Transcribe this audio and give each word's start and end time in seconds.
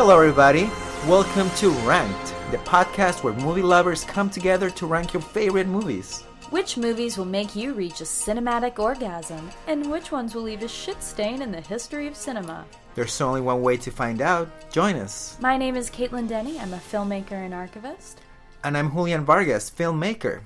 Hello, 0.00 0.16
everybody. 0.16 0.70
Welcome 1.08 1.50
to 1.56 1.70
Ranked, 1.84 2.32
the 2.52 2.58
podcast 2.58 3.24
where 3.24 3.34
movie 3.34 3.62
lovers 3.62 4.04
come 4.04 4.30
together 4.30 4.70
to 4.70 4.86
rank 4.86 5.12
your 5.12 5.20
favorite 5.20 5.66
movies. 5.66 6.22
Which 6.50 6.76
movies 6.76 7.18
will 7.18 7.24
make 7.24 7.56
you 7.56 7.74
reach 7.74 8.00
a 8.00 8.04
cinematic 8.04 8.78
orgasm, 8.78 9.50
and 9.66 9.90
which 9.90 10.12
ones 10.12 10.36
will 10.36 10.42
leave 10.42 10.62
a 10.62 10.68
shit 10.68 11.02
stain 11.02 11.42
in 11.42 11.50
the 11.50 11.60
history 11.60 12.06
of 12.06 12.14
cinema? 12.14 12.64
There's 12.94 13.20
only 13.20 13.40
one 13.40 13.60
way 13.60 13.76
to 13.78 13.90
find 13.90 14.22
out. 14.22 14.48
Join 14.70 14.94
us. 14.94 15.36
My 15.40 15.56
name 15.56 15.74
is 15.74 15.90
Caitlin 15.90 16.28
Denny. 16.28 16.60
I'm 16.60 16.74
a 16.74 16.76
filmmaker 16.76 17.32
and 17.32 17.52
archivist. 17.52 18.20
And 18.62 18.78
I'm 18.78 18.92
Julian 18.92 19.24
Vargas, 19.24 19.68
filmmaker. 19.68 20.42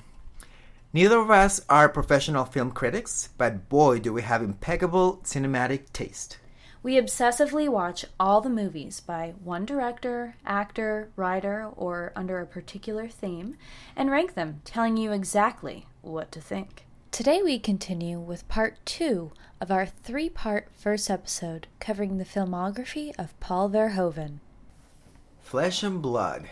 Neither 0.94 1.18
of 1.18 1.30
us 1.30 1.60
are 1.68 1.90
professional 1.90 2.46
film 2.46 2.70
critics, 2.70 3.28
but 3.36 3.68
boy, 3.68 3.98
do 3.98 4.14
we 4.14 4.22
have 4.22 4.42
impeccable 4.42 5.20
cinematic 5.24 5.92
taste. 5.92 6.38
We 6.84 6.94
obsessively 6.94 7.68
watch 7.68 8.04
all 8.18 8.40
the 8.40 8.50
movies 8.50 8.98
by 8.98 9.34
one 9.44 9.64
director, 9.64 10.34
actor, 10.44 11.10
writer, 11.14 11.68
or 11.76 12.12
under 12.16 12.40
a 12.40 12.46
particular 12.46 13.06
theme, 13.06 13.56
and 13.94 14.10
rank 14.10 14.34
them, 14.34 14.62
telling 14.64 14.96
you 14.96 15.12
exactly 15.12 15.86
what 16.00 16.32
to 16.32 16.40
think. 16.40 16.86
Today 17.12 17.40
we 17.40 17.60
continue 17.60 18.18
with 18.18 18.48
part 18.48 18.84
two 18.84 19.30
of 19.60 19.70
our 19.70 19.86
three 19.86 20.28
part 20.28 20.70
first 20.72 21.08
episode 21.08 21.68
covering 21.78 22.18
the 22.18 22.24
filmography 22.24 23.12
of 23.16 23.38
Paul 23.38 23.70
Verhoeven. 23.70 24.40
Flesh 25.40 25.84
and 25.84 26.02
Blood. 26.02 26.48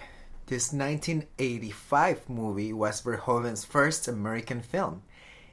This 0.47 0.73
1985 0.73 2.29
movie 2.29 2.73
was 2.73 3.03
Verhoeven's 3.03 3.65
first 3.65 4.07
American 4.07 4.63
film. 4.63 5.03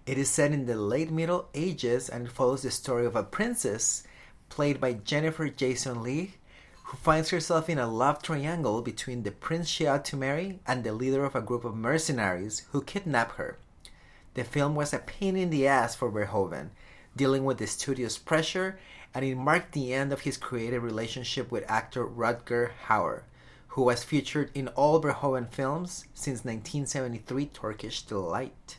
It 0.06 0.20
is 0.20 0.30
set 0.30 0.52
in 0.52 0.68
the 0.68 0.76
late 0.76 1.10
Middle 1.10 1.50
Ages 1.56 2.10
and 2.10 2.32
follows 2.32 2.62
the 2.62 2.70
story 2.70 3.08
of 3.08 3.16
a 3.16 3.24
princess 3.24 4.04
played 4.50 4.80
by 4.80 4.94
Jennifer 4.94 5.50
Jason 5.50 6.04
Leigh, 6.04 6.36
who 6.84 6.98
finds 6.98 7.30
herself 7.30 7.70
in 7.70 7.78
a 7.78 7.88
love 7.88 8.22
triangle 8.22 8.82
between 8.82 9.24
the 9.24 9.32
prince 9.32 9.68
she 9.68 9.86
ought 9.88 10.06
to 10.06 10.16
marry 10.16 10.60
and 10.66 10.84
the 10.84 10.94
leader 10.94 11.26
of 11.26 11.36
a 11.36 11.42
group 11.42 11.66
of 11.66 11.76
mercenaries 11.76 12.66
who 12.72 12.82
kidnap 12.82 13.34
her. 13.34 13.58
The 14.36 14.44
film 14.44 14.76
was 14.76 14.94
a 14.94 15.00
pain 15.00 15.36
in 15.36 15.50
the 15.50 15.68
ass 15.68 15.96
for 15.96 16.10
Verhoeven, 16.12 16.70
dealing 17.16 17.44
with 17.44 17.58
the 17.58 17.68
studio's 17.68 18.18
pressure, 18.18 18.80
and 19.14 19.26
it 19.26 19.36
marked 19.36 19.74
the 19.74 19.94
end 19.94 20.14
of 20.14 20.22
his 20.22 20.38
creative 20.38 20.84
relationship 20.84 21.52
with 21.52 21.70
actor 21.70 22.06
Rutger 22.06 22.70
Hauer, 22.88 23.24
who 23.70 23.82
was 23.84 24.04
featured 24.04 24.52
in 24.54 24.68
all 24.70 25.02
Verhoeven 25.02 25.50
films 25.52 26.06
since 26.14 26.46
1973 26.46 27.48
Turkish 27.48 28.04
Delight. 28.04 28.78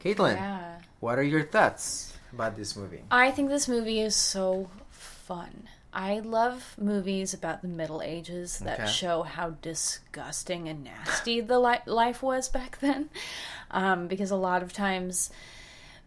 Caitlin, 0.00 0.36
Yeah. 0.36 0.78
what 1.00 1.18
are 1.18 1.22
your 1.22 1.42
thoughts 1.44 2.12
about 2.32 2.56
this 2.56 2.76
movie? 2.76 3.02
I 3.10 3.30
think 3.30 3.48
this 3.48 3.66
movie 3.68 4.00
is 4.00 4.14
so 4.14 4.68
fun. 5.26 5.68
I 5.92 6.18
love 6.18 6.74
movies 6.76 7.34
about 7.34 7.62
the 7.62 7.68
Middle 7.68 8.02
Ages 8.02 8.58
that 8.60 8.80
Okay. 8.80 8.90
show 8.90 9.22
how 9.22 9.50
disgusting 9.62 10.68
and 10.68 10.82
nasty 10.84 11.40
the 11.40 11.58
li- 11.60 11.78
life 11.86 12.22
was 12.22 12.48
back 12.48 12.78
then. 12.80 13.10
Um, 13.70 14.08
because 14.08 14.30
a 14.30 14.36
lot 14.36 14.62
of 14.62 14.72
times, 14.72 15.30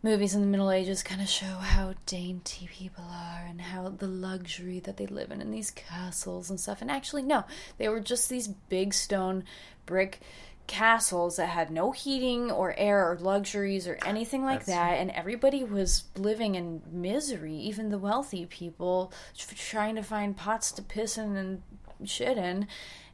movies 0.04 0.36
in 0.36 0.42
the 0.42 0.48
Middle 0.48 0.72
Ages 0.72 1.04
kind 1.04 1.22
of 1.22 1.30
show 1.30 1.46
how 1.46 1.94
dainty 2.06 2.68
people 2.72 3.06
are 3.10 3.46
and 3.48 3.62
how 3.62 3.90
the 3.90 4.08
luxury 4.08 4.80
that 4.82 4.98
they 4.98 5.08
live 5.08 5.32
in 5.32 5.42
in 5.42 5.52
these 5.52 5.72
castles 5.72 6.50
and 6.50 6.60
stuff. 6.60 6.82
And 6.82 6.92
actually, 6.92 7.24
no, 7.24 7.46
they 7.78 7.88
were 7.90 8.00
just 8.02 8.30
these 8.30 8.48
big 8.48 8.94
stone 8.94 9.44
brick 9.86 10.20
castles 10.68 11.38
that 11.38 11.48
had 11.48 11.72
no 11.72 11.92
heating 11.92 12.52
or 12.52 12.76
air 12.78 13.10
or 13.10 13.18
luxuries 13.18 13.88
or 13.88 13.98
anything 14.06 14.44
like 14.44 14.66
That's- 14.66 14.78
that 14.78 15.00
and 15.00 15.10
everybody 15.12 15.64
was 15.64 16.04
living 16.18 16.56
in 16.56 16.82
misery 16.92 17.56
even 17.56 17.90
the 17.90 17.98
wealthy 17.98 18.46
people 18.46 19.12
trying 19.56 19.96
to 19.96 20.04
find 20.04 20.36
pots 20.36 20.72
to 20.74 20.82
piss 20.82 21.18
in 21.18 21.36
and 21.38 21.62
shit 22.06 22.38
in 22.38 22.68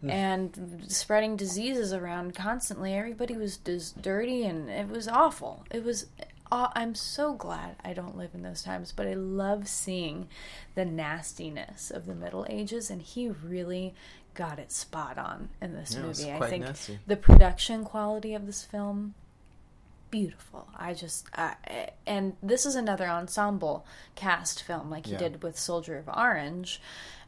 and 0.06 0.84
spreading 0.90 1.38
diseases 1.38 1.94
around 1.94 2.36
constantly. 2.36 2.94
Everybody 2.94 3.38
was 3.38 3.56
just 3.56 4.02
dirty 4.02 4.44
and 4.44 4.70
it 4.70 4.90
was 4.90 5.08
awful. 5.08 5.66
It 5.72 5.84
was 5.86 6.08
I'm 6.52 6.94
so 6.94 7.34
glad 7.34 7.78
I 7.84 7.94
don't 7.94 8.18
live 8.18 8.32
in 8.36 8.44
those 8.44 8.62
times, 8.62 8.92
but 8.92 9.08
I 9.08 9.14
love 9.14 9.68
seeing 9.68 10.28
the 10.76 10.86
nastiness 10.86 11.90
of 11.90 12.06
the 12.06 12.14
Middle 12.14 12.46
Ages, 12.48 12.92
and 12.92 13.02
he 13.02 13.28
really 13.30 13.96
got 14.34 14.60
it 14.60 14.72
spot 14.72 15.18
on 15.18 15.50
in 15.62 15.74
this 15.74 15.94
Yeah, 15.96 16.02
movie. 16.02 16.32
I 16.32 16.50
think 16.50 16.66
nasty. 16.66 17.00
the 17.08 17.16
production 17.18 17.84
quality 17.86 18.34
of 18.34 18.46
this 18.46 18.64
film 18.64 19.14
beautiful 20.12 20.68
i 20.78 20.94
just 20.94 21.26
I 21.36 21.56
and 22.06 22.36
this 22.44 22.68
is 22.68 22.76
another 22.76 23.08
ensemble 23.08 23.84
cast 24.14 24.62
film 24.62 24.92
like 24.92 25.08
he 25.08 25.14
Yeah. 25.14 25.18
did 25.18 25.42
with 25.42 25.58
soldier 25.58 25.98
of 25.98 26.08
orange 26.08 26.80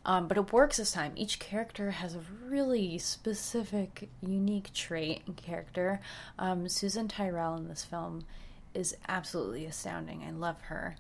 um, 0.06 0.28
but 0.28 0.38
it 0.38 0.54
works 0.54 0.78
this 0.78 0.92
time 0.92 1.12
each 1.16 1.40
character 1.40 1.90
has 1.90 2.14
a 2.14 2.22
really 2.48 3.00
specific 3.00 4.08
unique 4.22 4.72
trait 4.72 5.24
and 5.26 5.36
character 5.36 6.00
um, 6.38 6.70
susan 6.70 7.08
tyrrell 7.08 7.56
in 7.56 7.68
this 7.68 7.84
film 7.84 8.24
is 8.76 8.96
absolutely 9.08 9.66
astounding 9.66 10.24
i 10.24 10.30
love 10.30 10.62
her 10.64 10.96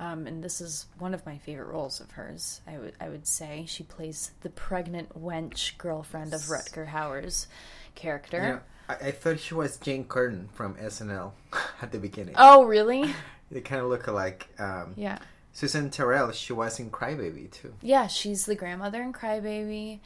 um, 0.00 0.26
and 0.26 0.42
this 0.42 0.62
is 0.62 0.86
one 0.98 1.12
of 1.12 1.26
my 1.26 1.36
favorite 1.36 1.66
roles 1.68 2.00
of 2.00 2.10
hers. 2.12 2.62
I 2.66 2.78
would 2.78 2.94
would 3.00 3.26
say 3.26 3.66
she 3.68 3.82
plays 3.82 4.32
the 4.40 4.48
pregnant 4.48 5.10
wench 5.22 5.76
girlfriend 5.76 6.32
of 6.32 6.40
Rutger 6.42 6.88
Hauer's 6.88 7.46
character. 7.94 8.62
Yeah, 8.88 8.96
I, 8.98 9.08
I 9.08 9.10
thought 9.10 9.38
she 9.38 9.52
was 9.52 9.76
Jane 9.76 10.04
Curtin 10.04 10.48
from 10.54 10.74
SNL 10.76 11.32
at 11.82 11.92
the 11.92 11.98
beginning. 11.98 12.34
Oh, 12.38 12.64
really? 12.64 13.14
They 13.52 13.60
kind 13.60 13.82
of 13.82 13.88
look 13.88 14.06
alike. 14.06 14.46
Um, 14.60 14.94
Yeah. 14.96 15.18
Susan 15.52 15.90
Tyrrell, 15.90 16.30
she 16.30 16.52
was 16.52 16.78
in 16.78 16.88
Crybaby 16.88 17.50
too. 17.50 17.74
Yeah, 17.82 18.06
she's 18.06 18.46
the 18.46 18.54
grandmother 18.54 19.02
in 19.02 19.12
Crybaby. 19.12 19.98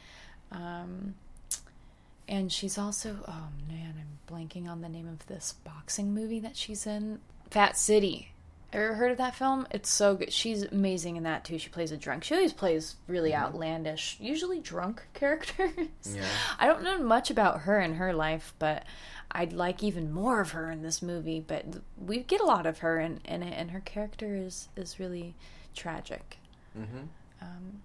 Um, 0.51 1.13
and 2.27 2.51
she's 2.51 2.79
also, 2.79 3.17
oh 3.27 3.47
man, 3.69 3.93
I'm 3.99 4.17
blanking 4.35 4.67
on 4.67 4.81
the 4.81 4.89
name 4.89 5.07
of 5.07 5.27
this 5.27 5.53
boxing 5.63 6.11
movie 6.11 6.39
that 6.39 6.57
she's 6.57 6.87
in 6.87 7.19
Fat 7.51 7.77
City. 7.77 8.31
Ever 8.73 8.95
heard 8.95 9.11
of 9.11 9.17
that 9.19 9.35
film? 9.35 9.65
It's 9.71 9.89
so 9.89 10.15
good. 10.15 10.33
She's 10.33 10.63
amazing 10.63 11.15
in 11.15 11.23
that 11.23 11.45
too. 11.45 11.57
She 11.57 11.69
plays 11.69 11.91
a 11.91 11.97
drunk. 11.97 12.23
She 12.25 12.33
always 12.35 12.51
plays 12.53 12.95
really 13.07 13.33
outlandish, 13.33 14.17
usually 14.19 14.59
drunk 14.59 15.03
characters. 15.13 15.69
Yeah. 16.03 16.23
I 16.59 16.67
don't 16.67 16.83
know 16.83 16.97
much 17.01 17.29
about 17.31 17.61
her 17.61 17.79
and 17.79 17.95
her 17.95 18.11
life, 18.13 18.53
but 18.59 18.83
I'd 19.31 19.53
like 19.53 19.81
even 19.83 20.11
more 20.11 20.41
of 20.41 20.51
her 20.51 20.69
in 20.71 20.81
this 20.81 21.01
movie. 21.01 21.39
But 21.45 21.65
we 21.97 22.19
get 22.19 22.41
a 22.41 22.45
lot 22.45 22.65
of 22.65 22.79
her 22.79 22.99
in, 22.99 23.21
in 23.23 23.43
it, 23.43 23.53
and 23.57 23.71
her 23.71 23.79
character 23.81 24.35
is 24.35 24.67
is 24.75 24.99
really 24.99 25.35
tragic, 25.73 26.37
Mm-hmm. 26.77 27.03
um, 27.41 27.81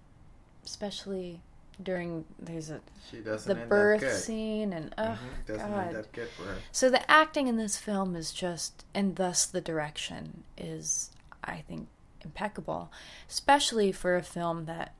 especially 0.65 1.41
during 1.83 2.25
there's 2.39 2.69
a 2.69 2.79
She 3.09 3.17
doesn't 3.21 3.47
the 3.59 3.65
birth 3.65 4.01
scene 4.13 4.73
and 4.73 4.93
oh 4.97 5.03
Mhm, 5.03 5.45
Doesn't 5.47 5.71
god. 5.71 5.87
end 5.87 5.97
up 5.97 6.11
good 6.11 6.29
for 6.29 6.43
her. 6.43 6.57
So 6.71 6.89
the 6.89 7.09
acting 7.09 7.47
in 7.47 7.57
this 7.57 7.77
film 7.77 8.15
is 8.15 8.31
just, 8.31 8.85
and 8.93 9.15
thus 9.15 9.45
the 9.45 9.61
direction 9.61 10.43
is, 10.57 11.11
I 11.43 11.61
think, 11.67 11.87
impeccable, 12.21 12.91
especially 13.29 13.91
for 13.91 14.15
a 14.15 14.23
film 14.23 14.65
that 14.65 14.93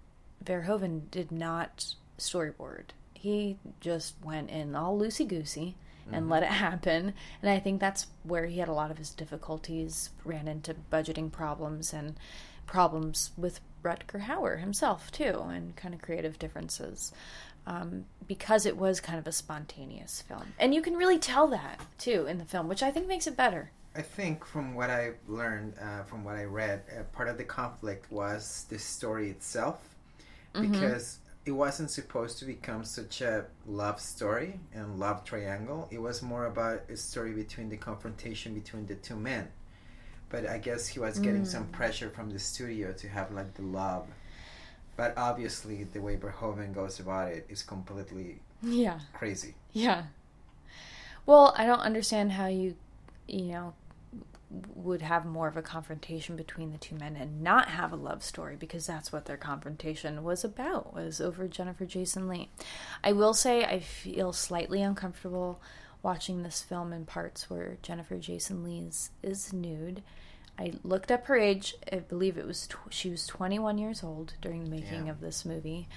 Verhoeven 0.44 1.10
did 1.12 1.32
not 1.32 1.94
storyboard. 2.18 2.86
He 3.14 3.58
just 3.80 4.16
went 4.24 4.50
in 4.50 4.76
all 4.76 4.98
loosey 5.00 5.28
goosey 5.28 5.76
and 6.12 6.30
let 6.30 6.44
it 6.44 6.50
happen. 6.50 7.14
And 7.42 7.50
I 7.52 7.60
think 7.60 7.80
that's 7.80 8.08
where 8.24 8.48
he 8.48 8.58
had 8.60 8.68
a 8.68 8.74
lot 8.74 8.90
of 8.92 8.98
his 8.98 9.12
difficulties, 9.12 10.10
ran 10.26 10.48
into 10.48 10.74
budgeting 10.92 11.32
problems 11.32 11.94
and 11.94 12.16
problems 12.66 13.32
with 13.38 13.60
Rutger 13.84 14.22
Hauer 14.22 14.60
himself, 14.60 15.12
too, 15.12 15.42
and 15.50 15.76
kind 15.76 15.94
of 15.94 16.02
creative 16.02 16.38
differences. 16.40 17.12
Um, 17.68 18.06
because 18.28 18.66
it 18.66 18.76
was 18.76 19.00
kind 19.00 19.20
of 19.20 19.28
a 19.28 19.32
spontaneous 19.32 20.24
film. 20.24 20.54
And 20.58 20.74
you 20.74 20.82
can 20.82 20.96
really 20.96 21.20
tell 21.20 21.46
that, 21.50 21.80
too, 22.00 22.26
in 22.26 22.40
the 22.40 22.46
film, 22.46 22.68
which 22.68 22.82
I 22.82 22.90
think 22.90 23.08
makes 23.08 23.28
it 23.28 23.38
better. 23.38 23.70
I 23.96 24.02
think 24.02 24.46
from 24.46 24.74
what 24.74 24.90
I 24.90 25.12
learned, 25.28 25.76
uh, 25.80 26.04
from 26.04 26.24
what 26.24 26.36
I 26.38 26.46
read, 26.46 26.82
uh, 26.90 27.04
part 27.16 27.28
of 27.30 27.38
the 27.38 27.44
conflict 27.44 28.12
was 28.12 28.66
the 28.70 28.80
story 28.80 29.30
itself, 29.30 29.78
Mm-hmm. 30.56 30.72
because 30.72 31.20
it 31.46 31.52
wasn't 31.52 31.90
supposed 31.92 32.40
to 32.40 32.46
become 32.46 32.84
such 32.84 33.22
a 33.22 33.46
love 33.66 34.00
story 34.00 34.60
and 34.74 35.00
love 35.00 35.24
triangle. 35.24 35.88
It 35.92 36.02
was 36.02 36.22
more 36.22 36.46
about 36.46 36.82
a 36.90 36.98
story 36.98 37.32
between 37.32 37.70
the 37.70 37.78
confrontation 37.78 38.54
between 38.54 38.86
the 38.88 38.96
two 38.96 39.16
men. 39.16 39.48
But 40.32 40.48
I 40.48 40.58
guess 40.60 40.88
he 40.88 41.00
was 41.00 41.20
getting 41.20 41.46
some 41.46 41.66
Mm. 41.68 41.72
pressure 41.74 42.10
from 42.10 42.30
the 42.30 42.40
studio 42.40 42.94
to 42.94 43.10
have 43.10 43.32
like 43.32 43.54
the 43.56 43.64
love. 43.64 44.08
But 44.96 45.18
obviously, 45.18 45.84
the 45.84 46.00
way 46.02 46.16
Verhoeven 46.18 46.74
goes 46.74 47.00
about 47.00 47.32
it 47.34 47.46
is 47.50 47.64
completely 47.64 48.40
Yeah. 48.62 49.00
crazy. 49.14 49.56
Yeah. 49.74 50.06
Well, 51.26 51.54
I 51.58 51.66
don't 51.66 51.80
understand 51.80 52.32
how 52.34 52.48
you, 52.48 52.76
you 53.28 53.46
know, 53.52 53.74
would 54.76 55.02
have 55.02 55.26
more 55.26 55.48
of 55.48 55.56
a 55.56 55.62
confrontation 55.62 56.36
between 56.36 56.72
the 56.72 56.78
two 56.78 56.96
men 56.96 57.16
and 57.16 57.42
not 57.42 57.70
have 57.70 57.94
a 57.94 57.96
love 57.96 58.22
story 58.24 58.58
because 58.58 58.86
that's 58.86 59.12
what 59.12 59.26
their 59.26 59.38
confrontation 59.38 60.24
was 60.24 60.44
about 60.44 60.94
was 60.94 61.22
over 61.22 61.48
Jennifer 61.48 61.86
Jason 61.86 62.28
Leigh. 62.28 62.50
I 63.04 63.14
will 63.14 63.34
say 63.34 63.64
I 63.64 63.80
feel 63.80 64.34
slightly 64.34 64.82
uncomfortable 64.82 65.62
watching 66.04 66.44
this 66.44 66.62
film 66.62 66.92
in 66.92 67.06
parts 67.06 67.50
where 67.50 67.78
Jennifer 67.82 68.18
Jason 68.18 68.64
Leigh 68.64 68.88
is, 68.90 69.12
is 69.24 69.54
nude. 69.54 70.04
I 70.62 70.74
looked 70.84 71.12
up 71.12 71.26
her 71.26 71.36
age. 71.36 71.76
I 71.92 71.98
believe 71.98 72.38
it 72.38 72.46
was 72.46 72.68
tw- 72.68 72.78
she 72.92 73.10
was 73.10 73.26
21 73.28 73.78
years 73.80 74.04
old 74.04 74.34
during 74.42 74.64
the 74.66 74.70
making 74.70 75.06
Yeah. 75.08 75.12
of 75.12 75.20
this 75.22 75.44
movie. 75.46 75.88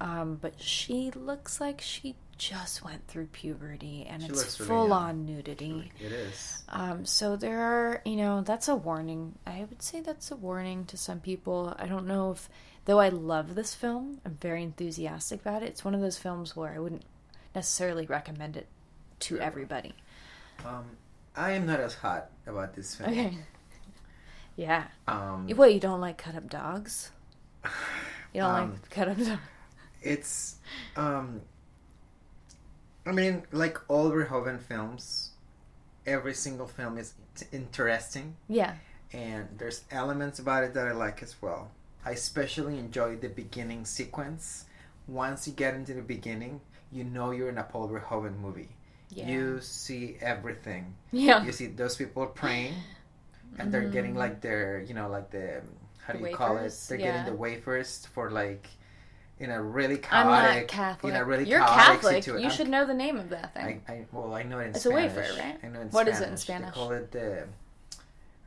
Um, 0.00 0.36
but 0.40 0.60
she 0.60 1.10
looks 1.10 1.60
like 1.60 1.80
she 1.80 2.16
just 2.38 2.84
went 2.84 3.06
through 3.08 3.26
puberty 3.28 4.06
and 4.08 4.22
She 4.22 4.28
it's 4.28 4.56
full 4.56 4.92
on 4.92 5.24
nudity. 5.24 5.90
It 5.98 6.12
is. 6.12 6.62
Um, 6.68 7.04
so 7.06 7.36
there 7.36 7.60
are, 7.60 8.02
you 8.04 8.16
know, 8.16 8.42
that's 8.42 8.68
a 8.68 8.76
warning. 8.76 9.38
I 9.46 9.64
would 9.68 9.82
say 9.82 10.00
that's 10.00 10.30
a 10.30 10.36
warning 10.36 10.84
to 10.86 10.96
some 10.96 11.20
people. 11.20 11.74
I 11.78 11.86
don't 11.86 12.06
know 12.06 12.32
if, 12.32 12.48
though 12.84 13.00
I 13.00 13.08
love 13.08 13.54
this 13.54 13.74
film, 13.74 14.20
I'm 14.26 14.36
very 14.40 14.62
enthusiastic 14.62 15.40
about 15.40 15.62
it. 15.62 15.66
It's 15.70 15.84
one 15.84 15.94
of 15.94 16.00
those 16.02 16.18
films 16.18 16.54
where 16.56 16.72
I 16.74 16.78
wouldn't 16.78 17.04
necessarily 17.54 18.06
recommend 18.06 18.56
it 18.58 18.66
to 19.20 19.38
everybody. 19.40 19.94
Um, 20.64 20.84
I 21.34 21.52
am 21.52 21.64
not 21.66 21.80
as 21.80 21.94
hot 21.94 22.30
about 22.46 22.74
this 22.74 22.96
film. 22.96 23.10
Okay. 23.10 23.38
Yeah. 24.56 24.84
Um, 25.06 25.48
What, 25.54 25.72
you 25.74 25.80
don't 25.80 26.00
like 26.00 26.18
cut 26.18 26.34
up 26.34 26.48
dogs? 26.50 27.10
You 28.34 28.42
don't 28.42 28.54
Um, 28.54 28.72
like 28.72 28.90
cut 28.90 29.08
up 29.08 29.16
dogs? 29.16 29.40
it's, 30.02 30.56
um, 30.96 31.40
I 33.06 33.12
mean, 33.12 33.44
like 33.52 33.78
all 33.88 34.10
Verhoeven 34.10 34.60
films, 34.60 35.30
every 36.06 36.34
single 36.34 36.66
film 36.66 36.98
is 36.98 37.14
interesting, 37.52 38.36
Yeah. 38.48 38.74
and 39.12 39.48
there's 39.58 39.84
elements 39.90 40.38
about 40.38 40.64
it 40.64 40.74
that 40.74 40.86
I 40.86 40.92
like 40.92 41.22
as 41.22 41.40
well. 41.40 41.70
I 42.04 42.10
especially 42.12 42.78
enjoy 42.78 43.16
the 43.16 43.28
beginning 43.28 43.84
sequence. 43.84 44.66
Once 45.08 45.46
you 45.46 45.52
get 45.54 45.74
into 45.74 45.94
the 45.94 46.02
beginning, 46.02 46.60
you 46.92 47.04
know 47.04 47.30
you're 47.30 47.48
in 47.48 47.58
a 47.58 47.62
Paul 47.64 47.88
Verhoeven 47.88 48.38
movie. 48.38 48.68
Yeah. 49.10 49.28
You 49.28 49.60
see 49.60 50.16
everything. 50.20 50.94
yeah. 51.12 51.44
You 51.44 51.52
see 51.52 51.66
those 51.68 51.96
people 51.96 52.26
praying, 52.26 52.74
and 53.58 53.72
they're 53.72 53.88
getting 53.88 54.14
mm. 54.14 54.18
like 54.18 54.40
their, 54.40 54.82
you 54.86 54.94
know, 54.94 55.08
like 55.08 55.30
the 55.30 55.58
um, 55.58 55.64
how 56.06 56.12
do. 56.12 56.20
The 56.20 56.30
you 56.30 56.36
call 56.36 56.56
it? 56.58 56.72
They're 56.88 56.98
Yeah. 56.98 57.12
getting 57.12 57.32
the 57.32 57.38
wafers 57.38 58.06
for 58.14 58.30
like 58.30 58.68
in 59.38 59.50
a 59.50 59.62
really 59.62 59.98
chaotic. 59.98 60.12
I'm 60.12 60.60
not 60.60 60.68
Catholic. 60.68 61.14
in 61.14 61.20
a 61.20 61.24
really 61.24 61.48
You're 61.48 61.60
chaotic 61.60 62.00
Catholic. 62.00 62.24
situa- 62.24 62.42
You 62.42 62.50
should 62.50 62.68
know 62.68 62.86
the 62.86 62.94
name 62.94 63.18
of 63.18 63.28
that 63.30 63.54
thing. 63.54 63.82
I 63.88 64.06
well, 64.12 64.34
I 64.34 64.42
know 64.42 64.60
it 64.60 64.68
in 64.68 64.70
It's 64.70 64.86
a 64.86 64.90
wafer, 64.90 65.20
right? 65.38 65.58
I 65.62 65.68
know 65.68 65.80
in 65.80 65.88
What 65.90 66.08
is 66.08 66.16
Spanish. 66.16 66.28
it 66.28 66.32
in 66.32 66.36
Spanish? 66.38 66.74
They 66.74 66.80
call 66.80 66.92
it 66.92 67.10
the. 67.10 67.46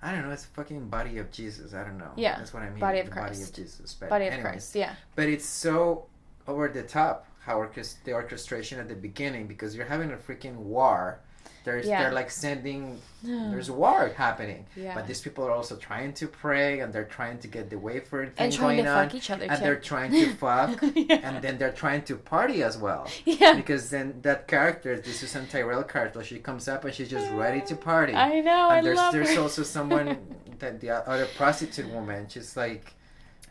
I 0.02 0.14
don't 0.14 0.26
know. 0.26 0.32
It's 0.32 0.46
fucking 0.46 0.88
body 0.88 1.18
of 1.18 1.30
Jesus. 1.32 1.74
I 1.74 1.84
don't 1.84 1.98
know. 1.98 2.12
Yeah, 2.16 2.38
that's 2.38 2.54
what 2.54 2.64
I 2.64 2.70
mean. 2.70 2.80
body 2.80 3.00
of 3.00 3.10
the 3.10 3.16
Body 3.16 3.42
of 3.42 3.54
Jesus. 3.54 3.96
But 4.00 4.10
Body 4.10 4.28
of 4.28 4.34
anyways, 4.34 4.52
Christ. 4.52 4.76
Yeah. 4.76 4.94
But 5.16 5.28
it's 5.28 5.46
so 5.46 6.06
over 6.48 6.70
the 6.70 6.84
top 6.84 7.28
how 7.42 7.58
orchest- 7.58 8.04
the 8.06 8.14
orchestration 8.14 8.80
at 8.80 8.88
the 8.88 8.96
beginning 8.96 9.48
because 9.48 9.76
you're 9.76 9.86
having 9.86 10.12
a 10.12 10.18
freaking 10.18 10.56
war. 10.56 11.20
There's 11.66 11.86
Yeah. 11.88 12.04
they're 12.04 12.12
like 12.14 12.32
sending 12.32 13.00
there's 13.24 13.70
war 13.70 14.08
happening. 14.16 14.66
Yeah. 14.76 14.96
But 14.96 15.08
these 15.08 15.20
people 15.22 15.44
are 15.46 15.52
also 15.52 15.76
trying 15.76 16.14
to 16.14 16.28
pray 16.28 16.80
and 16.80 16.94
they're 16.94 17.04
trying 17.20 17.38
to 17.40 17.48
get 17.48 17.70
the 17.70 17.78
wafer 17.78 18.26
thing 18.28 18.34
And 18.38 18.54
trying 18.54 18.78
going 18.78 18.86
to 18.86 18.92
on. 18.92 19.06
fuck 19.08 19.16
each 19.16 19.30
other, 19.30 19.44
and 19.46 19.58
too. 19.58 19.64
they're 19.64 19.80
trying 19.80 20.12
to 20.12 20.34
fuck 20.44 20.82
Yeah. 20.96 21.20
and 21.24 21.42
then 21.44 21.58
they're 21.58 21.74
trying 21.74 22.04
to 22.04 22.16
party 22.16 22.64
as 22.64 22.78
well. 22.78 23.08
Yeah. 23.26 23.54
Because 23.56 23.90
then 23.90 24.20
that 24.22 24.48
character, 24.48 24.96
this 24.98 25.08
is 25.22 25.32
Susan 25.32 25.48
Tyrrell 25.48 25.84
character, 25.84 26.24
she 26.24 26.40
comes 26.40 26.68
up 26.68 26.86
and 26.86 26.94
she's 26.94 27.10
just 27.10 27.30
ready 27.34 27.62
to 27.62 27.76
party. 27.76 28.14
I 28.14 28.40
know. 28.40 28.70
I 28.70 28.78
and 28.78 28.86
there's 28.88 28.98
love 28.98 29.14
there's 29.14 29.34
her. 29.36 29.42
also 29.42 29.64
someone 29.64 30.18
that 30.60 30.80
the 30.80 30.90
other 30.92 31.28
prostitute 31.38 31.90
woman. 31.92 32.28
She's 32.30 32.56
like, 32.56 32.94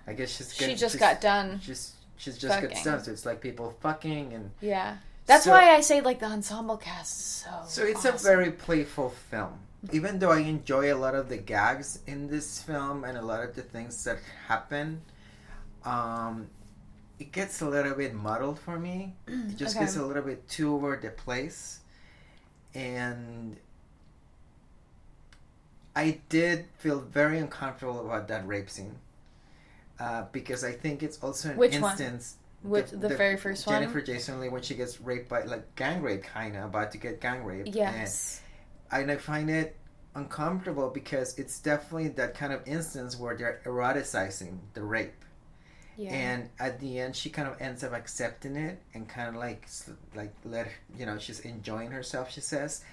I 0.06 0.14
guess 0.14 0.34
she's 0.36 0.54
she 0.54 0.74
just 0.74 0.94
she's- 0.94 0.96
got 0.96 1.20
done. 1.20 1.60
She's 1.62 1.92
she's 2.16 2.38
just 2.38 2.60
got 2.62 2.70
done. 2.82 3.04
So 3.04 3.12
it's 3.12 3.26
like 3.26 3.40
people 3.42 3.74
fucking 3.80 4.32
and 4.32 4.50
Yeah. 4.62 4.96
That's 5.28 5.44
So- 5.44 5.52
why 5.52 5.70
I 5.76 5.80
say 5.82 6.00
like 6.00 6.18
the 6.20 6.26
ensemble 6.26 6.78
cast 6.78 7.20
is 7.20 7.26
so. 7.44 7.50
so 7.68 7.82
it's 7.84 8.04
awesome. 8.04 8.16
a 8.16 8.18
very 8.18 8.50
playful 8.50 9.10
film. 9.10 9.60
Even 9.92 10.18
though 10.18 10.32
I 10.32 10.40
enjoy 10.40 10.92
a 10.92 10.96
lot 10.98 11.14
of 11.14 11.28
the 11.28 11.36
gags 11.36 12.00
in 12.06 12.28
this 12.28 12.60
film 12.62 13.04
and 13.04 13.16
a 13.16 13.22
lot 13.22 13.44
of 13.44 13.54
the 13.54 13.62
things 13.62 14.02
that 14.04 14.18
happen, 14.48 15.02
um, 15.84 16.48
it 17.20 17.30
gets 17.30 17.60
a 17.60 17.68
little 17.68 17.94
bit 17.94 18.14
muddled 18.14 18.58
for 18.58 18.78
me. 18.78 19.14
It 19.28 19.56
just 19.56 19.76
Okay. 19.76 19.84
gets 19.84 19.96
a 19.96 20.04
little 20.04 20.22
bit 20.24 20.48
too 20.48 20.74
over 20.74 20.96
the 20.96 21.10
place, 21.10 21.80
and 22.74 23.56
I 25.94 26.20
did 26.28 26.66
feel 26.78 27.00
very 27.00 27.38
uncomfortable 27.38 28.00
about 28.00 28.28
that 28.28 28.46
rape 28.46 28.70
scene 28.70 28.96
uh, 30.00 30.24
because 30.32 30.64
I 30.64 30.72
think 30.72 31.02
it's 31.02 31.18
also 31.22 31.50
an 31.50 31.56
Which 31.56 31.78
one? 31.78 31.96
Which- 32.62 32.90
the 32.90 33.08
very 33.08 33.36
first 33.36 33.66
one? 33.66 33.80
Jennifer 33.80 34.00
Jason 34.00 34.40
Leigh 34.40 34.48
when 34.48 34.62
she 34.62 34.74
gets 34.74 35.00
raped 35.00 35.28
by 35.28 35.42
like 35.44 35.74
gang 35.76 36.02
rape, 36.02 36.22
kind 36.24 36.56
of 36.56 36.64
about 36.64 36.92
to 36.92 36.98
get 36.98 37.20
gang 37.20 37.44
raped. 37.44 37.68
Yes. 37.68 38.40
and, 38.90 39.10
I 39.10 39.16
find 39.16 39.48
it 39.50 39.76
uncomfortable 40.14 40.88
because 40.90 41.38
it's 41.38 41.60
definitely 41.60 42.08
that 42.08 42.34
kind 42.34 42.52
of 42.52 42.66
instance 42.66 43.16
where 43.18 43.36
they're 43.36 43.60
eroticizing 43.64 44.58
the 44.74 44.82
rape. 44.82 45.12
Yeah. 45.96 46.12
And 46.12 46.48
at 46.58 46.78
the 46.80 46.98
end, 47.00 47.16
she 47.16 47.28
kind 47.28 47.48
of 47.48 47.60
ends 47.60 47.82
up 47.84 47.92
accepting 47.92 48.56
it 48.56 48.80
and 48.94 49.08
kind 49.08 49.28
of 49.28 49.34
like, 49.36 49.68
like 50.14 50.32
let 50.44 50.66
her, 50.66 50.72
you 50.96 51.06
know, 51.06 51.18
she's 51.18 51.40
enjoying 51.40 51.90
herself. 51.90 52.30
She 52.30 52.40
says, 52.40 52.84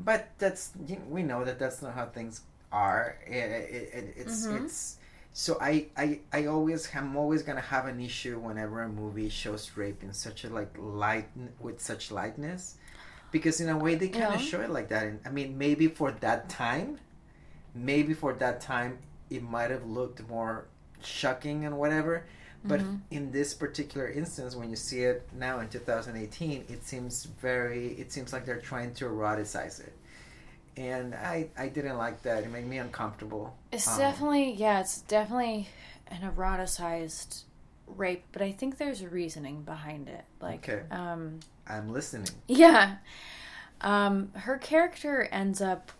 but 0.00 0.28
that's 0.38 0.72
we 1.08 1.22
know 1.22 1.44
that 1.44 1.58
that's 1.58 1.82
not 1.82 1.94
how 1.94 2.06
things 2.06 2.40
are. 2.72 3.16
It, 3.26 3.32
it, 3.34 3.90
it, 3.94 4.14
it's 4.16 4.46
Mhm. 4.46 4.64
it's 4.64 4.96
so 5.34 5.58
I, 5.60 5.88
I 5.96 6.20
I 6.32 6.46
always 6.46 6.88
I'm 6.94 7.16
always 7.16 7.42
gonna 7.42 7.60
have 7.60 7.86
an 7.86 8.00
issue 8.00 8.38
whenever 8.38 8.82
a 8.82 8.88
movie 8.88 9.28
shows 9.28 9.72
rape 9.76 10.02
in 10.04 10.12
such 10.14 10.44
a 10.44 10.48
like 10.48 10.74
light 10.78 11.28
with 11.60 11.80
such 11.82 12.10
lightness, 12.12 12.76
because 13.32 13.60
in 13.60 13.68
a 13.68 13.76
way 13.76 13.96
they 13.96 14.08
kind 14.08 14.34
of 14.34 14.40
Yeah. 14.40 14.46
show 14.50 14.60
it 14.62 14.70
like 14.70 14.88
that. 14.90 15.04
And 15.06 15.20
I 15.26 15.30
mean, 15.30 15.58
maybe 15.58 15.88
for 15.88 16.12
that 16.26 16.48
time, 16.48 16.98
maybe 17.74 18.14
for 18.14 18.32
that 18.34 18.60
time 18.60 18.98
it 19.30 19.42
might 19.42 19.70
have 19.70 19.86
looked 19.86 20.26
more 20.28 20.66
shocking 21.02 21.64
and 21.66 21.78
whatever. 21.78 22.26
But 22.66 22.80
Mhm. 22.80 23.00
in 23.10 23.32
this 23.32 23.54
particular 23.54 24.08
instance, 24.08 24.56
when 24.56 24.70
you 24.70 24.76
see 24.76 25.02
it 25.04 25.28
now 25.32 25.60
in 25.60 25.68
2018, 25.68 26.64
it 26.68 26.84
seems 26.84 27.24
very. 27.24 27.88
It 28.02 28.12
seems 28.12 28.32
like 28.32 28.46
they're 28.46 28.60
trying 28.72 28.94
to 28.94 29.06
eroticize 29.06 29.80
it, 29.80 29.92
and 30.76 31.14
I 31.14 31.48
I 31.56 31.68
didn't 31.68 31.96
like 31.98 32.22
that. 32.22 32.44
It 32.44 32.50
made 32.50 32.66
me 32.66 32.78
uncomfortable. 32.78 33.54
It's 33.72 33.88
Um, 33.88 33.98
definitely 33.98 34.52
yeah, 34.52 34.80
it's 34.80 35.00
definitely 35.02 35.68
an 36.08 36.22
eroticized 36.22 37.42
rape, 37.86 38.24
but 38.32 38.42
I 38.42 38.52
think 38.52 38.78
there's 38.78 39.00
a 39.02 39.08
reasoning 39.08 39.62
behind 39.62 40.08
it. 40.08 40.24
Like 40.40 40.68
Okay. 40.68 40.82
um 40.90 41.40
I'm 41.66 41.90
listening. 41.92 42.28
yeah. 42.48 42.96
Um 43.80 44.32
her 44.34 44.58
character 44.58 45.28
ends 45.30 45.60
up 45.60 45.92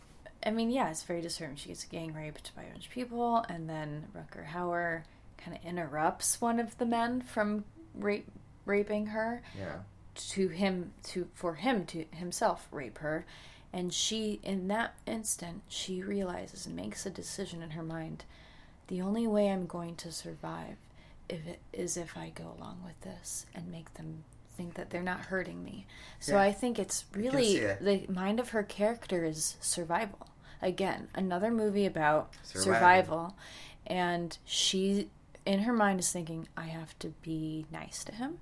I 0.47 0.51
mean, 0.51 0.71
yeah, 0.71 0.91
it's 0.91 1.03
very 1.03 1.23
disturbing. 1.23 1.57
She 1.57 1.69
gets 1.69 1.85
gang 1.85 2.13
raped 2.13 2.55
by 2.55 2.65
a 2.65 2.71
bunch 2.71 2.87
of 2.87 2.93
people 2.93 3.45
and 3.49 3.69
then 3.69 4.07
Rutger 4.15 4.47
Hauer 4.49 5.03
kind 5.39 5.57
of 5.57 5.65
interrupts 5.65 6.41
one 6.41 6.61
of 6.61 6.77
the 6.79 6.87
men 6.87 7.23
from 7.23 7.65
rape 7.95 8.29
raping 8.67 9.07
her 9.07 9.43
Yeah. 9.59 9.77
to 10.15 10.49
him 10.49 10.93
to 11.05 11.29
for 11.35 11.55
him 11.55 11.87
to 11.87 12.05
himself 12.13 12.67
rape 12.71 12.99
her 12.99 13.25
and 13.75 13.93
she 13.93 14.39
in 14.45 14.69
that 14.69 14.95
instant 15.07 15.63
she 15.69 16.01
realizes 16.03 16.65
and 16.67 16.77
makes 16.77 17.05
a 17.05 17.11
decision 17.11 17.61
in 17.63 17.71
her 17.71 17.83
mind. 17.83 18.25
The 18.87 19.01
only 19.03 19.27
way 19.27 19.49
i'm 19.51 19.67
going 19.67 19.97
to 19.97 20.13
survive 20.13 20.77
if 21.29 21.47
it 21.47 21.59
is 21.73 21.97
if 21.97 22.17
i 22.17 22.31
go 22.35 22.55
along 22.59 22.79
with 22.85 23.01
this 23.03 23.47
and 23.55 23.71
make 23.73 23.93
them 23.95 24.25
think 24.57 24.75
that 24.75 24.91
they're 24.91 25.03
not 25.03 25.21
hurting 25.33 25.65
me. 25.65 25.87
So 26.21 26.35
Yeah. 26.35 26.43
i 26.43 26.53
think 26.53 26.79
it's 26.79 27.05
really 27.13 27.59
the 27.81 28.07
mind 28.09 28.39
of 28.41 28.51
her 28.51 28.63
character 28.63 29.25
is 29.25 29.57
survival. 29.61 30.29
Again 30.63 31.09
another 31.15 31.51
movie 31.51 31.87
about 31.87 32.33
Survival. 32.45 32.63
survival. 32.75 33.37
And 33.87 34.39
she 34.45 35.09
in 35.45 35.61
her 35.61 35.73
mind 35.73 36.01
is 36.01 36.11
thinking 36.13 36.47
i 36.57 36.67
have 36.67 36.99
to 37.01 37.09
be 37.23 37.67
nice 37.73 38.05
to 38.05 38.13
him 38.13 38.39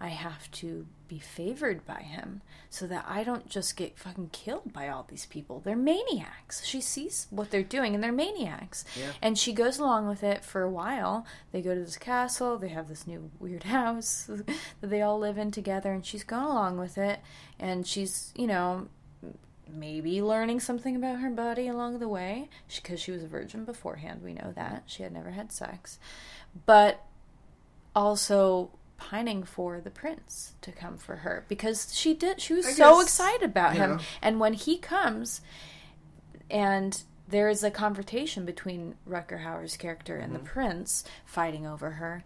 I 0.00 0.08
have 0.08 0.50
to 0.52 0.86
be 1.08 1.18
favored 1.18 1.84
by 1.84 2.00
him 2.00 2.40
so 2.70 2.86
that 2.86 3.04
I 3.06 3.22
don't 3.22 3.48
just 3.50 3.76
get 3.76 3.98
fucking 3.98 4.30
killed 4.30 4.72
by 4.72 4.88
all 4.88 5.04
these 5.08 5.26
people. 5.26 5.60
They're 5.60 5.76
maniacs. 5.76 6.64
She 6.64 6.80
sees 6.80 7.26
what 7.30 7.50
they're 7.50 7.62
doing 7.62 7.94
and 7.94 8.02
they're 8.02 8.12
maniacs. 8.12 8.84
Yeah. 8.98 9.12
And 9.20 9.36
she 9.36 9.52
goes 9.52 9.78
along 9.78 10.08
with 10.08 10.22
it 10.22 10.42
for 10.42 10.62
a 10.62 10.70
while. 10.70 11.26
They 11.52 11.60
go 11.60 11.74
to 11.74 11.80
this 11.80 11.98
castle, 11.98 12.56
they 12.56 12.68
have 12.68 12.88
this 12.88 13.06
new 13.06 13.30
weird 13.38 13.62
house 13.64 14.24
that 14.28 14.46
they 14.80 15.02
all 15.02 15.18
live 15.18 15.36
in 15.36 15.50
together, 15.50 15.92
and 15.92 16.06
she's 16.06 16.24
going 16.24 16.44
along 16.44 16.78
with 16.78 16.96
it. 16.96 17.20
And 17.58 17.86
she's, 17.86 18.32
you 18.34 18.46
know, 18.46 18.88
maybe 19.68 20.22
learning 20.22 20.60
something 20.60 20.96
about 20.96 21.20
her 21.20 21.30
body 21.30 21.68
along 21.68 21.98
the 21.98 22.08
way 22.08 22.48
because 22.74 23.00
she 23.00 23.10
was 23.12 23.22
a 23.22 23.28
virgin 23.28 23.64
beforehand. 23.64 24.22
We 24.22 24.32
know 24.32 24.52
that. 24.54 24.84
She 24.86 25.02
had 25.02 25.12
never 25.12 25.30
had 25.30 25.52
sex. 25.52 25.98
But 26.66 27.04
also 27.94 28.70
pining 29.00 29.42
for 29.42 29.80
the 29.80 29.90
prince 29.90 30.52
to 30.60 30.70
come 30.70 30.96
for 30.98 31.16
her 31.16 31.44
because 31.48 31.94
she 31.96 32.12
did 32.14 32.40
she 32.40 32.52
was 32.54 32.66
I 32.66 32.72
so 32.72 32.94
guess, 32.96 33.04
excited 33.06 33.42
about 33.42 33.74
him 33.74 33.96
know. 33.96 33.98
and 34.20 34.38
when 34.38 34.52
he 34.52 34.76
comes 34.78 35.40
and 36.50 37.02
there 37.26 37.48
is 37.48 37.64
a 37.64 37.70
confrontation 37.70 38.44
between 38.44 38.94
Rutger 39.08 39.42
Hauer's 39.44 39.76
character 39.76 40.16
and 40.16 40.34
the 40.34 40.38
Mm-hmm. 40.38 40.46
prince 40.48 41.04
fighting 41.24 41.66
over 41.66 41.92
her 41.92 42.22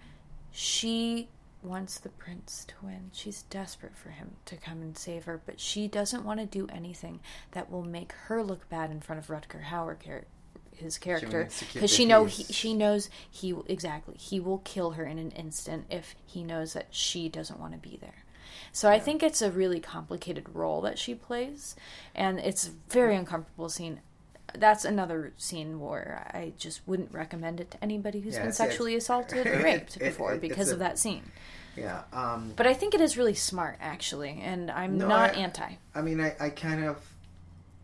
she 0.50 1.28
wants 1.62 1.98
the 1.98 2.08
prince 2.10 2.64
to 2.68 2.74
win 2.82 3.10
she's 3.12 3.42
desperate 3.44 3.96
for 3.96 4.10
him 4.10 4.32
to 4.44 4.56
come 4.56 4.82
and 4.82 4.98
save 4.98 5.24
her 5.24 5.40
but 5.46 5.58
she 5.60 5.88
doesn't 5.88 6.24
want 6.24 6.40
to 6.40 6.46
do 6.46 6.66
anything 6.72 7.20
that 7.52 7.70
will 7.70 7.84
make 7.84 8.12
her 8.26 8.42
look 8.42 8.68
bad 8.68 8.90
in 8.90 9.00
front 9.00 9.18
of 9.20 9.28
Rutger 9.28 9.64
Hauer 9.64 9.98
his 10.76 10.98
character 10.98 11.42
needs 11.42 11.58
to 11.58 11.64
keep 11.64 11.74
because 11.74 11.90
the 11.90 11.96
she 11.96 12.04
know 12.04 12.24
he, 12.24 12.44
she 12.44 12.74
knows 12.74 13.10
he 13.30 13.54
exactly 13.66 14.16
he 14.18 14.40
will 14.40 14.58
kill 14.58 14.92
her 14.92 15.04
in 15.04 15.18
an 15.18 15.30
instant 15.32 15.86
if 15.90 16.14
he 16.26 16.42
knows 16.42 16.72
that 16.74 16.86
she 16.90 17.28
doesn't 17.28 17.58
want 17.60 17.72
to 17.72 17.78
be 17.78 17.96
there. 18.00 18.24
So 18.72 18.90
I 18.90 18.98
think 18.98 19.22
it's 19.22 19.40
a 19.42 19.50
really 19.50 19.78
complicated 19.80 20.46
role 20.52 20.80
that 20.82 20.98
she 20.98 21.14
plays, 21.14 21.76
and 22.14 22.38
it's 22.40 22.66
a 22.68 22.70
very 22.90 23.14
uncomfortable 23.16 23.68
scene. 23.68 24.00
That's 24.56 24.84
another 24.84 25.32
scene 25.36 25.80
where 25.80 26.28
I 26.32 26.52
just 26.58 26.80
wouldn't 26.86 27.12
recommend 27.12 27.60
it 27.60 27.70
to 27.72 27.82
anybody 27.82 28.20
who's 28.20 28.34
Yeah, 28.34 28.42
been 28.42 28.52
sexually 28.52 28.94
assaulted 28.96 29.46
or 29.46 29.58
raped 29.64 29.96
it- 29.96 30.00
before 30.00 30.34
it- 30.34 30.40
because 30.40 30.70
a- 30.70 30.74
of 30.74 30.78
that 30.80 30.98
scene. 30.98 31.30
Yeah. 31.76 32.02
Um, 32.12 32.52
But 32.54 32.66
I 32.68 32.74
think 32.74 32.94
it 32.94 33.00
is 33.00 33.16
really 33.16 33.34
smart, 33.34 33.76
actually, 33.80 34.38
and 34.42 34.70
I'm 34.70 34.98
No, 34.98 35.08
not 35.08 35.30
I- 35.30 35.38
anti. 35.38 35.74
I 35.94 36.02
mean, 36.02 36.20
I, 36.20 36.36
I 36.38 36.50
kind 36.50 36.84
of, 36.84 36.98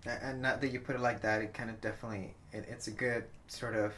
and 0.07 0.41
not 0.43 0.61
that 0.61 0.69
you 0.73 0.79
put 0.81 0.95
it 0.95 1.01
like 1.01 1.23
that, 1.23 1.43
it 1.43 1.53
kind 1.55 1.71
of 1.71 1.81
definitely, 1.81 2.35
it, 2.53 2.67
it's 2.69 2.87
a 2.89 2.91
good 2.91 3.25
sort 3.49 3.75
of, 3.77 3.93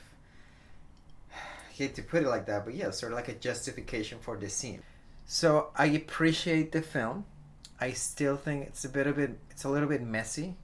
I 1.33 1.73
hate 1.75 1.95
to 1.97 2.03
put 2.03 2.23
it 2.23 2.29
like 2.29 2.47
that, 2.47 2.65
but 2.65 2.75
yeah, 2.75 2.91
sort 2.91 3.13
of 3.13 3.17
like 3.17 3.29
a 3.29 3.35
justification 3.35 4.19
for 4.21 4.37
the 4.37 4.49
scene. 4.49 4.83
So 5.27 5.71
I 5.77 5.87
appreciate 5.87 6.73
the 6.73 6.83
film. 6.83 7.25
I 7.81 7.93
still 7.93 8.37
think 8.37 8.67
it's 8.69 8.85
a 8.85 8.89
bit 8.89 9.07
of 9.07 9.19
it, 9.19 9.39
it's 9.51 9.65
a 9.65 9.69
little 9.69 9.89
bit 9.89 10.03
messy 10.03 10.55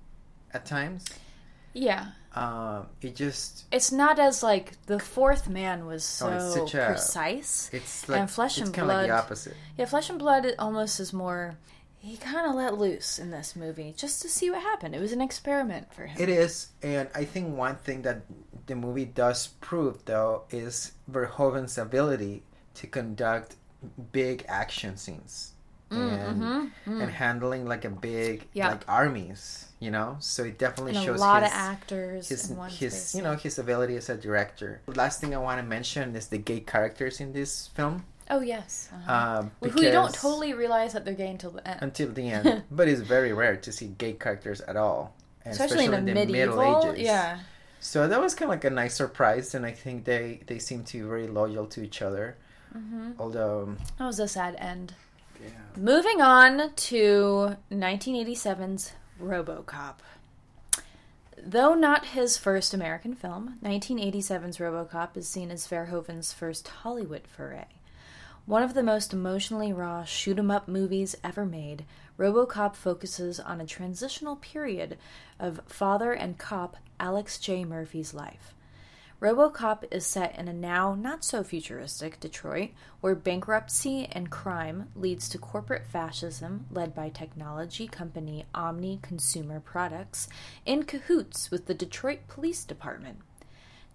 at 0.52 0.64
times. 0.66 1.04
Yeah, 1.74 2.08
Um, 2.34 2.86
it 3.02 3.14
just, 3.14 3.64
it's 3.70 3.92
not 3.92 4.18
as 4.18 4.42
like 4.42 4.72
the 4.86 4.98
fourth 4.98 5.48
man 5.48 5.86
was 5.86 6.02
so 6.04 6.28
Oh, 6.28 6.62
it's 6.64 6.74
a- 6.74 6.86
precise. 6.86 7.70
it's 7.72 8.08
like, 8.08 8.20
And 8.20 8.30
Flesh 8.30 8.58
it's 8.58 8.66
and 8.68 8.74
kind 8.74 8.90
of 8.90 8.96
like 8.96 9.02
the 9.06 9.08
Blood- 9.08 9.18
opposite. 9.24 9.54
Yeah, 9.76 9.84
Flesh 9.84 10.10
and 10.10 10.18
Blood 10.18 10.46
almost 10.58 10.98
is 11.00 11.12
more. 11.12 11.56
He 12.00 12.16
kind 12.16 12.46
of 12.46 12.54
let 12.54 12.78
loose 12.78 13.18
in 13.18 13.30
this 13.30 13.56
movie 13.56 13.92
just 13.96 14.22
to 14.22 14.28
see 14.28 14.50
what 14.50 14.62
happened. 14.62 14.94
It 14.94 15.00
was 15.00 15.12
an 15.12 15.20
experiment 15.20 15.92
for 15.92 16.06
him. 16.06 16.16
It 16.20 16.28
is, 16.28 16.68
and 16.82 17.08
I 17.14 17.24
think 17.24 17.56
one 17.56 17.76
thing 17.76 18.02
that 18.02 18.22
the 18.66 18.76
movie 18.76 19.04
does 19.04 19.48
prove, 19.60 20.04
though, 20.04 20.44
is 20.50 20.92
Verhoeven's 21.10 21.76
ability 21.76 22.44
to 22.74 22.86
conduct 22.86 23.56
big 24.12 24.44
action 24.48 24.96
scenes 24.96 25.52
and 25.90 26.42
mhm, 26.42 26.70
mm. 26.86 27.02
and 27.02 27.10
handling 27.10 27.64
like 27.66 27.84
a 27.84 27.90
big 27.90 28.46
Yeah. 28.52 28.68
like 28.70 28.84
armies, 28.88 29.68
you 29.80 29.90
know. 29.90 30.16
So 30.20 30.44
it 30.44 30.58
definitely 30.58 30.96
And 30.96 31.08
a 31.08 31.12
lot 31.14 31.42
his, 31.42 31.50
of 31.52 31.56
actors 31.56 32.28
his 32.28 32.52
his 32.78 32.92
space. 32.92 33.14
you 33.14 33.22
know 33.22 33.34
his 33.36 33.58
ability 33.58 33.96
as 33.96 34.08
a 34.10 34.16
director. 34.16 34.82
Last 34.86 35.20
thing 35.20 35.34
I 35.34 35.38
want 35.38 35.60
to 35.60 35.66
mention 35.66 36.14
is 36.14 36.28
the 36.28 36.38
gay 36.38 36.60
characters 36.60 37.20
in 37.20 37.32
this 37.32 37.68
film. 37.68 38.04
Oh 38.30 38.40
yes, 38.40 38.90
uh-huh. 38.92 39.12
Um, 39.40 39.50
Well, 39.60 39.70
who 39.70 39.82
you 39.82 39.90
don't 39.90 40.14
totally 40.14 40.52
realize 40.52 40.92
that 40.92 41.04
they're 41.04 41.14
gay 41.14 41.30
until 41.30 41.50
the 41.52 41.66
end. 41.66 41.78
until 41.82 42.08
the 42.12 42.28
end, 42.30 42.64
but 42.70 42.88
it's 42.88 43.00
very 43.00 43.32
rare 43.32 43.56
to 43.56 43.72
see 43.72 43.88
gay 43.98 44.12
characters 44.12 44.60
at 44.62 44.76
all, 44.76 45.14
and 45.44 45.52
especially, 45.54 45.86
in 45.86 45.92
the 45.92 46.00
medieval. 46.14 46.94
Yeah, 46.96 47.38
So 47.80 48.06
that 48.08 48.20
was 48.20 48.34
kind 48.34 48.50
of 48.50 48.56
like 48.56 48.64
a 48.64 48.70
nice 48.70 48.94
surprise, 48.94 49.54
and 49.54 49.64
I 49.64 49.72
think 49.72 50.04
they 50.04 50.40
they 50.46 50.58
seem 50.58 50.84
to 50.84 50.98
be 50.98 51.08
very 51.08 51.26
loyal 51.26 51.66
to 51.68 51.82
each 51.82 52.02
other. 52.02 52.36
hmm 52.72 53.12
Although, 53.18 53.76
that 53.98 54.04
was 54.04 54.18
a 54.20 54.28
sad 54.28 54.56
end. 54.58 54.92
yeah, 55.40 55.48
Moving 55.76 56.20
on 56.20 56.72
to 56.74 57.56
1987's 57.72 58.92
RoboCop. 59.22 59.94
Though 61.40 61.74
not 61.74 62.06
his 62.06 62.36
first 62.36 62.74
American 62.74 63.14
film, 63.14 63.58
1987's 63.64 64.58
RoboCop 64.58 65.16
is 65.16 65.28
seen 65.28 65.50
as 65.50 65.66
Verhoeven's 65.66 66.32
first 66.32 66.68
Hollywood 66.68 67.22
foray. 67.26 67.64
One 68.48 68.62
of 68.62 68.72
the 68.72 68.82
most 68.82 69.12
emotionally 69.12 69.74
raw 69.74 70.04
shoot 70.04 70.38
'em 70.38 70.50
up 70.50 70.68
movies 70.68 71.14
ever 71.22 71.44
made, 71.44 71.84
RoboCop 72.16 72.74
focuses 72.76 73.38
on 73.38 73.60
a 73.60 73.66
transitional 73.66 74.36
period 74.36 74.96
of 75.38 75.60
father 75.66 76.14
and 76.14 76.38
cop 76.38 76.78
Alex 76.98 77.38
J. 77.38 77.66
Murphy's 77.66 78.14
life. 78.14 78.54
RoboCop 79.20 79.84
is 79.90 80.06
set 80.06 80.34
in 80.38 80.48
a 80.48 80.54
now 80.54 80.94
not 80.94 81.24
so 81.24 81.44
futuristic 81.44 82.20
Detroit 82.20 82.70
where 83.02 83.14
bankruptcy 83.14 84.06
and 84.06 84.30
crime 84.30 84.88
leads 84.96 85.28
to 85.28 85.36
corporate 85.36 85.86
fascism 85.86 86.64
led 86.70 86.94
by 86.94 87.10
technology 87.10 87.86
company 87.86 88.46
Omni 88.54 89.00
Consumer 89.02 89.60
Products 89.60 90.26
in 90.64 90.84
cahoots 90.84 91.50
with 91.50 91.66
the 91.66 91.74
Detroit 91.74 92.20
Police 92.28 92.64
Department. 92.64 93.18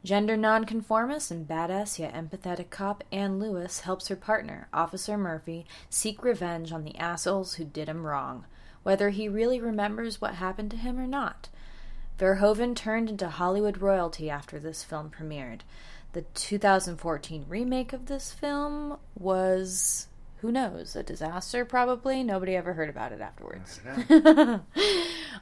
Gender 0.04 0.36
nonconformist 0.36 1.32
and 1.32 1.48
badass 1.48 1.98
yet 1.98 2.14
empathetic 2.14 2.70
cop 2.70 3.06
Ann 3.10 3.40
Lewis 3.40 3.82
helps 3.82 4.10
her 4.10 4.18
partner, 4.18 4.68
Officer 4.74 5.18
Murphy, 5.18 5.66
seek 5.90 6.24
revenge 6.24 6.74
on 6.74 6.84
the 6.84 6.98
assholes 6.98 7.54
who 7.54 7.64
did 7.64 7.88
him 7.88 8.06
wrong, 8.06 8.44
whether 8.84 9.12
he 9.12 9.30
really 9.30 9.62
remembers 9.62 10.20
what 10.20 10.36
happened 10.36 10.72
to 10.72 10.78
him 10.78 11.00
or 11.00 11.08
not. 11.08 11.48
Verhoeven 12.20 12.76
turned 12.76 13.10
into 13.10 13.30
Hollywood 13.30 13.78
royalty 13.78 14.30
after 14.30 14.60
this 14.60 14.84
film 14.84 15.10
premiered. 15.10 15.62
The 16.12 16.24
2014 16.34 17.46
remake 17.48 17.94
of 17.94 18.08
this 18.08 18.34
film 18.34 18.98
was, 19.16 20.08
who 20.44 20.52
knows, 20.52 20.94
a 20.98 21.04
disaster 21.04 21.64
probably. 21.64 22.22
Nobody 22.22 22.54
ever 22.58 22.74
heard 22.74 22.90
about 22.90 23.14
it 23.14 23.22
afterwards. 23.22 23.80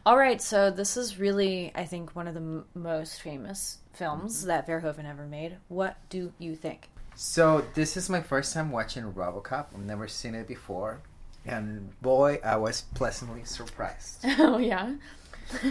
All 0.06 0.16
right, 0.16 0.40
so 0.40 0.70
this 0.70 0.96
is 0.96 1.18
really, 1.20 1.72
I 1.74 1.86
think, 1.86 2.16
one 2.16 2.28
of 2.28 2.36
the 2.36 2.40
m- 2.40 2.66
most 2.76 3.20
famous 3.20 3.80
films 3.94 4.46
that 4.46 4.68
Verhoeven 4.68 5.06
ever 5.10 5.26
made. 5.26 5.58
What 5.70 5.98
do 6.10 6.32
you 6.40 6.56
think? 6.56 6.88
so 7.16 7.66
this 7.74 7.98
is 7.98 8.10
my 8.10 8.22
first 8.22 8.54
time 8.54 8.72
watching 8.72 9.04
RoboCop. 9.12 9.66
I've 9.74 9.80
never 9.86 10.08
seen 10.08 10.36
it 10.36 10.48
before, 10.48 11.02
and 11.48 12.00
boy, 12.02 12.40
I 12.44 12.58
was 12.58 12.82
pleasantly 12.94 13.44
surprised. 13.44 14.20
oh, 14.40 14.60
yeah? 14.60 14.94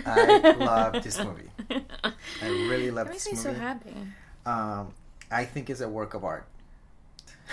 I 0.04 0.56
love 0.58 1.02
this 1.04 1.18
movie. 1.25 1.50
I 1.70 2.49
really 2.49 2.90
love 2.90 3.06
That 3.06 3.12
makes 3.12 3.25
this 3.25 3.32
me 3.32 3.38
so 3.38 3.49
movie. 3.50 3.60
happy. 3.60 3.94
Um, 4.44 4.92
I 5.30 5.44
think 5.44 5.70
it's 5.70 5.80
a 5.80 5.88
work 5.88 6.14
of 6.14 6.25
art. 6.25 6.46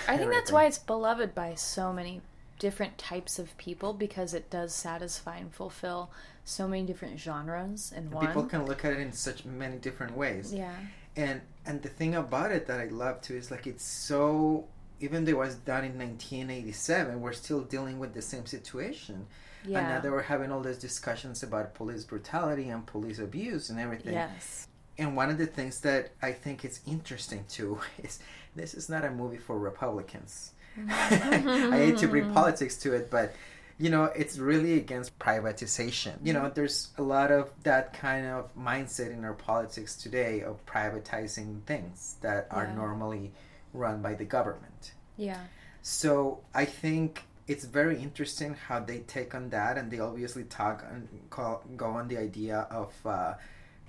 I 0.06 0.16
think 0.16 0.30
that's 0.30 0.52
why 0.52 0.66
it's 0.66 0.78
beloved 0.78 1.34
by 1.34 1.54
so 1.54 1.92
many 1.92 2.20
different 2.58 2.98
types 2.98 3.38
of 3.38 3.56
people 3.56 3.92
because 3.92 4.34
it 4.34 4.50
does 4.50 4.74
satisfy 4.74 5.36
and 5.38 5.52
fulfill 5.54 6.10
so 6.44 6.66
many 6.66 6.82
different 6.84 7.18
genres 7.20 7.92
in 7.96 8.10
one. 8.10 8.26
People 8.26 8.44
can 8.44 8.66
look 8.66 8.84
at 8.84 8.92
it 8.92 8.98
in 9.00 9.12
such 9.12 9.44
many 9.44 9.76
different 9.76 10.16
ways. 10.16 10.52
yeah. 10.52 10.74
and 11.16 11.40
and 11.66 11.82
the 11.82 11.88
thing 11.88 12.14
about 12.14 12.50
it 12.52 12.66
that 12.66 12.80
I 12.80 12.86
love 12.86 13.20
too 13.20 13.34
is 13.36 13.50
like 13.50 13.66
it's 13.66 13.84
so 13.84 14.64
even 15.00 15.24
though 15.24 15.30
it 15.32 15.36
was 15.38 15.54
done 15.56 15.84
in 15.84 15.96
1987 15.98 17.20
we're 17.20 17.32
still 17.32 17.60
dealing 17.60 17.98
with 17.98 18.14
the 18.14 18.22
same 18.22 18.46
situation 18.46 19.26
Yeah. 19.64 19.78
and 19.80 19.88
now 19.88 20.00
that 20.00 20.10
we're 20.10 20.22
having 20.22 20.50
all 20.52 20.60
these 20.60 20.78
discussions 20.78 21.42
about 21.42 21.74
police 21.74 22.04
brutality 22.04 22.68
and 22.70 22.86
police 22.86 23.18
abuse 23.18 23.70
and 23.70 23.78
everything 23.78 24.14
Yes. 24.14 24.66
and 24.96 25.16
one 25.16 25.30
of 25.30 25.38
the 25.38 25.46
things 25.46 25.80
that 25.82 26.10
I 26.22 26.32
think 26.32 26.64
is 26.64 26.80
interesting 26.86 27.44
too 27.48 27.80
is 28.02 28.18
this 28.56 28.74
is 28.74 28.88
not 28.88 29.04
a 29.04 29.10
movie 29.10 29.36
for 29.36 29.58
Republicans 29.58 30.52
I 30.88 31.78
hate 31.84 31.98
to 31.98 32.08
bring 32.08 32.32
politics 32.32 32.76
to 32.78 32.94
it 32.94 33.10
but 33.10 33.34
you 33.78 33.90
know 33.90 34.04
it's 34.04 34.38
really 34.38 34.74
against 34.74 35.18
privatization 35.18 36.14
you 36.22 36.32
know 36.32 36.50
there's 36.54 36.88
a 36.98 37.02
lot 37.02 37.30
of 37.30 37.50
that 37.62 37.92
kind 37.92 38.26
of 38.26 38.54
mindset 38.56 39.10
in 39.12 39.24
our 39.24 39.34
politics 39.34 39.94
today 39.96 40.42
of 40.42 40.64
privatizing 40.66 41.62
things 41.62 42.16
that 42.22 42.46
are 42.50 42.64
Yeah. 42.64 42.74
normally 42.74 43.32
run 43.72 44.02
by 44.02 44.14
the 44.14 44.24
government 44.24 44.92
Yeah. 45.16 45.40
so 45.82 46.40
i 46.54 46.64
think 46.64 47.22
it's 47.46 47.64
very 47.64 47.96
interesting 48.02 48.54
how 48.68 48.78
they 48.80 48.98
take 49.00 49.34
on 49.34 49.48
that 49.50 49.78
and 49.78 49.90
they 49.90 50.00
obviously 50.00 50.44
talk 50.44 50.84
and 50.90 51.08
call, 51.30 51.62
go 51.76 51.86
on 51.86 52.08
the 52.08 52.18
idea 52.18 52.66
of 52.70 52.92
uh, 53.06 53.34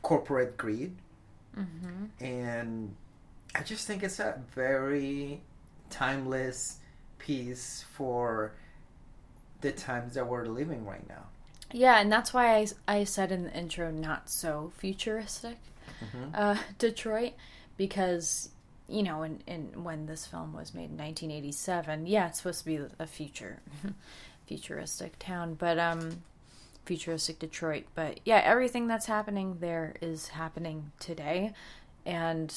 corporate 0.01 0.57
greed 0.57 0.95
Mm-hmm. 1.57 2.23
and 2.23 2.95
I 3.55 3.63
just 3.63 3.87
think 3.87 4.03
it's 4.03 4.19
a 4.19 4.41
very 4.53 5.41
timeless 5.89 6.77
piece 7.17 7.83
for 7.93 8.53
the 9.61 9.71
times 9.71 10.13
that 10.13 10.27
we're 10.27 10.45
living 10.45 10.85
right 10.85 11.07
now. 11.09 11.23
Yeah, 11.71 11.99
and 11.99 12.11
that's 12.11 12.33
why 12.33 12.55
I, 12.55 12.67
I 12.87 13.03
said 13.03 13.31
in 13.31 13.43
the 13.43 13.53
intro, 13.53 13.91
not 13.91 14.29
so 14.29 14.71
futuristic 14.77 15.57
Mhm. 16.01 16.31
uh, 16.33 16.55
Detroit, 16.77 17.33
because 17.77 18.49
you 18.87 19.03
know, 19.03 19.21
in, 19.21 19.41
in 19.45 19.83
when 19.83 20.07
this 20.07 20.25
film 20.25 20.53
was 20.53 20.73
made 20.73 20.89
in 20.89 20.97
1987, 20.97 22.07
yeah, 22.07 22.27
it's 22.27 22.39
supposed 22.39 22.59
to 22.59 22.65
be 22.65 22.79
a 22.97 23.05
future, 23.05 23.59
futuristic 24.47 25.19
town, 25.19 25.53
but 25.53 25.77
um, 25.77 26.23
futuristic 26.85 27.37
Detroit. 27.37 27.83
But 27.93 28.19
yeah, 28.25 28.41
everything 28.43 28.87
that's 28.87 29.05
happening 29.05 29.57
there 29.59 29.95
is 30.01 30.29
happening 30.29 30.91
today, 30.99 31.53
and 32.05 32.51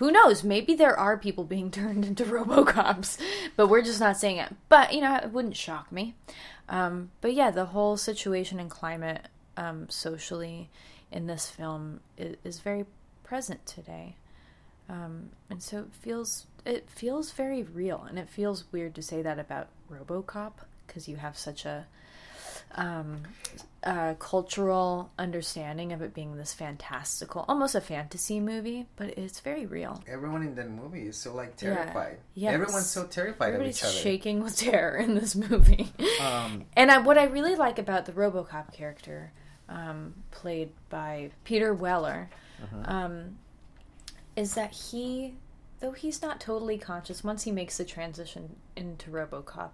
who 0.00 0.10
knows? 0.10 0.42
Maybe 0.42 0.74
there 0.74 0.98
are 0.98 1.18
people 1.18 1.44
being 1.44 1.70
turned 1.70 2.06
into 2.06 2.24
RoboCops, 2.24 3.18
but 3.54 3.68
we're 3.68 3.82
just 3.82 4.00
not 4.00 4.16
saying 4.16 4.38
it. 4.38 4.54
But 4.70 4.94
you 4.94 5.02
know, 5.02 5.14
it 5.16 5.30
wouldn't 5.30 5.56
shock 5.56 5.92
me. 5.92 6.14
Um, 6.70 7.10
but 7.20 7.34
yeah, 7.34 7.50
the 7.50 7.66
whole 7.66 7.98
situation 7.98 8.58
and 8.58 8.70
climate 8.70 9.28
um, 9.58 9.90
socially 9.90 10.70
in 11.12 11.26
this 11.26 11.50
film 11.50 12.00
is, 12.16 12.36
is 12.44 12.60
very 12.60 12.86
present 13.24 13.66
today, 13.66 14.16
um, 14.88 15.30
and 15.50 15.62
so 15.62 15.80
it 15.80 15.92
feels 15.92 16.46
it 16.64 16.88
feels 16.88 17.32
very 17.32 17.62
real, 17.62 18.06
and 18.08 18.18
it 18.18 18.30
feels 18.30 18.64
weird 18.72 18.94
to 18.94 19.02
say 19.02 19.20
that 19.20 19.38
about 19.38 19.68
RoboCop 19.92 20.52
because 20.86 21.08
you 21.08 21.16
have 21.16 21.36
such 21.36 21.66
a 21.66 21.86
um, 22.76 23.22
uh, 23.82 24.14
cultural 24.14 25.10
understanding 25.18 25.92
of 25.92 26.02
it 26.02 26.12
being 26.14 26.36
this 26.36 26.52
fantastical, 26.52 27.44
almost 27.48 27.74
a 27.74 27.80
fantasy 27.80 28.38
movie, 28.40 28.86
but 28.96 29.08
it's 29.18 29.40
very 29.40 29.66
real. 29.66 30.02
Everyone 30.06 30.42
in 30.42 30.54
that 30.56 30.70
movie 30.70 31.06
is 31.06 31.16
so 31.16 31.34
like 31.34 31.56
terrified. 31.56 32.18
Yes. 32.34 32.52
Everyone's 32.54 32.86
so 32.90 33.06
terrified 33.06 33.48
of 33.48 33.54
Everybody's 33.54 33.78
each 33.78 33.84
other. 33.84 33.92
shaking 33.94 34.42
with 34.42 34.56
terror 34.56 34.96
in 34.96 35.14
this 35.14 35.34
movie. 35.34 35.92
Um, 36.20 36.66
and 36.76 36.90
I, 36.90 36.98
what 36.98 37.16
I 37.18 37.24
really 37.24 37.56
like 37.56 37.78
about 37.78 38.04
the 38.06 38.12
RoboCop 38.12 38.72
character, 38.72 39.32
um, 39.68 40.14
played 40.30 40.70
by 40.88 41.30
Peter 41.44 41.72
Weller, 41.74 42.28
Mm-hmm. 42.62 42.92
um, 42.92 43.38
is 44.36 44.52
that 44.54 44.70
he, 44.72 45.34
though 45.80 45.92
he's 45.92 46.20
not 46.20 46.40
totally 46.40 46.76
conscious, 46.76 47.24
once 47.24 47.44
he 47.44 47.50
makes 47.50 47.78
the 47.78 47.86
transition 47.86 48.56
into 48.76 49.10
RoboCop, 49.10 49.70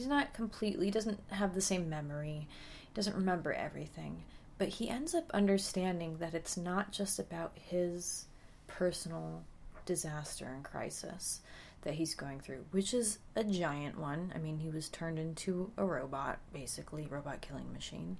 he's 0.00 0.08
not 0.08 0.32
completely 0.32 0.90
doesn't 0.90 1.20
have 1.28 1.52
the 1.52 1.60
same 1.60 1.90
memory, 1.90 2.48
doesn't 2.94 3.14
remember 3.14 3.52
everything, 3.52 4.22
but 4.56 4.68
he 4.68 4.88
ends 4.88 5.14
up 5.14 5.30
understanding 5.34 6.16
that 6.16 6.32
it's 6.32 6.56
not 6.56 6.90
just 6.90 7.18
about 7.18 7.52
his 7.54 8.24
personal 8.66 9.42
disaster 9.84 10.46
and 10.46 10.64
crisis 10.64 11.42
that 11.82 11.92
he's 11.92 12.14
going 12.14 12.40
through, 12.40 12.64
which 12.70 12.94
is 12.94 13.18
a 13.36 13.44
giant 13.44 13.98
one. 13.98 14.32
I 14.34 14.38
mean, 14.38 14.56
he 14.56 14.70
was 14.70 14.88
turned 14.88 15.18
into 15.18 15.70
a 15.76 15.84
robot, 15.84 16.38
basically, 16.50 17.06
robot 17.06 17.42
killing 17.42 17.70
machine. 17.70 18.16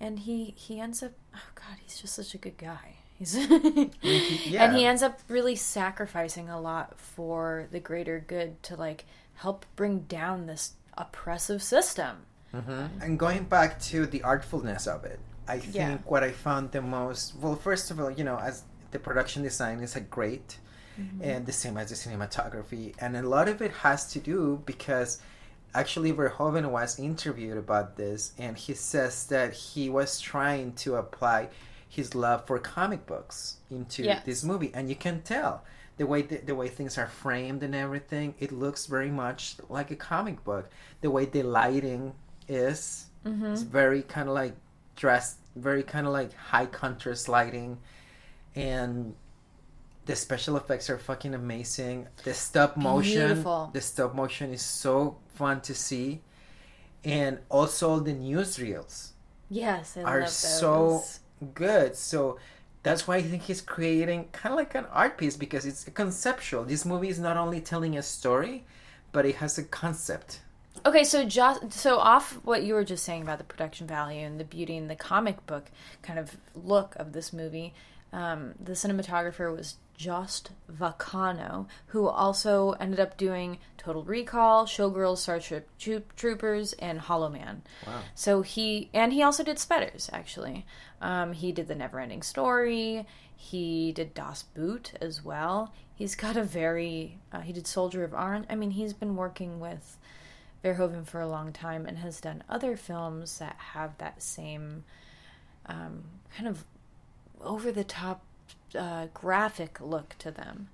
And 0.00 0.20
he 0.20 0.54
he 0.56 0.80
ends 0.80 1.02
up 1.02 1.12
oh 1.36 1.50
god, 1.54 1.76
he's 1.82 2.00
just 2.00 2.14
such 2.14 2.34
a 2.34 2.38
good 2.38 2.56
guy. 2.56 2.96
He's 3.18 3.36
yeah. 4.02 4.64
and 4.64 4.74
he 4.74 4.86
ends 4.86 5.02
up 5.02 5.20
really 5.28 5.56
sacrificing 5.56 6.48
a 6.48 6.58
lot 6.58 6.98
for 6.98 7.68
the 7.70 7.80
greater 7.80 8.18
good 8.18 8.62
to 8.62 8.76
like 8.76 9.04
help 9.34 9.66
bring 9.76 10.00
down 10.00 10.46
this 10.46 10.72
oppressive 10.96 11.62
system. 11.62 12.26
Mm-hmm. 12.54 13.00
And 13.02 13.18
going 13.18 13.44
back 13.44 13.80
to 13.92 14.06
the 14.06 14.20
artfulness 14.20 14.86
of 14.86 15.04
it, 15.04 15.20
I 15.48 15.58
think 15.58 15.74
Yeah. 15.74 15.98
what 16.04 16.22
I 16.22 16.30
found 16.32 16.72
the 16.72 16.82
most 16.82 17.34
well, 17.36 17.56
first 17.56 17.90
of 17.90 17.98
all, 18.00 18.10
you 18.10 18.24
know, 18.24 18.38
as 18.38 18.62
the 18.90 18.98
production 18.98 19.42
design 19.42 19.80
is 19.80 19.96
a 19.96 20.00
great, 20.00 20.58
mm-hmm. 21.00 21.22
and 21.22 21.46
the 21.46 21.52
same 21.52 21.76
as 21.78 21.88
the 21.88 21.94
cinematography, 21.96 22.94
and 22.98 23.16
a 23.16 23.22
lot 23.22 23.48
of 23.48 23.62
it 23.62 23.70
has 23.82 24.10
to 24.12 24.18
do 24.20 24.62
because 24.66 25.18
actually 25.74 26.12
Verhoeven 26.12 26.70
was 26.70 26.98
interviewed 26.98 27.56
about 27.56 27.96
this, 27.96 28.32
and 28.38 28.56
he 28.58 28.74
says 28.74 29.26
that 29.28 29.54
he 29.54 29.88
was 29.88 30.20
trying 30.20 30.74
to 30.74 30.96
apply 30.96 31.48
his 31.88 32.14
love 32.14 32.46
for 32.46 32.58
comic 32.58 33.06
books 33.06 33.56
into 33.70 34.02
Yes. 34.02 34.24
this 34.26 34.44
movie, 34.44 34.70
and 34.74 34.88
you 34.90 34.96
can 34.96 35.22
tell 35.22 35.64
the 35.96 36.06
way 36.06 36.22
the, 36.22 36.38
the 36.38 36.54
way 36.54 36.68
things 36.68 36.98
are 36.98 37.06
framed 37.06 37.62
and 37.62 37.74
everything. 37.74 38.34
It 38.38 38.52
looks 38.52 38.86
very 38.86 39.10
much 39.10 39.56
like 39.68 39.90
a 39.90 39.96
comic 39.96 40.44
book. 40.44 40.70
The 41.00 41.10
way 41.10 41.24
the 41.26 41.42
lighting 41.42 42.14
is, 42.48 43.06
mm-hmm. 43.24 43.46
it's 43.46 43.62
very 43.62 44.02
kind 44.02 44.28
of 44.28 44.34
like 44.34 44.54
dressed, 44.96 45.38
very 45.56 45.82
kind 45.82 46.06
of 46.06 46.12
like 46.12 46.32
high 46.34 46.66
contrast 46.66 47.28
lighting, 47.28 47.78
and 48.54 49.14
the 50.04 50.16
special 50.16 50.56
effects 50.56 50.90
are 50.90 50.98
fucking 50.98 51.34
amazing. 51.34 52.08
The 52.24 52.34
stop 52.34 52.76
motion, 52.76 53.26
Beautiful. 53.28 53.70
the 53.72 53.80
stop 53.80 54.14
motion 54.14 54.52
is 54.52 54.62
so 54.62 55.18
fun 55.34 55.60
to 55.62 55.74
see, 55.74 56.22
and 57.04 57.38
also 57.48 58.00
the 58.00 58.12
newsreels 58.12 59.12
Yes, 59.52 59.98
I 59.98 60.02
are 60.02 60.26
so 60.26 61.02
good. 61.52 61.94
So 61.94 62.38
that's 62.82 63.06
why 63.06 63.16
I 63.16 63.22
think 63.22 63.42
he's 63.42 63.60
creating 63.60 64.28
kind 64.32 64.52
of 64.52 64.58
like 64.58 64.74
an 64.74 64.86
art 64.92 65.16
piece 65.16 65.36
because 65.36 65.64
it's 65.64 65.84
conceptual. 65.84 66.64
This 66.64 66.84
movie 66.84 67.08
is 67.08 67.18
not 67.18 67.36
only 67.36 67.60
telling 67.60 67.96
a 67.96 68.02
story, 68.02 68.64
but 69.12 69.24
it 69.24 69.36
has 69.36 69.58
a 69.58 69.62
concept. 69.62 70.40
Okay, 70.84 71.04
so 71.04 71.24
just 71.24 71.72
so 71.72 71.98
off 71.98 72.40
what 72.44 72.64
you 72.64 72.74
were 72.74 72.84
just 72.84 73.04
saying 73.04 73.22
about 73.22 73.38
the 73.38 73.44
production 73.44 73.86
value 73.86 74.26
and 74.26 74.40
the 74.40 74.44
beauty 74.44 74.76
and 74.76 74.90
the 74.90 74.96
comic 74.96 75.46
book 75.46 75.70
kind 76.02 76.18
of 76.18 76.36
look 76.54 76.96
of 76.96 77.12
this 77.12 77.32
movie, 77.32 77.72
um, 78.12 78.54
the 78.58 78.72
cinematographer 78.72 79.54
was 79.54 79.76
Jost 79.96 80.50
Vacano, 80.70 81.66
who 81.86 82.08
also 82.08 82.72
ended 82.72 82.98
up 82.98 83.16
doing 83.16 83.58
Total 83.76 84.02
Recall, 84.02 84.66
Showgirls, 84.66 85.18
Starship 85.18 85.68
Troop- 85.78 86.14
Troopers, 86.16 86.72
and 86.74 87.00
Hollow 87.00 87.28
Man. 87.28 87.62
Wow. 87.86 88.00
So 88.14 88.42
he 88.42 88.90
and 88.92 89.12
he 89.12 89.22
also 89.22 89.42
did 89.44 89.58
Spetters 89.58 90.10
actually. 90.12 90.66
Um, 91.00 91.32
he 91.32 91.52
did 91.52 91.68
the 91.68 91.74
Neverending 91.74 92.24
Story. 92.24 93.06
He 93.34 93.92
did 93.92 94.14
Das 94.14 94.42
Boot 94.42 94.92
as 95.00 95.24
well. 95.24 95.72
He's 95.94 96.14
got 96.14 96.36
a 96.36 96.44
very 96.44 97.18
uh, 97.32 97.40
he 97.40 97.52
did 97.52 97.66
Soldier 97.66 98.04
of 98.04 98.14
Orange. 98.14 98.46
I 98.48 98.54
mean, 98.54 98.72
he's 98.72 98.92
been 98.92 99.16
working 99.16 99.60
with 99.60 99.98
Verhoeven 100.64 101.06
for 101.06 101.20
a 101.20 101.28
long 101.28 101.52
time 101.52 101.86
and 101.86 101.98
has 101.98 102.20
done 102.20 102.44
other 102.48 102.76
films 102.76 103.38
that 103.38 103.56
have 103.72 103.98
that 103.98 104.22
same 104.22 104.84
um, 105.66 106.04
kind 106.36 106.48
of 106.48 106.64
over 107.40 107.72
the 107.72 107.84
top 107.84 108.22
uh, 108.78 109.06
graphic 109.14 109.80
look 109.80 110.16
to 110.18 110.30
them. 110.30 110.68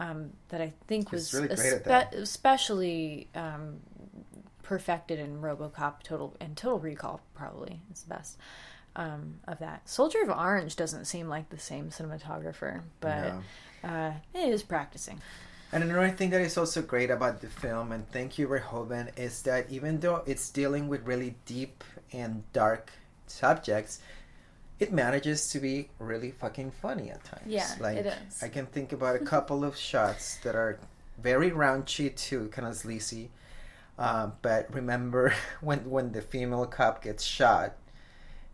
Um, 0.00 0.30
that 0.50 0.60
I 0.60 0.72
think 0.86 1.10
was 1.10 1.34
really 1.34 1.48
espe- 1.48 2.12
especially 2.12 3.26
um, 3.34 3.80
perfected 4.62 5.18
in 5.18 5.40
RoboCop, 5.40 6.04
Total 6.04 6.36
and 6.40 6.56
Total 6.56 6.78
Recall. 6.78 7.20
Probably 7.34 7.80
is 7.92 8.02
the 8.02 8.14
best 8.14 8.38
um, 8.94 9.40
of 9.48 9.58
that. 9.58 9.88
Soldier 9.88 10.22
of 10.22 10.30
Orange 10.30 10.76
doesn't 10.76 11.06
seem 11.06 11.28
like 11.28 11.48
the 11.48 11.58
same 11.58 11.88
cinematographer, 11.88 12.82
but 13.00 13.34
uh, 13.82 14.12
it 14.34 14.48
is 14.48 14.62
practicing. 14.62 15.20
And 15.72 15.84
another 15.84 16.10
thing 16.10 16.30
that 16.30 16.40
is 16.40 16.56
also 16.56 16.80
great 16.80 17.10
about 17.10 17.40
the 17.40 17.46
film, 17.46 17.92
and 17.92 18.08
thank 18.10 18.38
you, 18.38 18.48
Verhoeven, 18.48 19.10
is 19.18 19.42
that 19.42 19.70
even 19.70 20.00
though 20.00 20.22
it's 20.26 20.48
dealing 20.50 20.88
with 20.88 21.06
really 21.06 21.34
deep 21.44 21.84
and 22.12 22.42
dark 22.52 22.90
subjects, 23.26 24.00
it 24.78 24.92
manages 24.92 25.50
to 25.50 25.60
be 25.60 25.88
really 25.98 26.30
fucking 26.30 26.70
funny 26.70 27.10
at 27.10 27.22
times. 27.24 27.42
Yeah, 27.46 27.68
like, 27.80 27.96
it 27.98 28.06
is. 28.06 28.42
I 28.42 28.48
can 28.48 28.66
think 28.66 28.92
about 28.92 29.16
a 29.16 29.18
couple 29.34 29.64
of 29.64 29.76
shots 29.76 30.36
that 30.44 30.54
are 30.54 30.78
very 31.20 31.50
raunchy 31.50 32.14
too, 32.14 32.48
kind 32.52 32.66
of 32.68 32.76
sleazy. 32.76 33.30
Um, 33.98 34.34
but 34.42 34.72
remember 34.72 35.34
when 35.60 35.88
when 35.90 36.12
the 36.12 36.22
female 36.22 36.64
cop 36.66 37.02
gets 37.02 37.24
shot, 37.24 37.74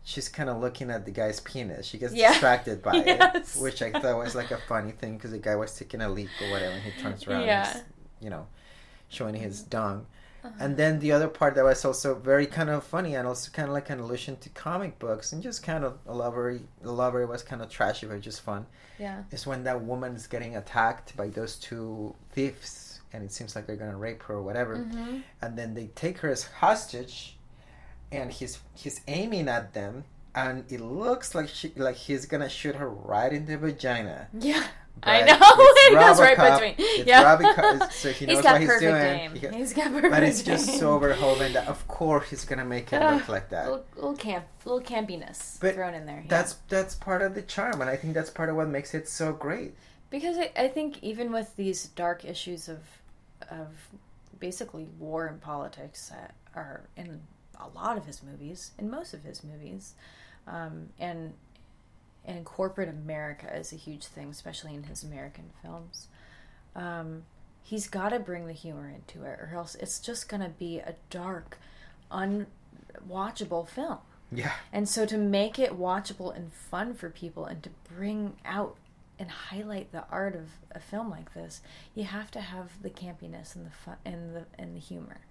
she's 0.03 0.27
kind 0.27 0.49
of 0.49 0.59
looking 0.59 0.89
at 0.89 1.05
the 1.05 1.11
guy's 1.11 1.39
penis. 1.39 1.85
She 1.85 1.97
gets 1.99 2.13
Yeah. 2.13 2.29
distracted 2.31 2.81
by 2.81 2.95
Yes. 3.05 3.55
it, 3.55 3.61
which 3.61 3.81
I 3.83 3.91
thought 3.91 4.17
was 4.17 4.33
like 4.35 4.49
a 4.51 4.57
funny 4.67 4.91
thing 4.91 5.17
because 5.17 5.31
the 5.31 5.37
guy 5.37 5.55
was 5.55 5.75
taking 5.77 6.01
a 6.01 6.09
leak 6.09 6.29
or 6.41 6.49
whatever, 6.49 6.73
and 6.73 6.81
he 6.83 6.99
turns 7.01 7.27
around, 7.27 7.45
Yeah. 7.45 7.67
and 7.67 7.73
he's, 7.75 7.83
you 8.21 8.29
know, 8.31 8.47
showing 9.09 9.35
his 9.35 9.61
dong. 9.61 10.07
Uh-huh. 10.45 10.53
And 10.63 10.77
then 10.77 10.99
the 10.99 11.11
other 11.11 11.27
part 11.27 11.55
that 11.55 11.63
was 11.63 11.83
also 11.85 12.15
very 12.15 12.45
kind 12.45 12.69
of 12.69 12.83
funny 12.83 13.15
and 13.15 13.27
also 13.27 13.51
kind 13.51 13.67
of 13.67 13.73
like 13.73 13.89
an 13.89 13.99
allusion 13.99 14.37
to 14.37 14.49
comic 14.49 14.99
books 14.99 15.33
and 15.33 15.41
just 15.43 15.63
kind 15.63 15.83
of 15.83 15.97
a 16.07 16.13
lover, 16.13 16.59
a 16.83 16.91
lover 16.91 17.25
was 17.27 17.41
kind 17.43 17.61
of 17.61 17.69
trashy 17.69 18.05
but 18.07 18.21
just 18.21 18.41
fun 18.41 18.65
Yeah. 18.99 19.23
is 19.31 19.45
when 19.47 19.63
that 19.63 19.81
woman 19.81 20.15
is 20.15 20.27
getting 20.27 20.55
attacked 20.55 21.15
by 21.17 21.27
those 21.29 21.55
two 21.55 22.15
thieves 22.33 22.99
and 23.11 23.23
it 23.23 23.31
seems 23.31 23.55
like 23.55 23.65
they're 23.65 23.75
gonna 23.75 23.97
rape 23.97 24.21
her 24.23 24.35
or 24.35 24.43
whatever 24.43 24.75
Mm-hmm. 24.77 25.19
and 25.41 25.57
then 25.57 25.73
they 25.73 25.87
take 25.95 26.17
her 26.19 26.29
as 26.29 26.43
hostage 26.43 27.37
and 28.11 28.31
he's 28.31 28.59
he's 28.75 29.01
aiming 29.07 29.47
at 29.49 29.73
them 29.73 30.03
and 30.35 30.69
it 30.71 30.81
looks 30.81 31.33
like 31.33 31.47
she 31.47 31.71
like 31.75 31.95
he's 31.95 32.25
gonna 32.25 32.49
shoot 32.49 32.75
her 32.75 32.89
right 32.89 33.31
in 33.33 33.45
the 33.45 33.57
vagina 33.57 34.27
Yeah. 34.33 34.63
I 35.03 35.21
know. 35.21 35.37
it 35.41 35.93
goes 35.99 36.19
right 36.19 36.37
between. 36.37 36.75
It's 36.77 37.07
yeah. 37.07 37.87
So 37.91 38.11
he 38.11 38.25
knows 38.25 38.35
He's 38.37 38.43
got 38.43 38.51
what 38.53 38.61
he's 38.61 38.69
perfect 38.69 38.81
doing. 38.81 39.19
aim. 39.19 39.33
He 39.33 39.39
got- 39.39 39.53
He's 39.53 39.73
got 39.73 39.91
perfect 39.91 40.11
but 40.13 40.23
it's 40.23 40.41
just 40.41 40.69
aim. 40.69 40.79
so 40.79 40.99
Verhoeven 40.99 41.53
that 41.53 41.67
of 41.67 41.87
course 41.87 42.29
he's 42.29 42.45
gonna 42.45 42.65
make 42.65 42.91
it 42.91 42.99
look 43.01 43.27
like 43.29 43.49
that 43.49 43.65
Little, 43.65 43.85
little 43.95 44.15
camp, 44.15 44.45
little 44.65 44.81
campiness 44.81 45.59
But 45.59 45.75
thrown 45.75 45.93
in 45.93 46.05
there. 46.05 46.21
yeah. 46.21 46.29
that's 46.29 46.53
that's 46.69 46.95
part 46.95 47.21
of 47.21 47.35
the 47.35 47.41
charm 47.43 47.81
and 47.81 47.89
i 47.89 47.95
think 47.95 48.13
that's 48.13 48.29
part 48.29 48.49
of 48.49 48.55
what 48.55 48.67
makes 48.67 48.93
it 48.93 49.07
so 49.07 49.31
great 49.33 49.75
because 50.09 50.37
I, 50.37 50.51
I 50.57 50.67
think 50.69 51.03
even 51.03 51.31
with 51.31 51.55
these 51.55 51.87
dark 51.87 52.25
issues 52.25 52.67
of 52.69 52.79
of 53.51 53.67
basically 54.39 54.85
war 54.99 55.27
and 55.27 55.39
politics 55.41 56.09
that 56.09 56.33
are 56.55 56.81
in 56.97 57.21
a 57.59 57.67
lot 57.69 57.97
of 57.97 58.05
his 58.05 58.21
movies, 58.23 58.71
in 58.77 58.89
most 58.89 59.13
of 59.13 59.23
his 59.23 59.43
movies, 59.43 59.93
um, 60.47 60.89
and 60.99 61.33
and 62.27 62.45
corporate 62.45 62.89
America 62.89 63.53
is 63.55 63.71
a 63.71 63.75
huge 63.75 64.05
thing, 64.05 64.29
especially 64.29 64.73
in 64.73 64.83
his 64.83 65.03
American 65.03 65.51
films. 65.61 66.07
Um, 66.75 67.23
he's 67.61 67.87
got 67.87 68.09
to 68.09 68.19
bring 68.19 68.47
the 68.47 68.53
humor 68.53 68.89
into 68.89 69.23
it, 69.25 69.39
or 69.39 69.51
else 69.55 69.75
it's 69.75 69.99
just 69.99 70.27
gonna 70.29 70.49
be 70.49 70.79
a 70.79 70.95
dark, 71.09 71.57
unwatchable 72.11 73.67
film. 73.67 73.99
yeah 74.31 74.53
And 74.73 74.87
so 74.89 75.05
to 75.05 75.17
make 75.17 75.59
it 75.59 75.77
watchable 75.77 76.35
and 76.35 76.51
fun 76.51 76.93
for 76.93 77.09
people 77.09 77.45
and 77.45 77.61
to 77.63 77.69
bring 77.93 78.37
out 78.45 78.77
and 79.17 79.29
highlight 79.31 79.91
the 79.91 80.03
art 80.11 80.35
of 80.35 80.47
a 80.71 80.79
film 80.79 81.09
like 81.09 81.33
this, 81.33 81.61
you 81.93 82.03
have 82.03 82.29
to 82.31 82.41
have 82.41 82.81
the 82.81 82.89
campiness 82.89 83.55
and 83.55 83.65
the 83.65 83.71
fun 83.71 83.95
and 84.03 84.35
the 84.35 84.45
and 84.57 84.75
the 84.75 84.79
humor. 84.79 85.21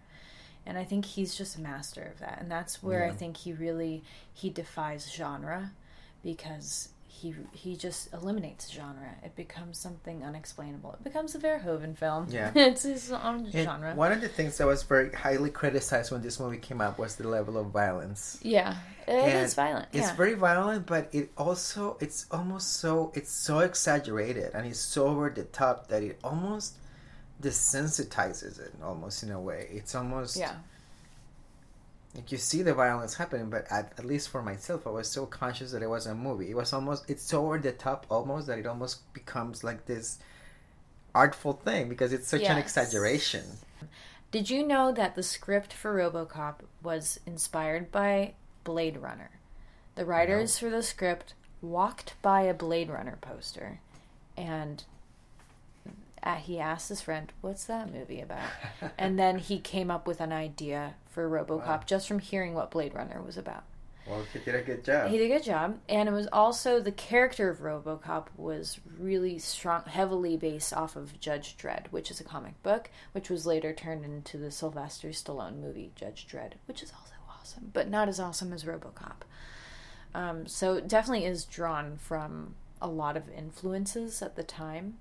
And 0.67 0.79
I 0.79 0.85
think 0.85 1.05
he's 1.05 1.35
just 1.35 1.59
a 1.59 1.61
master 1.61 2.03
of 2.03 2.21
that. 2.21 2.39
And 2.41 2.51
that's 2.51 2.83
where 2.83 3.05
I 3.05 3.11
think 3.11 3.37
he 3.37 3.53
really 3.53 4.03
he 4.33 4.49
defies 4.49 5.13
genre 5.13 5.73
because 6.25 6.89
he 7.07 7.35
he 7.53 7.77
just 7.77 8.13
eliminates 8.13 8.71
genre. 8.71 9.15
It 9.23 9.37
becomes 9.37 9.79
something 9.79 10.25
unexplainable. 10.25 10.95
It 10.95 11.05
becomes 11.05 11.35
a 11.35 11.39
Verhoeven 11.39 11.97
film. 11.97 12.27
Yeah. 12.29 12.51
it's 12.57 12.83
his 12.83 13.13
own 13.13 13.51
genre. 13.53 13.95
One 13.95 14.11
of 14.11 14.21
the 14.21 14.29
things 14.29 14.59
that 14.59 14.67
was 14.67 14.83
very 14.83 15.13
highly 15.13 15.51
criticized 15.51 16.11
when 16.11 16.23
this 16.23 16.41
movie 16.41 16.59
came 16.59 16.81
out 16.81 16.99
was 16.99 17.15
the 17.17 17.29
level 17.29 17.57
of 17.57 17.69
violence. 17.69 18.41
yeah, 18.43 18.77
it 19.07 19.13
And 19.13 19.45
is 19.45 19.55
violent. 19.55 19.89
It's 19.93 20.09
yeah. 20.09 20.17
very 20.17 20.35
violent, 20.35 20.87
but 20.87 21.09
it 21.13 21.31
also 21.39 21.97
it's 22.01 22.27
almost 22.33 22.75
so 22.81 23.13
it's 23.15 23.31
so 23.31 23.61
exaggerated 23.61 24.51
and 24.55 24.67
it's 24.67 24.81
so 24.81 25.07
over 25.07 25.31
the 25.31 25.45
top 25.45 25.89
that 25.89 26.03
it 26.03 26.19
almost 26.25 26.79
desensitizes 27.41 28.59
it 28.59 28.73
almost 28.83 29.23
in 29.23 29.31
a 29.31 29.41
way. 29.41 29.69
It's 29.71 29.95
almost 29.95 30.37
yeah. 30.37 30.57
Like 32.15 32.31
you 32.31 32.39
see 32.39 32.63
the 32.63 32.75
violence 32.75 33.15
happening, 33.15 33.51
but 33.51 33.67
at, 33.71 33.93
at 33.99 34.05
least 34.05 34.29
for 34.29 34.43
myself, 34.43 34.87
I 34.87 34.91
was 34.91 35.11
so 35.11 35.27
conscious 35.27 35.73
that 35.73 35.83
it 35.83 35.89
was 35.89 36.07
a 36.07 36.15
movie. 36.15 36.51
It 36.51 36.57
was 36.57 36.73
almost 36.73 37.11
it's 37.11 37.25
so 37.25 37.47
over 37.47 37.59
the 37.59 37.73
top 37.73 38.07
almost 38.09 38.47
that 38.47 38.59
it 38.59 38.67
almost 38.67 39.13
becomes 39.13 39.65
like 39.65 39.87
this 39.87 40.19
artful 41.15 41.55
thing 41.55 41.89
because 41.89 42.13
it's 42.13 42.29
such 42.29 42.43
an 42.43 42.59
exaggeration. 42.59 43.45
Did 44.31 44.51
you 44.51 44.67
know 44.67 44.91
that 44.93 45.15
the 45.15 45.23
script 45.23 45.73
for 45.73 45.95
RoboCop 45.95 46.57
was 46.83 47.21
inspired 47.25 47.93
by 47.93 48.35
Blade 48.65 48.97
Runner? 48.97 49.31
The 49.95 50.05
writers 50.05 50.59
for 50.59 50.71
the 50.71 50.83
script 50.83 51.35
walked 51.63 52.15
by 52.21 52.43
a 52.43 52.55
Blade 52.55 52.91
Runner 52.91 53.17
poster, 53.21 53.81
and 54.37 54.83
uh, 56.25 56.37
he 56.37 56.59
asked 56.59 56.89
his 56.89 57.01
friend, 57.01 57.33
"What's 57.41 57.67
that 57.67 57.93
movie 57.93 58.21
about?" 58.21 58.49
and 58.99 59.17
then 59.19 59.39
he 59.39 59.61
came 59.61 59.91
up 59.91 60.07
with 60.07 60.21
an 60.21 60.33
idea 60.33 60.95
for 61.07 61.29
RoboCop 61.29 61.67
Wow. 61.67 61.83
just 61.87 62.09
from 62.09 62.19
hearing 62.19 62.55
what 62.55 62.71
Blade 62.73 62.95
Runner 62.95 63.23
was 63.23 63.37
about. 63.37 63.63
Well, 64.07 64.23
he 64.33 64.39
did 64.41 64.55
a 64.55 64.61
good 64.61 64.85
job. 64.85 65.11
He 65.11 65.17
did 65.17 65.31
a 65.31 65.35
good 65.37 65.45
job, 65.45 65.79
and 65.89 66.09
it 66.09 66.13
was 66.13 66.27
also 66.31 66.79
the 66.79 66.93
character 66.93 67.49
of 67.49 67.61
RoboCop 67.61 68.27
was 68.37 68.79
really 68.99 69.39
strong, 69.39 69.85
heavily 69.87 70.37
based 70.37 70.75
off 70.75 70.95
of 70.97 71.19
Judge 71.21 71.57
Dredd, 71.57 71.87
which 71.91 72.11
is 72.11 72.21
a 72.21 72.25
comic 72.25 72.63
book, 72.63 72.91
which 73.13 73.31
was 73.31 73.47
later 73.47 73.73
turned 73.73 74.05
into 74.05 74.37
the 74.37 74.51
Sylvester 74.51 75.09
Stallone 75.09 75.59
movie 75.59 75.91
Judge 75.97 76.27
Dredd, 76.31 76.55
which 76.67 76.83
is 76.83 76.93
also 76.93 77.15
awesome, 77.31 77.71
but 77.73 77.89
not 77.89 78.09
as 78.09 78.21
awesome 78.21 78.53
as 78.53 78.65
RoboCop. 78.65 79.23
Um, 80.15 80.47
so 80.47 80.75
it 80.75 80.87
definitely 80.87 81.25
is 81.25 81.45
drawn 81.47 81.97
from 81.97 82.57
a 82.83 82.87
lot 82.89 83.17
of 83.17 83.29
influences 83.31 84.21
at 84.21 84.37
the 84.37 84.43
time, 84.43 84.99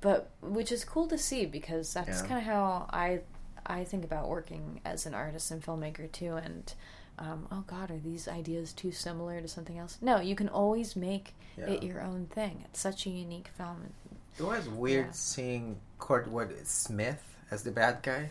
but 0.00 0.30
which 0.42 0.70
is 0.72 0.84
cool 0.84 1.06
to 1.08 1.18
see 1.18 1.46
because 1.46 1.92
that's 1.94 2.22
Yeah. 2.22 2.28
kind 2.28 2.38
of 2.40 2.44
how 2.44 2.86
I 2.90 3.20
I 3.66 3.84
think 3.84 4.04
about 4.04 4.28
working 4.28 4.80
as 4.84 5.04
an 5.06 5.14
artist 5.14 5.50
and 5.50 5.62
filmmaker 5.62 6.10
too, 6.10 6.36
and 6.36 6.72
um, 7.18 7.46
oh 7.50 7.64
god, 7.66 7.90
are 7.90 7.98
these 7.98 8.26
ideas 8.28 8.72
too 8.72 8.92
similar 8.92 9.40
to 9.40 9.48
something 9.48 9.76
else? 9.78 9.98
No, 10.00 10.20
you 10.20 10.34
can 10.36 10.48
always 10.48 10.94
make 10.96 11.34
it 11.56 11.82
your 11.82 12.00
own 12.00 12.26
thing. 12.26 12.62
It's 12.66 12.78
such 12.80 13.04
a 13.06 13.10
unique 13.10 13.48
film. 13.48 13.92
It 14.38 14.42
was 14.44 14.68
weird 14.68 15.06
Yeah. 15.06 15.12
seeing 15.12 15.80
Kurtwood 15.98 16.64
Smith 16.66 17.36
as 17.50 17.64
the 17.64 17.72
bad 17.72 18.02
guy. 18.02 18.30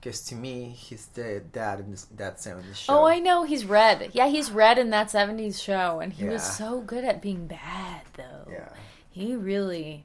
Because 0.00 0.22
to 0.26 0.34
me, 0.34 0.68
he's 0.70 1.06
the 1.08 1.40
dad 1.52 1.80
in 1.80 1.90
this, 1.90 2.04
that 2.16 2.38
70s 2.38 2.76
show. 2.76 3.00
Oh, 3.00 3.06
I 3.06 3.18
know 3.18 3.42
he's 3.44 3.64
red. 3.64 4.10
Yeah, 4.14 4.28
he's 4.28 4.50
red 4.52 4.78
in 4.78 4.90
that 4.90 5.08
'70s 5.10 5.60
show, 5.62 6.00
and 6.00 6.12
he 6.12 6.24
was 6.24 6.42
so 6.42 6.80
good 6.80 7.04
at 7.04 7.20
being 7.20 7.46
bad, 7.46 8.02
though. 8.16 8.46
Yeah. 8.50 8.68
he 9.10 9.34
really. 9.36 10.04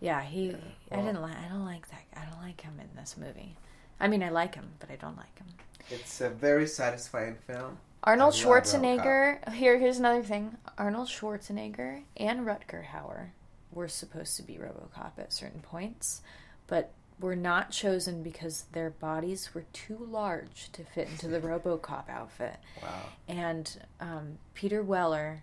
Yeah, 0.00 0.22
he. 0.22 0.50
I 0.90 0.96
well- 0.96 1.06
didn't 1.06 1.22
like. 1.22 1.36
I 1.36 1.48
don't 1.48 1.64
like 1.64 1.88
that. 1.90 2.02
I 2.16 2.24
don't 2.30 2.42
like 2.42 2.60
him 2.60 2.74
in 2.80 2.88
this 2.96 3.16
movie. 3.16 3.56
I 4.00 4.08
mean, 4.08 4.22
I 4.22 4.30
like 4.30 4.54
him, 4.54 4.68
but 4.80 4.90
I 4.90 4.96
don't 4.96 5.16
like 5.16 5.38
him. 5.38 5.46
It's 5.90 6.20
a 6.20 6.30
very 6.30 6.66
satisfying 6.66 7.36
film. 7.46 7.78
Arnold 8.02 8.34
Schwarzenegger. 8.34 9.52
Here, 9.54 9.78
here's 9.78 9.98
another 9.98 10.22
thing. 10.22 10.56
Arnold 10.76 11.08
Schwarzenegger 11.08 12.02
and 12.16 12.40
Rutger 12.40 12.84
Hauer 12.84 13.30
were 13.72 13.88
supposed 13.88 14.36
to 14.36 14.42
be 14.42 14.54
RoboCop 14.54 15.12
at 15.18 15.32
certain 15.32 15.60
points, 15.60 16.20
but 16.66 16.92
were 17.20 17.36
not 17.36 17.70
chosen 17.70 18.22
because 18.22 18.64
their 18.72 18.90
bodies 18.90 19.54
were 19.54 19.64
too 19.72 20.06
large 20.10 20.70
to 20.72 20.84
fit 20.84 21.08
into 21.08 21.28
the 21.28 21.40
RoboCop 21.48 22.08
outfit. 22.08 22.56
Wow. 22.82 23.02
And 23.28 23.78
um, 24.00 24.38
Peter 24.54 24.82
Weller 24.82 25.42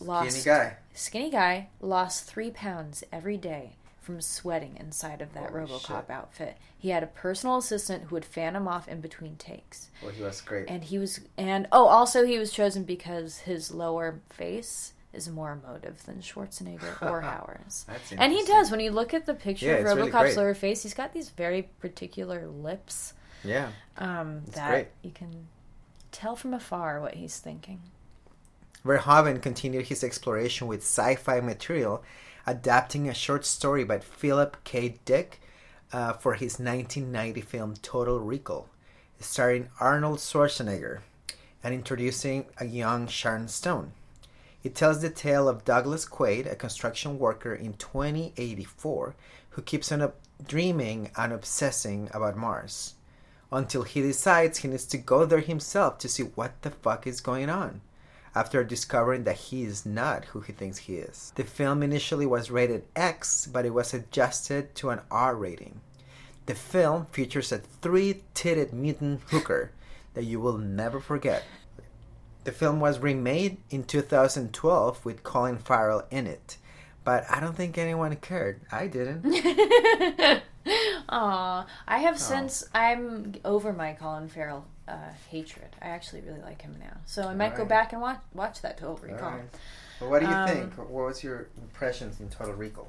lost 0.00 0.40
Skinny 0.40 0.44
guy. 0.58 0.76
skinny 0.94 1.30
guy 1.30 1.68
lost 1.80 2.24
three 2.24 2.50
pounds 2.50 3.02
every 3.12 3.36
day 3.36 3.76
from 4.00 4.20
sweating 4.20 4.76
inside 4.78 5.20
of 5.20 5.32
that 5.34 5.50
Holy 5.50 5.64
RoboCop 5.64 5.86
shit. 6.06 6.10
outfit. 6.10 6.56
He 6.78 6.90
had 6.90 7.02
a 7.02 7.06
personal 7.08 7.56
assistant 7.56 8.04
who 8.04 8.14
would 8.14 8.24
fan 8.24 8.54
him 8.54 8.68
off 8.68 8.86
in 8.86 9.00
between 9.00 9.34
takes 9.36 9.88
Well, 10.02 10.12
he 10.12 10.22
was 10.22 10.40
great. 10.40 10.66
and 10.68 10.84
he 10.84 10.98
was 10.98 11.20
and 11.36 11.66
oh 11.72 11.86
also 11.86 12.24
he 12.24 12.38
was 12.38 12.52
chosen 12.52 12.84
because 12.84 13.38
his 13.38 13.72
lower 13.72 14.20
face 14.30 14.92
is 15.12 15.28
more 15.28 15.52
emotive 15.52 16.04
than 16.04 16.20
Schwarzenegger 16.20 17.00
or 17.10 17.22
Hauer's. 17.22 17.84
That's 17.88 18.12
And 18.12 18.32
he 18.32 18.44
does 18.44 18.70
when 18.70 18.80
you 18.80 18.90
look 18.92 19.12
at 19.14 19.24
the 19.26 19.34
picture 19.34 19.66
Yeah, 19.66 19.72
of 19.76 19.86
it's 19.86 19.94
really 19.96 20.10
RoboCop's 20.12 20.36
lower 20.36 20.54
face, 20.54 20.82
he's 20.82 20.94
got 20.94 21.12
these 21.14 21.30
very 21.30 21.62
particular 21.80 22.46
lips 22.46 23.14
Yeah. 23.42 23.70
um, 23.98 24.42
that 24.52 24.68
great. 24.70 24.88
you 25.02 25.10
can 25.10 25.48
tell 26.12 26.36
from 26.36 26.54
afar 26.54 27.00
what 27.00 27.14
he's 27.14 27.38
thinking. 27.38 27.80
Verhoeven 28.86 29.42
continued 29.42 29.86
his 29.86 30.04
exploration 30.04 30.68
with 30.68 30.82
sci-fi 30.82 31.40
material, 31.40 32.04
adapting 32.46 33.08
a 33.08 33.14
short 33.14 33.44
story 33.44 33.82
by 33.82 33.98
Philip 33.98 34.56
K. 34.62 35.00
Dick 35.04 35.40
uh, 35.92 36.12
for 36.12 36.34
his 36.34 36.60
1990 36.60 37.40
film 37.40 37.74
Total 37.82 38.20
Recall, 38.20 38.68
starring 39.18 39.70
Arnold 39.80 40.18
Schwarzenegger 40.18 41.00
and 41.64 41.74
introducing 41.74 42.46
a 42.60 42.64
young 42.64 43.08
Sharon 43.08 43.48
Stone. 43.48 43.90
It 44.62 44.76
tells 44.76 45.02
the 45.02 45.10
tale 45.10 45.48
of 45.48 45.64
Douglas 45.64 46.06
Quaid, 46.06 46.50
a 46.50 46.54
construction 46.54 47.18
worker 47.18 47.54
in 47.54 47.74
2084, 47.74 49.16
who 49.50 49.62
keeps 49.62 49.90
on 49.90 50.12
dreaming 50.46 51.10
and 51.16 51.32
obsessing 51.32 52.08
about 52.14 52.36
Mars 52.36 52.94
until 53.50 53.82
he 53.82 54.00
decides 54.00 54.58
he 54.58 54.68
needs 54.68 54.86
to 54.86 54.98
go 54.98 55.24
there 55.24 55.40
himself 55.40 55.98
to 55.98 56.08
see 56.08 56.22
what 56.22 56.62
the 56.62 56.70
fuck 56.70 57.04
is 57.04 57.20
going 57.20 57.50
on 57.50 57.80
after 58.36 58.62
discovering 58.62 59.24
that 59.24 59.36
he 59.36 59.64
is 59.64 59.86
not 59.86 60.26
who 60.26 60.40
he 60.40 60.52
thinks 60.52 60.76
he 60.76 60.96
is. 60.96 61.32
The 61.36 61.44
film 61.44 61.82
initially 61.82 62.26
was 62.26 62.50
rated 62.50 62.84
X, 62.94 63.48
but 63.50 63.64
it 63.64 63.72
was 63.72 63.94
adjusted 63.94 64.74
to 64.74 64.90
an 64.90 65.00
R 65.10 65.34
rating. 65.34 65.80
The 66.44 66.54
film 66.54 67.06
features 67.06 67.50
a 67.50 67.58
three 67.58 68.24
titted 68.34 68.74
mutant 68.74 69.22
hooker 69.28 69.72
that 70.12 70.24
you 70.24 70.38
will 70.38 70.58
never 70.58 71.00
forget. 71.00 71.44
The 72.44 72.52
film 72.52 72.78
was 72.78 72.98
remade 72.98 73.56
in 73.70 73.84
2012 73.84 75.04
with 75.04 75.22
Colin 75.22 75.56
Farrell 75.56 76.04
in 76.10 76.26
it, 76.26 76.58
but 77.04 77.24
I 77.30 77.40
don't 77.40 77.56
think 77.56 77.78
anyone 77.78 78.14
cared. 78.16 78.60
I 78.70 78.86
didn't. 78.86 79.24
Aw, 81.08 81.66
I 81.88 81.98
have 81.98 82.16
oh. 82.16 82.18
since 82.18 82.68
I'm 82.74 83.32
over 83.46 83.72
my 83.72 83.94
Colin 83.94 84.28
Farrell 84.28 84.66
uh, 84.88 85.10
hatred. 85.30 85.68
I 85.82 85.86
actually 85.88 86.22
really 86.22 86.40
like 86.40 86.62
him 86.62 86.76
now, 86.78 86.96
so 87.06 87.22
I 87.22 87.34
might 87.34 87.56
go 87.56 87.64
back 87.64 87.92
and 87.92 88.00
watch 88.02 88.20
watch 88.34 88.62
that 88.62 88.78
Total 88.78 88.96
Recall. 88.96 89.28
Alright. 89.28 89.48
Well, 90.00 90.10
what 90.10 90.20
do 90.20 90.26
you 90.26 90.32
Um, 90.32 90.48
think? 90.48 90.78
What 90.78 90.90
was 90.90 91.24
your 91.24 91.48
impressions 91.60 92.20
in 92.20 92.28
Total 92.28 92.54
Recall? 92.54 92.88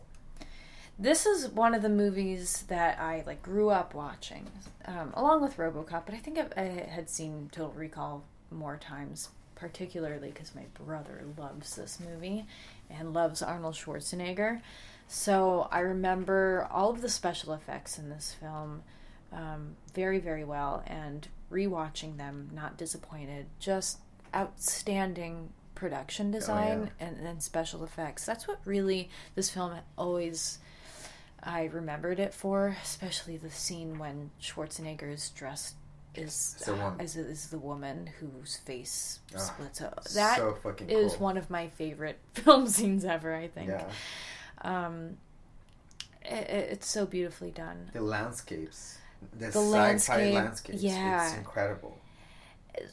This 1.00 1.26
is 1.28 1.50
one 1.50 1.76
of 1.76 1.82
the 1.84 1.90
movies 1.90 2.64
that 2.70 3.00
I 3.00 3.24
like 3.26 3.42
grew 3.44 3.70
up 3.70 3.94
watching, 3.94 4.48
um, 4.86 5.14
along 5.16 5.42
with 5.42 5.58
RoboCop. 5.58 6.04
But 6.06 6.16
I 6.16 6.18
think 6.18 6.38
I've, 6.40 6.54
I 6.58 6.88
had 6.90 7.10
seen 7.10 7.50
Total 7.52 7.72
Recall 7.72 8.24
more 8.50 8.78
times, 8.78 9.30
particularly 9.56 10.30
because 10.30 10.56
my 10.56 10.66
brother 10.84 11.24
loves 11.38 11.76
this 11.76 12.00
movie 12.00 12.46
and 12.90 13.14
loves 13.14 13.42
Arnold 13.42 13.76
Schwarzenegger. 13.76 14.62
So 15.08 15.68
I 15.72 15.80
remember 15.80 16.68
all 16.72 16.90
of 16.90 17.02
the 17.02 17.10
special 17.10 17.54
effects 17.54 17.98
in 17.98 18.10
this 18.10 18.36
film 18.40 18.84
um, 19.32 19.76
very, 19.94 20.20
very 20.20 20.44
well, 20.44 20.84
and 20.88 21.28
rewatching 21.52 22.18
them, 22.18 22.50
not 22.54 22.78
disappointed. 22.78 23.46
Just 23.60 24.00
outstanding 24.36 25.50
production 25.76 26.32
design 26.32 26.90
and, 27.00 27.18
and 27.26 27.42
special 27.44 27.84
effects. 27.84 28.26
That's 28.26 28.48
what 28.48 28.60
really 28.66 29.10
this 29.36 29.50
film 29.50 29.74
always 29.98 30.60
I 31.44 31.66
remembered 31.66 32.20
it 32.20 32.34
for, 32.34 32.76
especially 32.84 33.38
the 33.38 33.52
scene 33.52 34.00
when 34.00 34.32
Schwarzenegger 34.42 35.12
is 35.14 35.30
dressed 35.30 35.76
is 36.16 36.56
As 36.62 36.68
a 36.68 36.74
woman. 36.74 37.00
as, 37.00 37.16
is 37.16 37.48
the 37.52 37.60
woman 37.60 38.10
whose 38.20 38.58
face 38.58 39.20
Ah, 39.36 39.38
splits 39.38 39.82
out. 39.84 40.04
That 40.16 40.38
so 40.38 40.58
fucking 40.64 40.90
is 40.90 41.12
cool. 41.14 41.24
one 41.26 41.38
of 41.38 41.52
my 41.52 41.68
favorite 41.68 42.18
film 42.34 42.68
scenes 42.68 43.06
ever. 43.06 43.36
I 43.36 43.48
think. 43.48 43.70
Yeah, 43.70 43.86
Um, 44.64 45.18
it, 46.24 46.50
it's 46.50 46.88
so 46.88 47.06
beautifully 47.06 47.52
done. 47.52 47.92
the 47.94 48.02
landscapes, 48.02 48.98
the, 49.38 49.52
The 49.52 49.62
sci-fi 49.62 50.30
landscape, 50.32 50.76
yeah. 50.80 51.28
it's 51.28 51.38
incredible. 51.38 51.98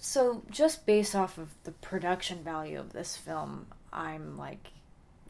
So 0.00 0.42
just 0.50 0.86
based 0.86 1.14
off 1.14 1.38
of 1.38 1.54
the 1.64 1.72
production 1.72 2.42
value 2.42 2.78
of 2.80 2.92
this 2.92 3.16
film, 3.16 3.66
I'm 3.92 4.36
like, 4.38 4.68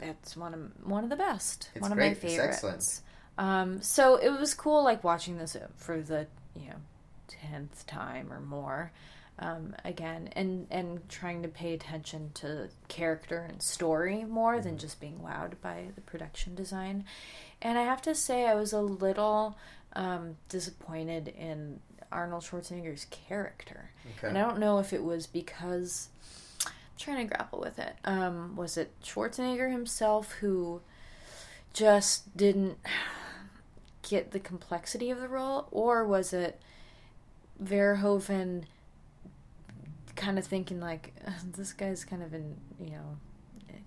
it's 0.00 0.36
one 0.36 0.54
of 0.54 0.60
one 0.86 1.04
of 1.04 1.10
the 1.10 1.16
best. 1.16 1.70
It's 1.74 1.82
one 1.82 1.92
of 1.92 1.98
great. 1.98 2.10
my 2.10 2.12
It's 2.12 2.20
favorites. 2.20 2.56
excellent. 2.56 3.00
Um, 3.38 3.82
so 3.82 4.16
it 4.16 4.30
was 4.30 4.54
cool, 4.54 4.84
like 4.84 5.02
watching 5.04 5.38
this 5.38 5.56
for 5.76 6.00
the 6.00 6.26
you 6.54 6.68
know 6.68 6.76
tenth 7.28 7.86
time 7.86 8.32
or 8.32 8.40
more. 8.40 8.92
um, 9.40 9.74
again, 9.84 10.28
and 10.36 10.66
and 10.70 11.08
trying 11.08 11.42
to 11.42 11.48
pay 11.48 11.74
attention 11.74 12.30
to 12.34 12.68
character 12.88 13.38
and 13.48 13.60
story 13.62 14.24
more 14.24 14.60
than 14.60 14.78
just 14.78 15.00
being 15.00 15.18
wowed 15.18 15.54
by 15.60 15.86
the 15.96 16.00
production 16.02 16.54
design. 16.54 17.04
And 17.60 17.76
I 17.78 17.82
have 17.82 18.02
to 18.02 18.14
say, 18.14 18.46
I 18.46 18.54
was 18.54 18.72
a 18.72 18.80
little 18.80 19.56
um, 19.96 20.36
disappointed 20.48 21.28
in 21.28 21.80
Arnold 22.12 22.42
Schwarzenegger's 22.44 23.06
character, 23.10 23.90
Okay. 24.18 24.28
and 24.28 24.38
I 24.38 24.42
don't 24.42 24.58
know 24.58 24.78
if 24.78 24.92
it 24.92 25.02
was 25.02 25.26
because 25.26 26.08
I'm 26.66 26.72
trying 26.98 27.26
to 27.28 27.34
grapple 27.34 27.60
with 27.60 27.78
it. 27.78 27.94
Um, 28.04 28.54
was 28.56 28.76
it 28.76 28.92
Schwarzenegger 29.02 29.70
himself 29.70 30.32
who 30.40 30.80
just 31.72 32.36
didn't 32.36 32.78
get 34.08 34.30
the 34.32 34.38
complexity 34.40 35.10
of 35.10 35.20
the 35.20 35.28
role, 35.28 35.66
or 35.70 36.04
was 36.06 36.32
it 36.32 36.60
Verhoeven 37.62 38.64
kind 40.16 40.38
of 40.38 40.44
thinking 40.46 40.80
like 40.80 41.12
this 41.56 41.72
guy's 41.72 42.04
kind 42.04 42.22
of 42.22 42.32
in 42.34 42.56
you 42.80 42.90
know 42.90 43.16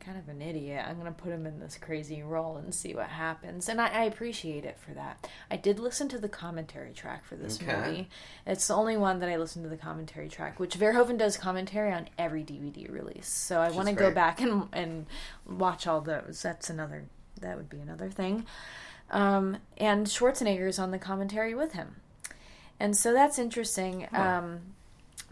kind 0.08 0.17
of 0.17 0.30
an 0.30 0.41
idiot. 0.41 0.86
I'm 0.88 0.98
gonna 0.98 1.12
put 1.12 1.34
him 1.34 1.46
in 1.46 1.60
this 1.60 1.78
crazy 1.78 2.24
role 2.24 2.56
and 2.56 2.74
see 2.74 2.93
what 2.96 3.08
happens. 3.08 3.67
And 3.67 3.82
I, 3.82 3.88
I 3.89 4.04
appreciate 4.06 4.63
it 4.63 4.78
for 4.80 4.91
that. 4.93 5.28
I 5.52 5.58
did 5.58 5.80
listen 5.80 6.08
to 6.10 6.17
the 6.17 6.30
commentary 6.30 6.93
track 6.93 7.26
for 7.26 7.36
this 7.36 7.62
Okay. 7.62 7.76
movie. 7.76 8.10
It's 8.46 8.67
the 8.67 8.74
only 8.76 8.96
one 8.96 9.20
that 9.20 9.28
I 9.28 9.36
listened 9.36 9.63
to 9.65 9.70
the 9.70 9.76
commentary 9.76 10.30
track, 10.30 10.62
which 10.62 10.80
Verhoeven 10.80 11.17
does 11.17 11.36
commentary 11.36 11.91
on 11.91 12.08
every 12.17 12.41
DVD 12.43 12.89
release. 12.89 13.28
So 13.28 13.60
I 13.60 13.70
want 13.72 13.89
to 13.89 13.93
go 13.96 14.10
back 14.10 14.39
and 14.39 14.70
and 14.72 15.08
watch 15.46 15.86
all 15.88 16.00
those. 16.00 16.41
That's 16.41 16.70
another. 16.70 17.04
That 17.41 17.58
would 17.58 17.70
be 17.70 17.80
another 17.80 18.10
thing. 18.10 18.46
Um, 19.12 19.58
and 19.78 20.08
Schwarzenegger's 20.08 20.80
on 20.80 20.91
the 20.91 21.00
commentary 21.00 21.54
with 21.54 21.74
him, 21.74 21.98
and 22.80 22.96
so 22.96 23.12
that's 23.13 23.38
interesting. 23.38 24.08
Um, 24.13 24.60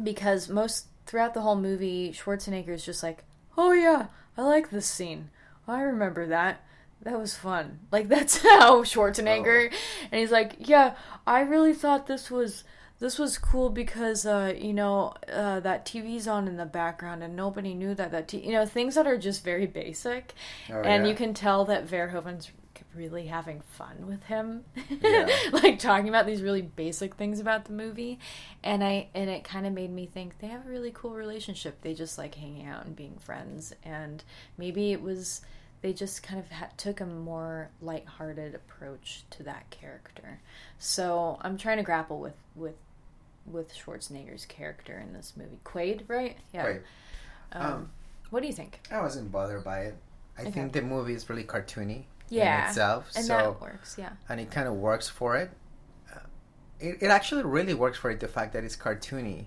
because 0.03 0.49
most 0.49 0.88
throughout 1.05 1.33
the 1.33 1.41
whole 1.41 1.55
movie, 1.55 2.11
Schwarzenegger 2.11 2.69
is 2.69 2.83
just 2.85 3.01
like, 3.03 3.23
"Oh 3.57 3.71
yeah, 3.71 4.07
I 4.37 4.41
like 4.43 4.69
this 4.69 4.85
scene. 4.87 5.29
I 5.67 5.81
remember 5.81 6.27
that. 6.27 6.61
That 7.01 7.19
was 7.19 7.35
fun." 7.35 7.79
Like 7.91 8.07
that's 8.07 8.41
how 8.41 8.83
Schwarzenegger, 8.83 9.71
and 10.11 10.19
he's 10.19 10.31
like, 10.31 10.55
"Yeah, 10.59 10.95
I 11.27 11.41
really 11.41 11.73
thought 11.73 12.07
this 12.07 12.29
was." 12.31 12.63
This 12.97 13.19
was 13.19 13.37
cool 13.37 13.69
because 13.71 14.25
uh, 14.25 14.53
you 14.57 14.73
know 14.73 15.13
uh, 15.31 15.59
that 15.59 15.85
TV's 15.85 16.29
on 16.29 16.47
in 16.47 16.55
the 16.55 16.65
background 16.65 17.23
and 17.23 17.35
nobody 17.35 17.73
knew 17.73 17.93
that 17.93 18.11
that 18.11 18.29
t- 18.29 18.39
you 18.39 18.53
know 18.53 18.65
things 18.65 18.95
that 18.95 19.05
are 19.05 19.17
just 19.17 19.43
very 19.43 19.65
basic, 19.67 20.33
Oh, 20.71 20.79
and 20.81 21.03
yeah. 21.03 21.09
you 21.09 21.13
can 21.15 21.33
tell 21.33 21.65
that 21.65 21.85
Verhoeven's 21.85 22.51
really 22.95 23.27
having 23.27 23.61
fun 23.61 24.07
with 24.07 24.23
him. 24.23 24.63
Yeah. 24.89 25.27
like 25.51 25.79
talking 25.79 26.09
about 26.09 26.25
these 26.25 26.41
really 26.41 26.61
basic 26.61 27.15
things 27.15 27.39
about 27.39 27.65
the 27.65 27.73
movie. 27.73 28.19
And 28.63 28.83
i 28.83 29.07
and 29.13 29.29
it 29.29 29.43
kind 29.43 29.65
of 29.65 29.73
made 29.73 29.91
me 29.91 30.05
think 30.05 30.39
they 30.39 30.47
have 30.47 30.65
a 30.65 30.69
really 30.69 30.91
cool 30.93 31.11
relationship. 31.11 31.81
They 31.81 31.93
just 31.93 32.17
like 32.17 32.35
hanging 32.35 32.65
out 32.67 32.85
and 32.85 32.95
being 32.95 33.17
friends. 33.17 33.73
And 33.83 34.23
maybe 34.57 34.91
it 34.91 35.01
was 35.01 35.41
they 35.81 35.93
just 35.93 36.23
kind 36.23 36.39
of 36.39 36.49
ha- 36.51 36.69
took 36.77 36.99
a 37.01 37.05
more 37.05 37.69
lighthearted 37.81 38.55
approach 38.55 39.23
to 39.31 39.43
that 39.43 39.69
character. 39.69 40.39
So 40.79 41.38
i'm 41.41 41.57
trying 41.57 41.77
to 41.77 41.83
grapple 41.83 42.19
with 42.19 42.35
with 42.55 42.75
with 43.45 43.71
schwarzenegger's 43.75 44.45
character 44.45 44.97
in 44.97 45.13
this 45.13 45.33
movie. 45.38 45.59
Quaid 45.63 46.01
right? 46.07 46.38
Yeah. 46.53 46.65
Right. 46.65 46.81
um, 47.51 47.61
Um, 47.73 47.89
what 48.31 48.41
do 48.41 48.47
you 48.47 48.53
think? 48.53 48.79
I 48.91 48.99
wasn't 49.01 49.31
bothered 49.31 49.63
by 49.63 49.81
it. 49.81 49.95
I 50.38 50.41
Okay. 50.41 50.51
think 50.51 50.73
the 50.73 50.81
movie 50.81 51.13
is 51.13 51.29
really 51.29 51.43
cartoony 51.43 52.05
yeah 52.29 52.63
in 52.63 52.69
itself. 52.69 53.11
and 53.15 53.25
so 53.25 53.38
that 53.38 53.61
works 53.61 53.95
yeah 53.97 54.11
and 54.29 54.39
it 54.39 54.51
kind 54.51 54.67
of 54.67 54.73
works 54.75 55.07
for 55.09 55.35
it. 55.38 55.51
Uh, 56.13 56.19
It, 56.79 56.97
it 57.03 57.07
actually 57.07 57.43
really 57.43 57.73
works 57.73 57.97
for 57.97 58.11
it. 58.11 58.19
The 58.19 58.27
fact 58.27 58.53
that 58.53 58.63
it's 58.63 58.75
cartoony, 58.77 59.45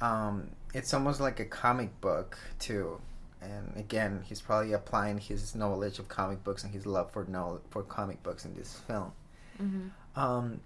um, 0.00 0.50
it's 0.74 0.94
almost 0.94 1.20
like 1.20 1.40
a 1.40 1.44
comic 1.44 2.00
book 2.00 2.38
too. 2.58 3.00
And 3.42 3.76
again, 3.76 4.22
he's 4.24 4.40
probably 4.40 4.72
applying 4.72 5.18
his 5.18 5.54
knowledge 5.54 5.98
of 5.98 6.08
comic 6.08 6.42
books 6.44 6.64
and 6.64 6.72
his 6.72 6.86
love 6.86 7.12
for 7.12 7.24
know 7.26 7.60
for 7.70 7.82
comic 7.82 8.22
books 8.22 8.44
in 8.44 8.54
this 8.54 8.74
film. 8.86 9.12
hmm 9.58 9.88
Um, 10.16 10.60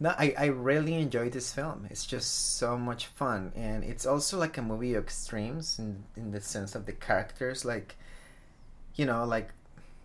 no, 0.00 0.10
I, 0.18 0.34
I 0.38 0.46
really 0.46 0.94
enjoyed 0.94 1.32
this 1.32 1.52
film. 1.52 1.86
It's 1.90 2.06
just 2.06 2.56
so 2.58 2.76
much 2.78 3.06
fun, 3.06 3.52
and 3.54 3.84
it's 3.84 4.06
also 4.06 4.38
like 4.38 4.56
a 4.58 4.62
movie 4.62 4.94
of 4.94 5.04
extremes 5.04 5.78
in 5.78 6.04
in 6.16 6.30
the 6.32 6.40
sense 6.40 6.74
of 6.74 6.86
the 6.86 6.92
characters. 6.92 7.64
Like, 7.64 7.96
you 8.94 9.06
know, 9.06 9.24
like 9.24 9.50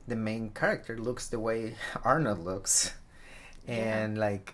the 0.08 0.16
main 0.16 0.50
character 0.50 0.98
looks 0.98 1.28
the 1.28 1.40
way 1.40 1.76
Arnold 2.04 2.44
looks, 2.44 2.94
and 3.68 4.18
like 4.18 4.54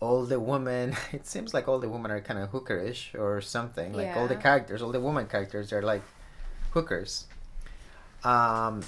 all 0.00 0.24
the 0.24 0.40
women. 0.40 0.96
It 1.12 1.26
seems 1.26 1.52
like 1.52 1.68
all 1.68 1.78
the 1.78 1.88
women 1.88 2.10
are 2.10 2.20
kind 2.20 2.38
of 2.40 2.50
hookerish 2.50 3.14
or 3.18 3.40
something. 3.40 3.92
Like 3.92 4.16
all 4.16 4.26
the 4.28 4.36
characters, 4.36 4.82
all 4.82 4.92
the 4.92 5.00
woman 5.00 5.26
characters 5.26 5.72
are 5.72 5.82
like 5.82 6.02
hookers. 6.72 7.26
Um, 8.24 8.82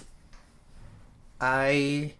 I 1.40 2.14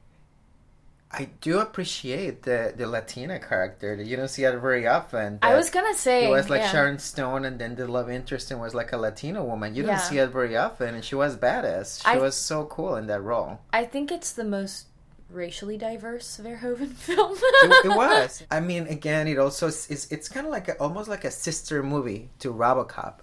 I 1.12 1.28
do 1.40 1.58
appreciate 1.60 2.42
the 2.42 2.72
the 2.76 2.86
Latina 2.86 3.38
character. 3.38 3.94
You 3.94 4.16
don't 4.16 4.28
see 4.28 4.42
that 4.42 4.58
very 4.60 4.86
often. 4.86 5.38
i 5.42 5.54
was 5.54 5.68
gonna 5.70 5.94
say 5.94 6.24
it 6.24 6.30
was 6.30 6.48
like 6.48 6.62
yeah. 6.62 6.70
Sharon 6.72 6.98
Stone, 6.98 7.44
and 7.44 7.58
then 7.58 7.74
the 7.74 7.86
love 7.86 8.08
interest 8.10 8.50
was 8.54 8.74
like 8.74 8.92
a 8.92 8.96
Latino 8.96 9.44
woman. 9.44 9.74
You 9.74 9.82
don't 9.84 10.00
see 10.00 10.18
it 10.18 10.30
very 10.30 10.56
often, 10.56 10.94
and 10.94 11.04
she 11.04 11.14
was 11.14 11.36
badass. 11.36 12.02
She 12.02 12.08
I- 12.08 12.16
was 12.16 12.34
so 12.34 12.64
cool 12.66 12.96
in 12.96 13.06
that 13.08 13.20
role. 13.22 13.60
I 13.72 13.84
think 13.84 14.10
it's 14.10 14.32
the 14.32 14.44
most 14.44 14.86
racially 15.30 15.78
diverse 15.78 16.40
Verhoeven 16.42 16.92
film. 17.06 17.36
It, 17.36 17.86
it 17.86 17.96
was. 17.96 18.42
I 18.50 18.60
mean, 18.60 18.86
again, 18.86 19.28
it 19.28 19.38
also 19.38 19.66
is. 19.68 19.86
It's, 19.90 20.10
it's 20.10 20.28
kind 20.28 20.46
of 20.46 20.52
like 20.52 20.68
a, 20.68 20.74
almost 20.78 21.08
like 21.08 21.24
a 21.24 21.30
sister 21.30 21.82
movie 21.82 22.30
to 22.40 22.52
RoboCop, 22.52 23.16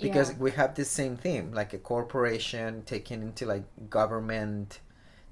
because 0.00 0.30
Yeah. 0.30 0.38
we 0.38 0.50
have 0.52 0.74
the 0.74 0.84
same 0.84 1.16
theme, 1.16 1.52
like 1.52 1.72
a 1.72 1.78
corporation 1.78 2.82
taken 2.84 3.22
into 3.22 3.46
like 3.46 3.64
government, 3.90 4.80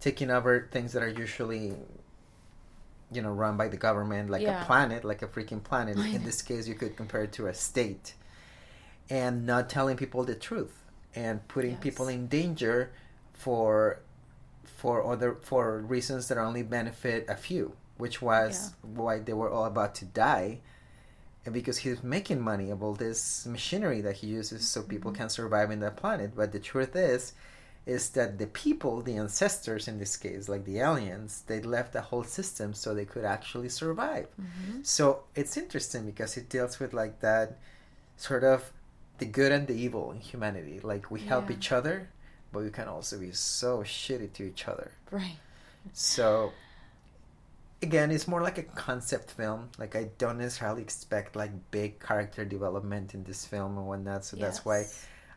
taking 0.01 0.31
over 0.31 0.69
things 0.71 0.93
that 0.93 1.03
are 1.03 1.09
usually, 1.09 1.75
you 3.11 3.23
know, 3.23 3.31
run 3.31 3.57
by 3.57 3.69
the 3.69 3.77
government, 3.77 4.31
like 4.31 4.43
Yeah. 4.43 4.63
a 4.63 4.65
planet, 4.65 5.05
like 5.05 5.23
a 5.23 5.27
freaking 5.27 5.63
planet. 5.63 5.97
In 6.13 6.25
this 6.25 6.43
case, 6.43 6.67
you 6.69 6.75
could 6.75 6.97
compare 6.97 7.23
it 7.23 7.33
to 7.33 7.47
a 7.47 7.55
state, 7.55 8.15
and 9.09 9.47
not 9.47 9.69
telling 9.71 9.97
people 9.97 10.25
the 10.25 10.35
truth 10.35 10.83
and 11.15 11.47
putting 11.49 11.73
Yes. 11.73 11.81
people 11.81 12.09
in 12.09 12.27
danger 12.27 12.91
for 13.33 14.01
for 14.65 15.03
other 15.05 15.35
for 15.43 15.79
reasons 15.79 16.29
that 16.29 16.37
only 16.37 16.63
benefit 16.63 17.25
a 17.29 17.37
few, 17.37 17.73
which 17.97 18.21
was 18.21 18.75
why 18.83 19.19
they 19.19 19.33
were 19.33 19.49
all 19.49 19.65
about 19.65 19.95
to 19.95 20.05
die, 20.05 20.59
and 21.45 21.55
because 21.55 21.79
he's 21.79 22.03
making 22.03 22.41
money 22.41 22.69
of 22.71 22.83
all 22.83 22.93
this 22.93 23.47
machinery 23.47 24.01
that 24.03 24.17
he 24.17 24.27
uses 24.27 24.69
so 24.69 24.83
people 24.83 25.13
Mm-hmm. 25.13 25.21
can 25.23 25.29
survive 25.31 25.71
in 25.71 25.81
that 25.81 25.97
planet. 25.97 26.33
But 26.37 26.53
the 26.53 26.59
truth 26.59 26.95
is, 26.97 27.33
is 27.87 28.11
that 28.11 28.39
the 28.39 28.47
people, 28.49 29.01
the 29.01 29.17
ancestors 29.17 29.87
in 29.87 29.99
this 29.99 30.17
case, 30.17 30.49
like 30.49 30.65
the 30.65 30.79
aliens, 30.81 31.45
they 31.47 31.61
left 31.61 31.93
the 31.93 32.01
whole 32.01 32.25
system 32.25 32.75
so 32.75 32.93
they 32.93 33.05
could 33.05 33.25
actually 33.25 33.69
survive. 33.69 34.27
Mhm. 34.41 34.85
So 34.85 35.23
it's 35.37 35.57
interesting 35.57 36.05
because 36.05 36.37
it 36.37 36.49
deals 36.49 36.81
with 36.81 36.93
like 36.93 37.21
that 37.21 37.59
sort 38.17 38.43
of 38.43 38.73
the 39.19 39.27
good 39.27 39.53
and 39.53 39.67
the 39.69 39.75
evil 39.75 40.11
in 40.11 40.19
humanity. 40.21 40.81
Like 40.81 41.11
we 41.13 41.21
help 41.21 41.49
Yeah. 41.49 41.57
each 41.57 41.71
other, 41.73 42.09
but 42.53 42.65
we 42.65 42.71
can 42.71 42.89
also 42.89 43.19
be 43.19 43.31
so 43.33 43.79
shitty 43.85 44.33
to 44.35 44.43
each 44.43 44.67
other. 44.67 44.91
Right. 45.13 45.39
So 45.93 46.53
again, 47.83 48.11
it's 48.11 48.27
more 48.27 48.43
like 48.43 48.59
a 48.59 48.63
concept 48.65 49.31
film. 49.31 49.71
Like 49.79 49.95
I 49.95 50.05
don't 50.19 50.39
necessarily 50.39 50.83
expect 50.83 51.37
like 51.37 51.53
big 51.71 52.01
character 52.01 52.45
development 52.45 53.15
in 53.15 53.23
this 53.25 53.45
film 53.45 53.79
and 53.79 53.87
whatnot. 53.87 54.25
So 54.25 54.37
that's 54.37 54.65
why 54.65 54.87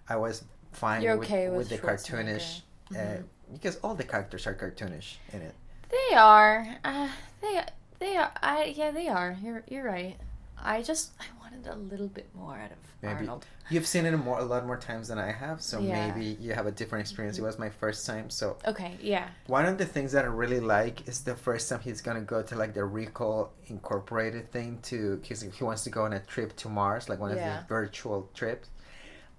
I 0.07 0.15
was 0.15 0.43
fine 0.71 1.01
You're 1.01 1.17
with, 1.17 1.27
okay 1.27 1.49
with 1.49 1.69
the 1.69 1.77
cartoonish. 1.77 2.61
Schwarzenegger. 2.91 3.19
Uh, 3.19 3.23
because 3.53 3.77
all 3.83 3.95
the 3.95 4.03
characters 4.03 4.45
are 4.47 4.53
cartoonish 4.53 5.15
in 5.33 5.41
it. 5.41 5.55
They 5.89 6.15
are. 6.15 6.67
Uh, 6.83 7.09
they 7.41 7.61
they 7.99 8.15
are. 8.15 8.31
I 8.41 8.73
yeah, 8.75 8.91
they 8.91 9.07
are. 9.07 9.37
You're 9.43 9.63
you're 9.67 9.83
right. 9.83 10.17
I 10.61 10.81
just 10.83 11.11
I 11.19 11.25
wanted 11.41 11.67
a 11.67 11.75
little 11.75 12.07
bit 12.09 12.27
more 12.35 12.57
out 12.57 12.71
of 12.71 12.77
Maybe 13.01 13.19
Arnold. 13.21 13.45
you've 13.69 13.87
seen 13.87 14.05
it 14.05 14.11
more, 14.17 14.39
a 14.39 14.43
lot 14.43 14.65
more 14.67 14.75
times 14.75 15.07
than 15.07 15.17
I 15.17 15.31
have, 15.31 15.61
so 15.61 15.79
Yeah. 15.79 16.11
maybe 16.11 16.35
you 16.41 16.53
have 16.53 16.65
a 16.67 16.71
different 16.71 17.01
experience. 17.03 17.37
It 17.39 17.43
was 17.43 17.57
my 17.57 17.69
first 17.69 18.05
time, 18.05 18.29
so 18.29 18.57
Okay. 18.67 18.97
Yeah. 19.01 19.29
One 19.47 19.65
of 19.65 19.77
the 19.77 19.85
things 19.85 20.11
that 20.11 20.25
I 20.25 20.27
really 20.27 20.59
like 20.59 21.07
is 21.07 21.21
the 21.21 21.33
first 21.35 21.69
time 21.69 21.79
he's 21.79 22.01
gonna 22.01 22.19
go 22.21 22.41
to 22.43 22.55
like 22.57 22.73
the 22.73 22.83
Recall 22.83 23.53
Incorporated 23.67 24.51
thing 24.51 24.79
to 24.83 25.15
because 25.17 25.41
he 25.41 25.63
wants 25.63 25.83
to 25.85 25.89
go 25.89 26.03
on 26.03 26.11
a 26.13 26.19
trip 26.19 26.55
to 26.57 26.67
Mars, 26.69 27.07
like 27.07 27.19
one 27.19 27.31
of 27.31 27.37
Yeah. 27.37 27.59
these 27.59 27.67
virtual 27.69 28.29
trips. 28.33 28.67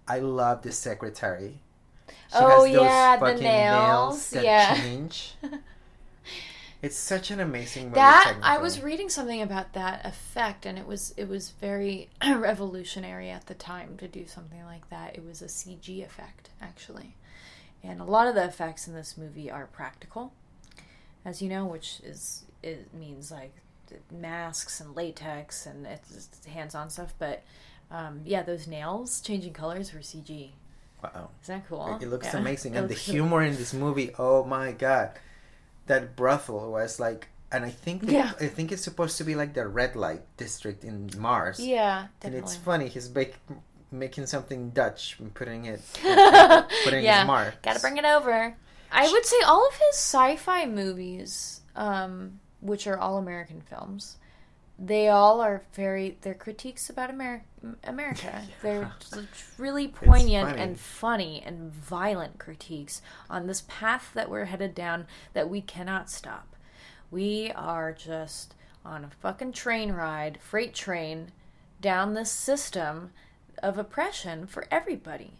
I 0.09 0.19
love 0.19 0.63
the 0.63 0.73
secretary. 0.73 1.61
She 2.09 2.15
Oh, 2.35 2.65
has 2.65 2.73
those 2.73 2.83
yeah, 2.85 3.17
the 3.17 3.35
nails, 3.35 4.31
that 4.31 4.45
yeah. 4.45 4.75
change. 4.77 5.35
It's 6.83 6.97
such 6.97 7.31
an 7.31 7.41
amazing 7.41 7.85
movie. 7.89 7.97
that 7.97 8.39
I 8.43 8.57
was 8.57 8.81
reading 8.81 9.11
something 9.11 9.43
about 9.43 9.75
that 9.75 10.07
effect, 10.07 10.65
and 10.65 10.79
it 10.79 10.87
was 10.87 11.13
it 11.19 11.29
was 11.29 11.51
very 11.51 12.09
revolutionary 12.27 13.29
at 13.29 13.47
the 13.47 13.55
time 13.55 13.99
to 13.99 14.09
do 14.09 14.27
something 14.27 14.65
like 14.65 14.89
that. 14.89 15.15
It 15.15 15.23
was 15.25 15.43
a 15.43 15.47
CG 15.47 16.03
effect 16.03 16.49
actually, 16.61 17.17
and 17.83 18.01
a 18.01 18.05
lot 18.05 18.29
of 18.29 18.35
the 18.35 18.45
effects 18.45 18.89
in 18.89 18.95
this 18.95 19.19
movie 19.19 19.51
are 19.51 19.67
practical, 19.67 20.33
as 21.23 21.43
you 21.43 21.51
know, 21.51 21.67
which 21.67 22.01
is 22.03 22.45
it 22.63 22.95
means 22.95 23.31
like 23.31 23.53
masks 24.11 24.81
and 24.81 24.97
latex 24.97 25.67
and 25.67 25.87
it's 25.87 26.31
hands 26.47 26.75
on 26.75 26.89
stuff. 26.89 27.13
But 27.19 27.43
Um, 27.90 28.20
yeah, 28.24 28.42
those 28.42 28.66
nails 28.66 29.20
changing 29.20 29.53
colors 29.53 29.92
were 29.92 30.00
CG. 30.00 30.50
Wow. 31.03 31.31
Isn't 31.42 31.59
that 31.61 31.68
cool? 31.68 31.96
It, 31.96 32.05
it 32.05 32.09
looks 32.11 32.26
Yeah. 32.33 32.38
amazing, 32.40 32.74
It 32.74 32.79
and 32.79 32.88
the 32.88 32.94
humor 32.94 33.42
in 33.42 33.57
this 33.57 33.72
movie. 33.74 34.12
Oh 34.18 34.44
my 34.44 34.72
god, 34.72 35.12
that 35.87 36.14
brothel 36.14 36.70
was 36.70 37.00
like, 37.00 37.29
and 37.50 37.64
I 37.64 37.70
think 37.70 38.03
they- 38.07 38.12
Yeah. 38.14 38.33
I 38.40 38.46
think 38.46 38.70
it's 38.70 38.83
supposed 38.85 39.16
to 39.18 39.24
be 39.24 39.35
like 39.35 39.55
the 39.55 39.66
red 39.66 39.96
light 39.96 40.22
district 40.37 40.85
in 40.85 41.11
Mars. 41.18 41.59
Yeah, 41.59 42.07
Definitely. 42.20 42.38
and 42.38 42.46
it's 42.46 42.57
funny. 42.57 42.88
He's 42.88 43.09
bake, 43.09 43.35
making 43.90 44.26
something 44.26 44.70
Dutch 44.70 45.16
and 45.18 45.35
putting 45.35 45.64
it, 45.64 45.81
putting 46.85 47.03
yeah, 47.03 47.20
his 47.20 47.26
mark. 47.26 47.61
gotta 47.62 47.81
bring 47.81 47.96
it 47.96 48.05
over. 48.05 48.55
I 48.92 49.11
would 49.11 49.24
say 49.26 49.37
all 49.46 49.66
of 49.66 49.74
his 49.74 49.96
sci-fi 49.96 50.66
movies, 50.66 51.61
um, 51.76 52.40
which 52.61 52.87
are 52.87 52.98
all 52.98 53.18
American 53.18 53.61
films, 53.62 54.16
they 54.83 55.09
all 55.09 55.43
are 55.43 55.62
very. 55.75 56.16
They're 56.23 56.35
critiques 56.35 56.88
about 56.88 57.11
America. 57.11 57.45
America. 57.85 58.43
They're 58.62 58.90
really 59.59 59.88
poignant 59.88 60.51
funny. 60.51 60.62
and 60.62 60.81
funny 60.81 61.43
and 61.45 61.73
violent 61.73 62.38
critiques 62.38 63.03
on 63.29 63.47
this 63.47 63.64
path 63.69 64.11
that 64.14 64.31
we're 64.31 64.47
headed 64.47 64.75
down 64.75 65.07
that 65.35 65.51
we 65.51 65.61
cannot 65.61 66.09
stop. 66.11 66.57
We 67.11 67.53
are 67.55 67.93
just 67.93 68.55
on 68.85 69.05
a 69.05 69.11
fucking 69.21 69.53
train 69.53 69.93
ride, 69.93 70.38
freight 70.40 70.75
train, 70.75 71.33
down 71.83 72.14
this 72.14 72.31
system 72.31 73.11
of 73.62 73.77
oppression 73.77 74.47
for 74.47 74.64
everybody. 74.71 75.33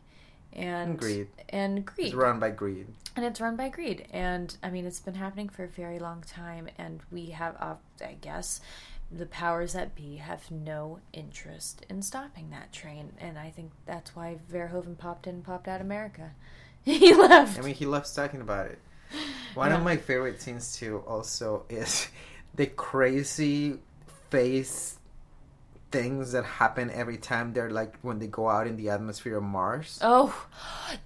And 0.53 0.91
And 0.91 0.99
greed. 0.99 1.29
And 1.49 1.87
greed. 1.87 2.09
It's 2.09 2.17
run 2.17 2.39
by 2.39 2.51
greed. 2.51 2.89
And 3.17 3.25
it's 3.25 3.41
run 3.41 3.57
by 3.57 3.69
greed. 3.69 4.07
And 4.13 4.55
I 4.63 4.71
mean, 4.71 4.85
it's 4.85 5.01
been 5.01 5.15
happening 5.15 5.49
for 5.49 5.65
a 5.65 5.69
very 5.69 5.99
long 5.99 6.23
time. 6.27 6.69
And 6.77 7.01
we 7.11 7.27
have, 7.31 7.57
uh, 7.59 7.77
I 8.05 8.17
guess, 8.21 8.61
the 9.11 9.27
powers 9.27 9.73
that 9.73 9.95
be 9.95 10.17
have 10.17 10.51
no 10.51 11.01
interest 11.13 11.85
in 11.89 12.01
stopping 12.03 12.51
that 12.51 12.73
train. 12.73 13.13
And 13.19 13.39
I 13.39 13.51
think 13.51 13.73
that's 13.87 14.15
why 14.15 14.39
Verhoeven 14.53 14.97
popped 14.97 15.27
in 15.27 15.37
and 15.37 15.45
popped 15.45 15.67
out 15.69 15.81
America. 15.81 16.31
he 16.83 17.13
left. 17.15 17.59
I 17.59 17.63
mean, 17.63 17.75
he 17.75 17.87
loves 17.87 18.15
talking 18.15 18.41
about 18.41 18.67
it. 18.67 18.79
One 19.55 19.71
Yeah. 19.71 19.79
of 19.79 19.83
my 19.83 19.97
favorite 19.97 20.41
scenes 20.41 20.77
too, 20.77 21.03
also, 21.07 21.65
is 21.69 22.09
the 22.55 22.67
crazy 22.67 23.79
face 24.31 24.97
things 25.91 26.31
that 26.31 26.45
happen 26.45 26.89
every 26.93 27.17
time 27.17 27.53
they're 27.53 27.69
like 27.69 27.99
when 28.03 28.21
they 28.21 28.29
go 28.29 28.49
out 28.49 28.69
in 28.69 28.77
the 28.77 28.91
atmosphere 28.91 29.39
of 29.39 29.43
Mars. 29.43 29.99
Oh, 30.03 30.47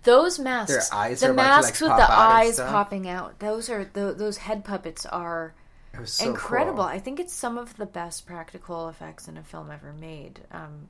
those 0.03 0.39
masks! 0.39 0.71
Their 0.91 0.99
eyes 1.01 1.21
the 1.21 1.29
to, 1.29 1.33
like, 1.33 1.37
masks 1.37 1.81
with 1.81 1.97
the 1.97 2.13
eyes 2.13 2.61
popping 2.61 3.09
out. 3.09 3.39
Those 3.39 3.71
are 3.71 3.85
th- 3.87 4.17
those 4.19 4.37
head 4.37 4.63
puppets 4.63 5.07
are 5.07 5.55
It 5.95 6.01
was 6.01 6.13
so 6.13 6.27
incredible. 6.31 6.77
cool. 6.79 6.85
I 6.85 6.99
think 6.99 7.21
it's 7.21 7.33
some 7.33 7.57
of 7.57 7.77
the 7.77 7.87
best 7.87 8.27
practical 8.27 8.89
effects 8.89 9.29
in 9.29 9.37
a 9.37 9.43
film 9.43 9.71
ever 9.71 9.93
made. 9.93 10.41
Um, 10.51 10.89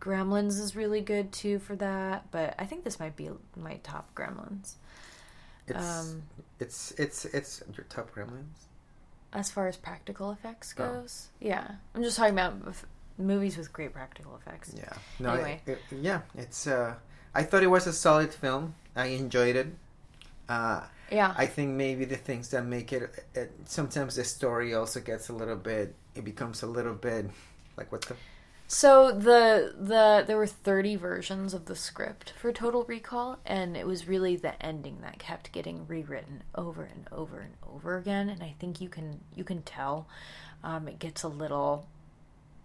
Gremlins 0.00 0.58
is 0.60 0.74
really 0.76 1.00
good 1.00 1.32
too 1.32 1.58
for 1.58 1.76
that, 1.76 2.30
but 2.30 2.54
I 2.58 2.64
think 2.64 2.84
this 2.84 2.98
might 3.00 3.16
be 3.16 3.30
my 3.56 3.74
top 3.82 4.14
Gremlins 4.14 4.74
It's, 5.66 5.84
um, 5.84 6.22
it's 6.60 6.92
it's 6.92 7.24
it's 7.26 7.62
your 7.76 7.84
top 7.88 8.14
gremlins. 8.14 8.66
as 9.32 9.50
far 9.50 9.66
as 9.68 9.76
practical 9.76 10.30
effects 10.30 10.72
Oh. 10.78 10.84
goes. 11.00 11.28
Yeah, 11.40 11.72
I'm 11.94 12.02
just 12.02 12.16
talking 12.16 12.32
about 12.32 12.54
f- 12.68 12.86
movies 13.18 13.56
with 13.58 13.72
great 13.72 13.92
practical 13.92 14.36
effects. 14.36 14.72
Yeah. 14.76 14.92
No. 15.18 15.32
Anyway. 15.34 15.60
it- 15.66 15.78
it- 15.90 15.98
yeah. 16.00 16.20
It's. 16.34 16.66
uh 16.66 16.94
I 17.34 17.42
thought 17.42 17.62
it 17.62 17.66
was 17.70 17.86
a 17.86 17.92
solid 17.92 18.32
film. 18.32 18.74
I 18.96 19.06
enjoyed 19.08 19.54
it. 19.56 19.66
Uh, 20.48 20.82
Yeah, 21.10 21.34
I 21.36 21.46
think 21.46 21.70
maybe 21.70 22.04
the 22.04 22.16
things 22.16 22.50
that 22.50 22.64
make 22.64 22.92
it, 22.92 23.24
it 23.34 23.52
sometimes 23.64 24.16
the 24.16 24.24
story 24.24 24.74
also 24.74 25.00
gets 25.00 25.28
a 25.28 25.32
little 25.32 25.56
bit 25.56 25.94
it 26.14 26.24
becomes 26.24 26.62
a 26.62 26.66
little 26.66 26.94
bit 26.94 27.30
like 27.76 27.90
what 27.90 28.02
the 28.02 28.16
So 28.66 29.12
the 29.12 29.74
the 29.78 30.24
there 30.26 30.36
were 30.36 30.46
30 30.46 30.96
versions 30.96 31.54
of 31.54 31.64
the 31.66 31.76
script 31.76 32.34
for 32.38 32.52
Total 32.52 32.84
Recall 32.84 33.38
and 33.46 33.76
it 33.76 33.86
was 33.86 34.06
really 34.06 34.36
the 34.36 34.60
ending 34.62 34.98
that 35.00 35.18
kept 35.18 35.52
getting 35.52 35.86
rewritten 35.86 36.42
over 36.54 36.82
and 36.82 37.06
over 37.10 37.40
and 37.40 37.54
over 37.72 37.96
again 37.96 38.28
and 38.28 38.42
I 38.42 38.54
think 38.58 38.80
you 38.80 38.88
can 38.88 39.20
you 39.34 39.44
can 39.44 39.62
tell 39.62 40.06
um, 40.62 40.88
it 40.88 40.98
gets 40.98 41.22
a 41.22 41.28
little 41.28 41.86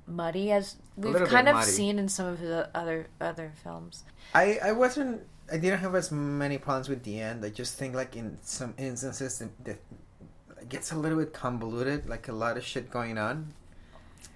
muddy 0.06 0.52
as 0.52 0.76
we've 0.98 1.14
kind 1.30 1.48
of 1.48 1.56
muddy. 1.56 1.72
seen 1.72 2.00
in 2.00 2.10
some 2.10 2.26
of 2.26 2.40
the 2.42 2.70
other 2.76 3.08
other 3.22 3.54
films. 3.64 4.04
I 4.34 4.60
I 4.62 4.72
wasn't 4.74 5.22
I 5.52 5.58
didn't 5.58 5.80
have 5.80 5.94
as 5.96 6.12
many 6.12 6.58
problems 6.58 6.90
with 6.90 7.04
the 7.04 7.20
end. 7.20 7.44
I 7.46 7.50
just 7.50 7.76
think 7.76 7.96
like 7.96 8.16
in 8.16 8.38
some 8.42 8.74
instances 8.78 9.44
the 9.64 9.72
it 9.72 10.70
gets 10.70 10.92
a 10.92 10.96
little 10.96 11.18
bit 11.18 11.34
convoluted, 11.34 12.08
like 12.08 12.28
a 12.30 12.32
lot 12.34 12.58
of 12.58 12.64
shit 12.64 12.90
going 12.90 13.18
on, 13.18 13.54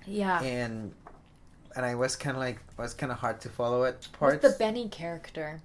Yeah. 0.06 0.42
and 0.42 0.94
and 1.76 1.86
I 1.86 1.96
was 1.96 2.16
kind 2.16 2.36
of 2.36 2.42
like 2.42 2.60
was 2.78 2.94
kind 2.94 3.12
of 3.12 3.20
hard 3.20 3.40
to 3.42 3.50
follow 3.50 3.82
With 3.82 4.12
parts. 4.12 4.42
the 4.42 4.56
Benny 4.58 4.90
character. 4.90 5.62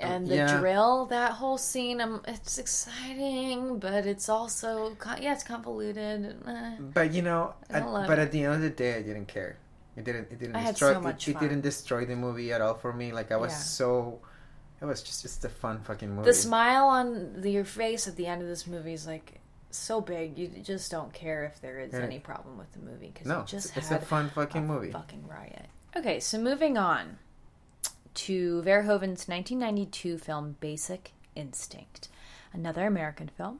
And 0.00 0.28
the 0.28 0.36
yeah. 0.36 0.58
drill, 0.60 1.06
that 1.06 1.32
whole 1.32 1.58
scene, 1.58 2.00
um, 2.00 2.22
it's 2.28 2.56
exciting, 2.56 3.80
but 3.80 4.06
it's 4.06 4.28
also, 4.28 4.94
con- 4.94 5.20
yeah, 5.20 5.32
it's 5.32 5.42
convoluted. 5.42 6.36
eh. 6.46 6.76
But 6.94 7.12
you 7.12 7.22
know, 7.22 7.54
at, 7.68 7.82
but 7.84 8.16
it. 8.16 8.22
at 8.22 8.30
the 8.30 8.44
end 8.44 8.54
of 8.54 8.60
the 8.60 8.70
day, 8.70 8.94
I 8.94 9.02
didn't 9.02 9.26
care. 9.26 9.56
It 9.96 10.04
didn't. 10.04 10.30
It 10.30 10.38
didn't 10.38 10.54
I 10.54 10.60
had 10.60 10.74
destroy. 10.76 10.92
so 10.92 11.00
much 11.00 11.26
it, 11.26 11.32
it 11.34 11.40
didn't 11.40 11.62
destroy 11.62 12.04
the 12.04 12.14
movie 12.14 12.52
at 12.52 12.60
all 12.60 12.74
for 12.74 12.92
me. 12.92 13.10
Like 13.10 13.32
I 13.32 13.36
was 13.36 13.50
Yeah. 13.50 13.56
so. 13.58 14.20
It 14.80 14.84
was 14.84 15.02
just 15.02 15.22
just 15.22 15.44
a 15.44 15.48
fun 15.48 15.80
fucking 15.80 16.10
movie. 16.14 16.26
The 16.26 16.34
smile 16.34 16.86
on 16.86 17.40
the, 17.40 17.50
your 17.50 17.64
face 17.64 18.06
at 18.06 18.16
the 18.16 18.26
end 18.26 18.42
of 18.42 18.48
this 18.48 18.66
movie 18.66 18.92
is 18.92 19.06
like 19.06 19.40
so 19.70 20.00
big, 20.00 20.38
you 20.38 20.48
just 20.62 20.90
don't 20.90 21.12
care 21.12 21.44
if 21.44 21.60
there 21.60 21.78
is 21.80 21.92
Yeah. 21.92 22.00
any 22.00 22.18
problem 22.18 22.56
with 22.58 22.72
the 22.72 22.78
movie 22.78 23.10
because 23.12 23.26
no, 23.26 23.40
you 23.40 23.44
just 23.46 23.76
it's, 23.76 23.90
it's 23.90 23.90
a 23.90 23.98
fun 24.06 24.30
fucking 24.30 24.64
a 24.64 24.66
movie. 24.66 24.90
fucking 24.92 25.26
riot. 25.28 25.66
Okay, 25.96 26.20
so 26.20 26.38
moving 26.38 26.78
on 26.78 27.18
to 28.14 28.62
Verhoeven's 28.62 29.28
1992 29.28 30.18
film 30.18 30.56
Basic 30.60 31.12
Instinct, 31.34 32.08
another 32.52 32.86
American 32.86 33.28
film. 33.28 33.58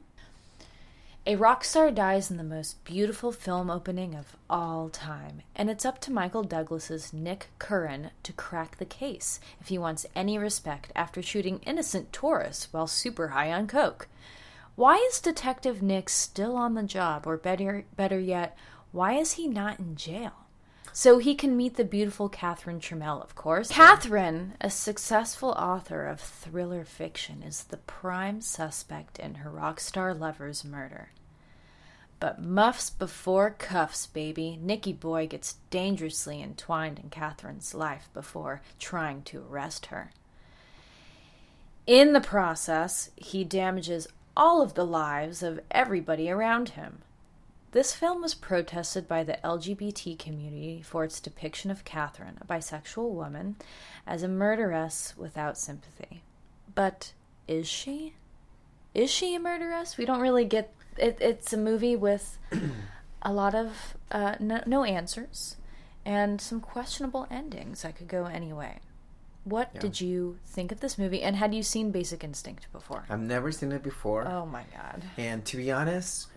A 1.25 1.35
rock 1.35 1.63
star 1.63 1.91
dies 1.91 2.31
in 2.31 2.37
the 2.37 2.43
most 2.43 2.83
beautiful 2.85 3.31
film 3.31 3.69
opening 3.69 4.15
of 4.15 4.37
all 4.49 4.89
time, 4.89 5.41
and 5.53 5.69
it's 5.69 5.85
up 5.85 5.99
to 6.01 6.13
Michael 6.13 6.43
Douglas's 6.43 7.11
Nick 7.11 7.49
Curran 7.59 8.11
to 8.23 8.33
crack 8.33 8.77
the 8.77 8.85
case 8.85 9.39
if 9.59 9.67
he 9.67 9.77
wants 9.77 10.07
any 10.15 10.37
respect 10.37 10.91
after 10.95 11.21
shooting 11.21 11.59
innocent 11.65 12.13
tourists 12.13 12.71
while 12.71 12.87
super 12.87 13.27
high 13.29 13.51
on 13.51 13.67
coke. 13.67 14.07
Why 14.75 14.95
is 15.11 15.19
Detective 15.19 15.81
Nick 15.83 16.09
still 16.09 16.55
on 16.55 16.73
the 16.73 16.83
job, 16.83 17.27
or 17.27 17.35
better, 17.37 17.83
better 17.95 18.19
yet, 18.19 18.57
why 18.91 19.13
is 19.13 19.33
he 19.33 19.47
not 19.47 19.77
in 19.77 19.97
jail? 19.97 20.31
So 20.99 21.17
he 21.19 21.33
can 21.33 21.55
meet 21.55 21.77
the 21.77 21.85
beautiful 21.85 22.27
Catherine 22.27 22.81
Trammell, 22.81 23.23
of 23.23 23.33
course. 23.33 23.69
Catherine, 23.69 24.55
a 24.59 24.69
successful 24.69 25.51
author 25.51 26.05
of 26.05 26.19
thriller 26.19 26.83
fiction, 26.83 27.41
is 27.41 27.63
the 27.63 27.77
prime 27.77 28.41
suspect 28.41 29.17
in 29.17 29.35
her 29.35 29.49
rock 29.49 29.79
star 29.79 30.13
lover's 30.13 30.65
murder. 30.65 31.11
But 32.19 32.41
muffs 32.41 32.89
before 32.89 33.51
cuffs, 33.51 34.07
baby. 34.07 34.59
Nicky 34.61 34.91
Boy 34.91 35.25
gets 35.25 35.55
dangerously 35.69 36.41
entwined 36.41 36.99
in 36.99 37.09
Catherine's 37.09 37.73
life 37.73 38.09
before 38.13 38.61
trying 38.77 39.21
to 39.21 39.45
arrest 39.49 39.85
her. 39.85 40.11
In 41.87 42.11
the 42.11 42.19
process, 42.19 43.09
he 43.15 43.45
damages 43.45 44.09
all 44.35 44.61
of 44.61 44.73
the 44.73 44.85
lives 44.85 45.43
of 45.43 45.61
everybody 45.71 46.29
around 46.29 46.71
him. 46.71 47.03
This 47.71 47.93
film 47.93 48.21
was 48.21 48.33
protested 48.33 49.07
by 49.07 49.23
the 49.23 49.37
LGBT 49.43 50.17
community 50.17 50.81
for 50.81 51.03
its 51.03 51.19
depiction 51.19 51.69
of 51.69 51.83
Catherine, 51.85 52.37
a 52.41 52.45
bisexual 52.45 53.11
woman, 53.11 53.57
as 54.07 54.23
a 54.23 54.27
murderess 54.27 55.13
without 55.17 55.57
sympathy. 55.57 56.23
But 56.73 57.13
is 57.47 57.67
she? 57.67 58.13
Is 58.95 59.11
she 59.11 59.35
a 59.35 59.39
murderess? 59.39 59.97
We 59.97 60.05
don't 60.05 60.21
really 60.21 60.45
get. 60.45 60.73
It, 60.97 61.17
it's 61.21 61.53
a 61.53 61.57
movie 61.57 61.95
with 61.95 62.39
a 63.21 63.31
lot 63.31 63.53
of 63.53 63.95
uh, 64.11 64.35
no, 64.39 64.63
no 64.65 64.83
answers 64.83 65.55
and 66.05 66.41
some 66.41 66.59
questionable 66.59 67.27
endings 67.29 67.83
that 67.83 67.95
could 67.95 68.07
go 68.07 68.25
anyway. 68.25 68.79
What 69.43 69.69
Yeah. 69.75 69.81
did 69.81 70.01
you 70.01 70.39
think 70.45 70.71
of 70.71 70.79
this 70.79 70.97
movie? 70.97 71.21
And 71.21 71.35
had 71.35 71.53
you 71.53 71.61
seen 71.61 71.91
Basic 71.91 72.23
Instinct 72.23 72.67
before? 72.71 73.05
I've 73.09 73.19
never 73.19 73.51
seen 73.51 73.71
it 73.71 73.83
before, 73.83 74.27
Oh 74.27 74.45
my 74.45 74.63
god. 74.75 75.03
and 75.17 75.45
to 75.45 75.57
be 75.57 75.71
honest, 75.71 76.27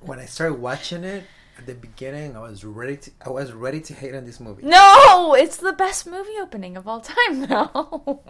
when 0.00 0.18
I 0.18 0.26
started 0.26 0.54
watching 0.54 1.04
it 1.04 1.24
at 1.58 1.66
the 1.66 1.74
beginning, 1.74 2.36
I 2.36 2.40
was 2.40 2.64
ready 2.64 2.96
to. 2.96 3.10
I 3.24 3.30
was 3.30 3.52
ready 3.52 3.80
to 3.80 3.94
hate 3.94 4.14
on 4.14 4.24
this 4.24 4.40
movie. 4.40 4.62
No, 4.64 5.34
it's 5.34 5.56
the 5.56 5.72
best 5.72 6.06
movie 6.06 6.38
opening 6.40 6.76
of 6.76 6.86
all 6.86 7.00
time, 7.00 7.40
though. 7.46 8.20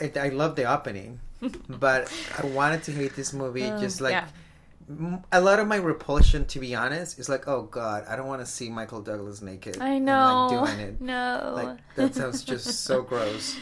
I, 0.00 0.12
I 0.16 0.28
love 0.28 0.56
the 0.56 0.72
opening, 0.72 1.20
but 1.68 2.12
I 2.38 2.46
wanted 2.46 2.84
to 2.84 2.92
hate 2.92 3.16
this 3.16 3.32
movie. 3.32 3.64
Uh, 3.64 3.80
just 3.80 4.00
like 4.00 4.12
yeah. 4.12 5.18
a 5.32 5.40
lot 5.40 5.58
of 5.58 5.66
my 5.66 5.76
repulsion, 5.76 6.44
to 6.46 6.60
be 6.60 6.74
honest, 6.74 7.18
is 7.18 7.28
like, 7.28 7.48
oh 7.48 7.62
god, 7.62 8.04
I 8.08 8.16
don't 8.16 8.28
want 8.28 8.40
to 8.40 8.46
see 8.46 8.70
Michael 8.70 9.02
Douglas 9.02 9.42
naked. 9.42 9.78
I 9.80 9.94
and, 9.94 10.06
know. 10.06 10.48
like, 10.50 10.76
doing 10.76 10.88
it. 10.88 11.00
No. 11.00 11.52
Like 11.56 11.78
that 11.96 12.14
sounds 12.14 12.44
just 12.44 12.84
so 12.84 13.02
gross. 13.10 13.56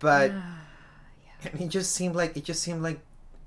But 0.00 0.32
and 1.44 1.60
it 1.60 1.68
just 1.68 1.92
seemed 1.92 2.14
like 2.14 2.36
it 2.36 2.44
just 2.44 2.62
seemed 2.62 2.82
like 2.82 3.00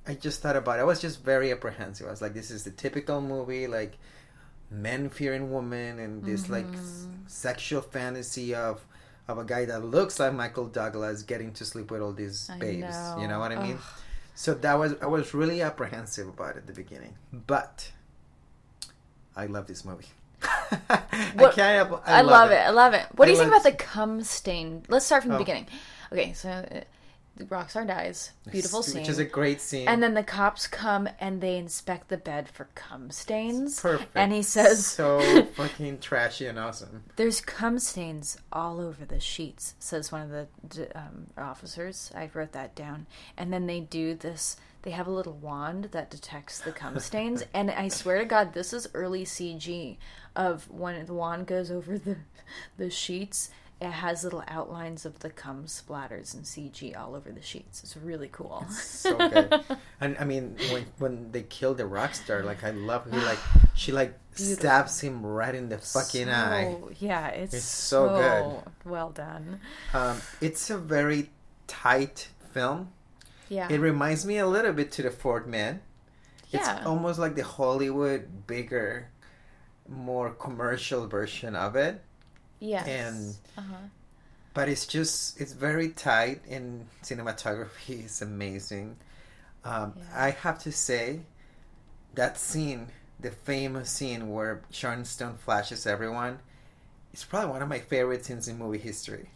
I 0.08 0.16
just 0.16 0.42
thought 0.42 0.56
about 0.58 0.80
it. 0.80 0.82
I 0.82 0.86
was 0.86 1.00
just 1.02 1.24
very 1.24 1.52
apprehensive. 1.52 2.08
I 2.08 2.12
was 2.12 2.22
like, 2.22 2.34
this 2.34 2.52
is 2.52 2.64
the 2.64 2.72
typical 2.72 3.22
movie, 3.22 3.68
like 3.68 3.98
men 4.70 5.10
fearing 5.10 5.52
women 5.54 6.00
and 6.00 6.24
this 6.26 6.50
like 6.50 6.66
Mm-hmm. 6.66 6.76
s- 6.80 7.08
sexual 7.28 7.82
fantasy 7.82 8.54
of 8.56 8.86
of 9.30 9.38
a 9.38 9.46
guy 9.46 9.64
that 9.66 9.86
looks 9.86 10.20
like 10.20 10.34
Michael 10.34 10.68
Douglas 10.68 11.24
getting 11.24 11.54
to 11.54 11.64
sleep 11.64 11.90
with 11.92 12.02
all 12.02 12.12
these 12.12 12.50
I 12.50 12.58
babes. 12.58 12.96
You 13.18 13.28
know 13.28 13.36
know. 13.36 13.40
what 13.40 13.52
I 13.54 13.62
mean? 13.64 13.76
Ugh. 13.76 13.84
So 14.36 14.54
that 14.56 14.74
was 14.74 14.96
I 15.02 15.06
was 15.06 15.34
really 15.34 15.62
apprehensive 15.62 16.28
about 16.28 16.56
it 16.56 16.58
at 16.58 16.68
the 16.68 16.74
beginning, 16.74 17.16
but 17.32 17.92
I 19.36 19.46
love 19.46 19.68
this 19.68 19.86
movie. 19.86 20.08
I 20.42 21.32
What- 21.36 21.56
can't. 21.56 21.88
help- 21.88 22.04
I, 22.06 22.22
love 22.22 22.52
it. 22.52 22.56
I 22.60 22.70
love 22.72 22.94
it. 22.94 23.06
What 23.16 23.26
do 23.26 23.32
you 23.32 23.38
think 23.38 23.52
love- 23.52 23.62
about 23.62 23.72
the 23.72 23.78
cum 23.84 24.22
stain? 24.24 24.84
Let's 24.90 25.06
start 25.06 25.24
from 25.24 25.32
the 25.32 25.38
Oh. 25.38 25.40
beginning. 25.40 25.68
Okay, 26.12 26.34
so 26.34 26.50
uh, 26.50 26.82
Rockstar 27.40 27.88
dies. 27.88 28.32
Beautiful 28.52 28.84
scene. 28.84 29.02
which 29.02 29.10
is 29.10 29.18
a 29.18 29.26
great 29.26 29.60
scene. 29.60 29.88
and 29.88 30.04
then 30.04 30.14
the 30.14 30.24
cops 30.24 30.68
come 30.68 31.10
and 31.20 31.42
they 31.42 31.58
inspect 31.58 32.10
the 32.10 32.18
bed 32.18 32.48
for 32.48 32.70
cum 32.76 33.10
stains. 33.10 33.80
perfect. 33.80 34.12
And 34.16 34.32
he 34.32 34.44
says, 34.44 34.86
so 34.86 35.44
fucking 35.56 36.00
trashy 36.00 36.46
and 36.46 36.60
awesome. 36.60 37.04
There's 37.16 37.42
cum 37.42 37.80
stains 37.80 38.38
all 38.52 38.80
over 38.80 39.04
the 39.04 39.20
sheets, 39.20 39.74
says 39.80 40.12
one 40.12 40.22
of 40.22 40.30
the 40.30 40.98
um, 40.98 41.28
officers. 41.38 42.12
I 42.16 42.30
wrote 42.34 42.52
that 42.52 42.76
down. 42.76 43.08
And 43.36 43.52
then 43.52 43.66
they 43.66 43.80
do 43.80 44.14
this, 44.14 44.58
they 44.84 44.92
have 44.92 45.08
a 45.08 45.12
little 45.12 45.34
wand 45.34 45.86
that 45.92 46.12
detects 46.12 46.60
the 46.60 46.72
cum 46.72 47.00
stains. 47.10 47.44
and 47.54 47.72
I 47.72 47.88
swear 47.88 48.20
to 48.20 48.26
God, 48.26 48.54
this 48.54 48.74
is 48.74 48.88
early 48.94 49.26
CG 49.26 49.98
of 50.36 50.70
when 50.70 51.04
the 51.06 51.14
wand 51.14 51.48
goes 51.48 51.72
over 51.72 51.98
the, 51.98 52.18
the 52.78 52.92
sheets. 52.92 53.50
It 53.82 53.92
has 53.92 54.24
little 54.24 54.44
outlines 54.48 55.06
of 55.06 55.20
the 55.20 55.30
cum 55.30 55.66
splatters 55.66 56.34
and 56.34 56.44
CG 56.46 56.98
all 56.98 57.16
over 57.16 57.32
the 57.32 57.42
sheets. 57.42 57.84
It's 57.84 57.98
really 57.98 58.30
cool. 58.32 58.66
so 58.72 59.18
good. 59.18 59.62
And 60.00 60.16
I 60.20 60.24
mean, 60.24 60.56
when 60.72 60.86
when 61.00 61.32
they 61.32 61.44
kill 61.44 61.74
the 61.74 61.86
rock 61.86 62.16
star, 62.16 62.44
like 62.44 62.64
I 62.64 62.72
love 62.72 63.12
he 63.12 63.18
like 63.18 63.40
she 63.76 63.92
like 63.92 64.18
Beautiful. 64.36 64.56
stabs 64.62 65.02
him 65.02 65.26
right 65.26 65.54
in 65.54 65.68
the 65.70 65.78
fucking 65.80 66.30
eye. 66.30 66.76
Yeah, 67.00 67.28
it's, 67.28 67.54
It's 67.54 67.66
so 67.66 68.08
so, 68.08 68.64
well 68.86 69.10
done. 69.10 69.60
Um, 69.94 70.22
it's 70.40 70.70
a 70.70 70.78
very 70.78 71.30
tight 71.68 72.30
film. 72.54 72.90
Yeah. 73.50 73.68
It 73.70 73.80
reminds 73.82 74.26
me 74.26 74.38
a 74.38 74.48
little 74.48 74.72
bit 74.74 74.92
to 74.94 75.02
the 75.04 75.12
Fourth 75.12 75.46
Man. 75.46 75.82
It's 76.54 76.66
Yeah. 76.68 76.84
almost 76.86 77.20
like 77.20 77.36
the 77.36 77.44
Hollywood 77.44 78.48
bigger, 78.48 79.10
more 79.90 80.32
commercial 80.32 81.08
version 81.08 81.56
of 81.56 81.76
it. 81.76 82.02
Yes. 82.64 82.88
and- 82.88 83.36
uh-huh. 83.58 83.76
But 84.56 84.70
it's 84.70 84.86
just 84.86 85.42
it's 85.42 85.54
very 85.54 85.90
tight 85.90 86.42
and 86.48 86.86
cinematography 87.04 88.06
is 88.06 88.22
amazing. 88.22 88.98
Um, 89.66 89.94
Yeah. 89.98 90.04
I 90.26 90.30
have 90.32 90.60
to 90.60 90.72
say 90.72 91.22
that 92.14 92.38
scene, 92.38 92.88
the 93.20 93.32
famous 93.32 93.90
scene 93.90 94.30
where 94.30 94.62
Sharon 94.70 95.06
Stone 95.06 95.38
flashes 95.38 95.88
everyone, 95.88 96.38
it's 97.14 97.24
probably 97.24 97.50
one 97.50 97.62
of 97.64 97.68
my 97.70 97.80
favorite 97.80 98.26
scenes 98.26 98.48
in 98.48 98.60
movie 98.60 98.78
history. 98.78 99.30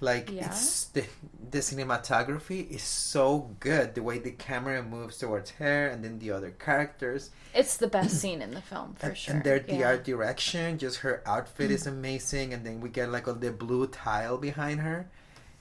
Like 0.00 0.30
Yeah? 0.30 0.46
it's 0.46 0.84
the 0.86 1.04
the 1.50 1.58
cinematography 1.58 2.68
is 2.70 2.82
so 2.82 3.50
good. 3.60 3.94
The 3.94 4.02
way 4.02 4.18
the 4.18 4.30
camera 4.32 4.82
moves 4.82 5.18
towards 5.18 5.50
her 5.52 5.88
and 5.88 6.04
then 6.04 6.18
the 6.18 6.30
other 6.30 6.50
characters. 6.50 7.30
It's 7.54 7.76
the 7.78 7.88
best 7.88 8.20
scene 8.20 8.42
in 8.42 8.52
the 8.52 8.60
film 8.60 8.94
for 8.94 9.08
and, 9.08 9.16
sure. 9.16 9.34
and 9.34 9.44
their 9.44 9.58
the 9.60 9.76
yeah. 9.76 9.86
art 9.88 10.04
direction, 10.04 10.78
just 10.78 10.98
her 10.98 11.22
outfit 11.26 11.70
is 11.70 11.86
amazing, 11.86 12.52
and 12.54 12.64
then 12.64 12.80
we 12.80 12.88
get 12.90 13.10
like 13.10 13.26
all 13.26 13.34
the 13.34 13.50
blue 13.50 13.86
tile 13.86 14.36
behind 14.38 14.80
her. 14.80 15.08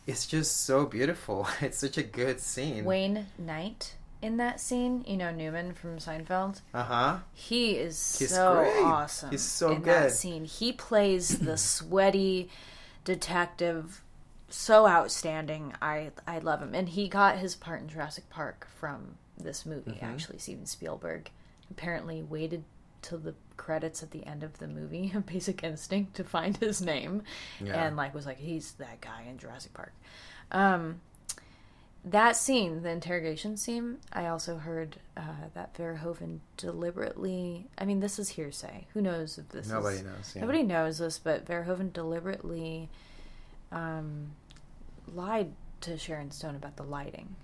It's 0.05 0.25
just 0.27 0.61
so 0.65 0.85
beautiful. 0.85 1.47
It's 1.61 1.79
such 1.79 1.97
a 1.97 2.03
good 2.03 2.39
scene. 2.39 2.85
Wayne 2.85 3.27
Knight 3.37 3.95
in 4.21 4.37
that 4.37 4.59
scene, 4.59 5.03
you 5.07 5.15
know 5.15 5.31
Newman 5.31 5.73
from 5.73 5.97
Seinfeld. 5.97 6.61
Uh 6.73 6.83
huh. 6.83 7.17
He 7.33 7.71
is 7.73 8.17
He's 8.19 8.33
so 8.33 8.55
great. 8.55 8.83
awesome. 8.83 9.29
He's 9.31 9.41
so 9.43 9.71
in 9.71 9.81
good. 9.81 9.85
that 9.93 10.11
scene. 10.11 10.43
He 10.45 10.71
plays 10.73 11.39
the 11.39 11.55
sweaty 11.57 12.49
detective 13.05 14.01
so 14.49 14.87
outstanding. 14.87 15.73
I 15.81 16.11
I 16.25 16.39
love 16.39 16.61
him, 16.61 16.73
and 16.73 16.89
he 16.89 17.07
got 17.07 17.37
his 17.37 17.55
part 17.55 17.81
in 17.81 17.87
Jurassic 17.89 18.29
Park 18.29 18.67
from 18.79 19.15
this 19.37 19.65
movie. 19.65 19.91
Mm-hmm. 19.91 20.05
Actually, 20.05 20.37
Steven 20.39 20.65
Spielberg 20.65 21.29
apparently 21.69 22.23
waited 22.23 22.63
till 23.01 23.17
the 23.19 23.35
credits 23.57 24.01
at 24.03 24.11
the 24.11 24.25
end 24.25 24.43
of 24.43 24.57
the 24.59 24.67
movie 24.67 25.13
Basic 25.27 25.63
Instinct 25.63 26.15
to 26.15 26.23
find 26.23 26.57
his 26.57 26.81
name, 26.81 27.23
Yeah. 27.63 27.85
and 27.85 27.95
like 27.97 28.13
was 28.15 28.25
like 28.25 28.37
he's 28.39 28.73
that 28.73 29.01
guy 29.01 29.23
in 29.29 29.37
Jurassic 29.37 29.73
Park. 29.73 29.93
Um, 30.51 31.01
that 32.05 32.37
scene, 32.37 32.83
the 32.83 32.89
interrogation 32.89 33.57
scene, 33.57 33.97
I 34.13 34.27
also 34.27 34.57
heard 34.57 34.95
uh, 35.17 35.49
that 35.53 35.73
Verhoeven 35.75 36.39
deliberately. 36.55 37.67
I 37.77 37.83
mean, 37.83 37.99
this 37.99 38.17
is 38.17 38.29
hearsay. 38.29 38.87
Who 38.93 39.01
knows 39.01 39.37
if 39.37 39.49
this? 39.49 39.67
Nobody 39.67 39.97
is, 39.97 40.03
knows. 40.03 40.33
Yeah. 40.33 40.41
Nobody 40.41 40.63
knows 40.63 40.99
this, 40.99 41.19
but 41.19 41.45
Verhoeven 41.45 41.91
deliberately 41.91 42.89
um, 43.71 44.31
lied 45.13 45.51
to 45.81 45.97
Sharon 45.97 46.31
Stone 46.31 46.55
about 46.55 46.75
the 46.77 46.83
lighting 46.83 47.35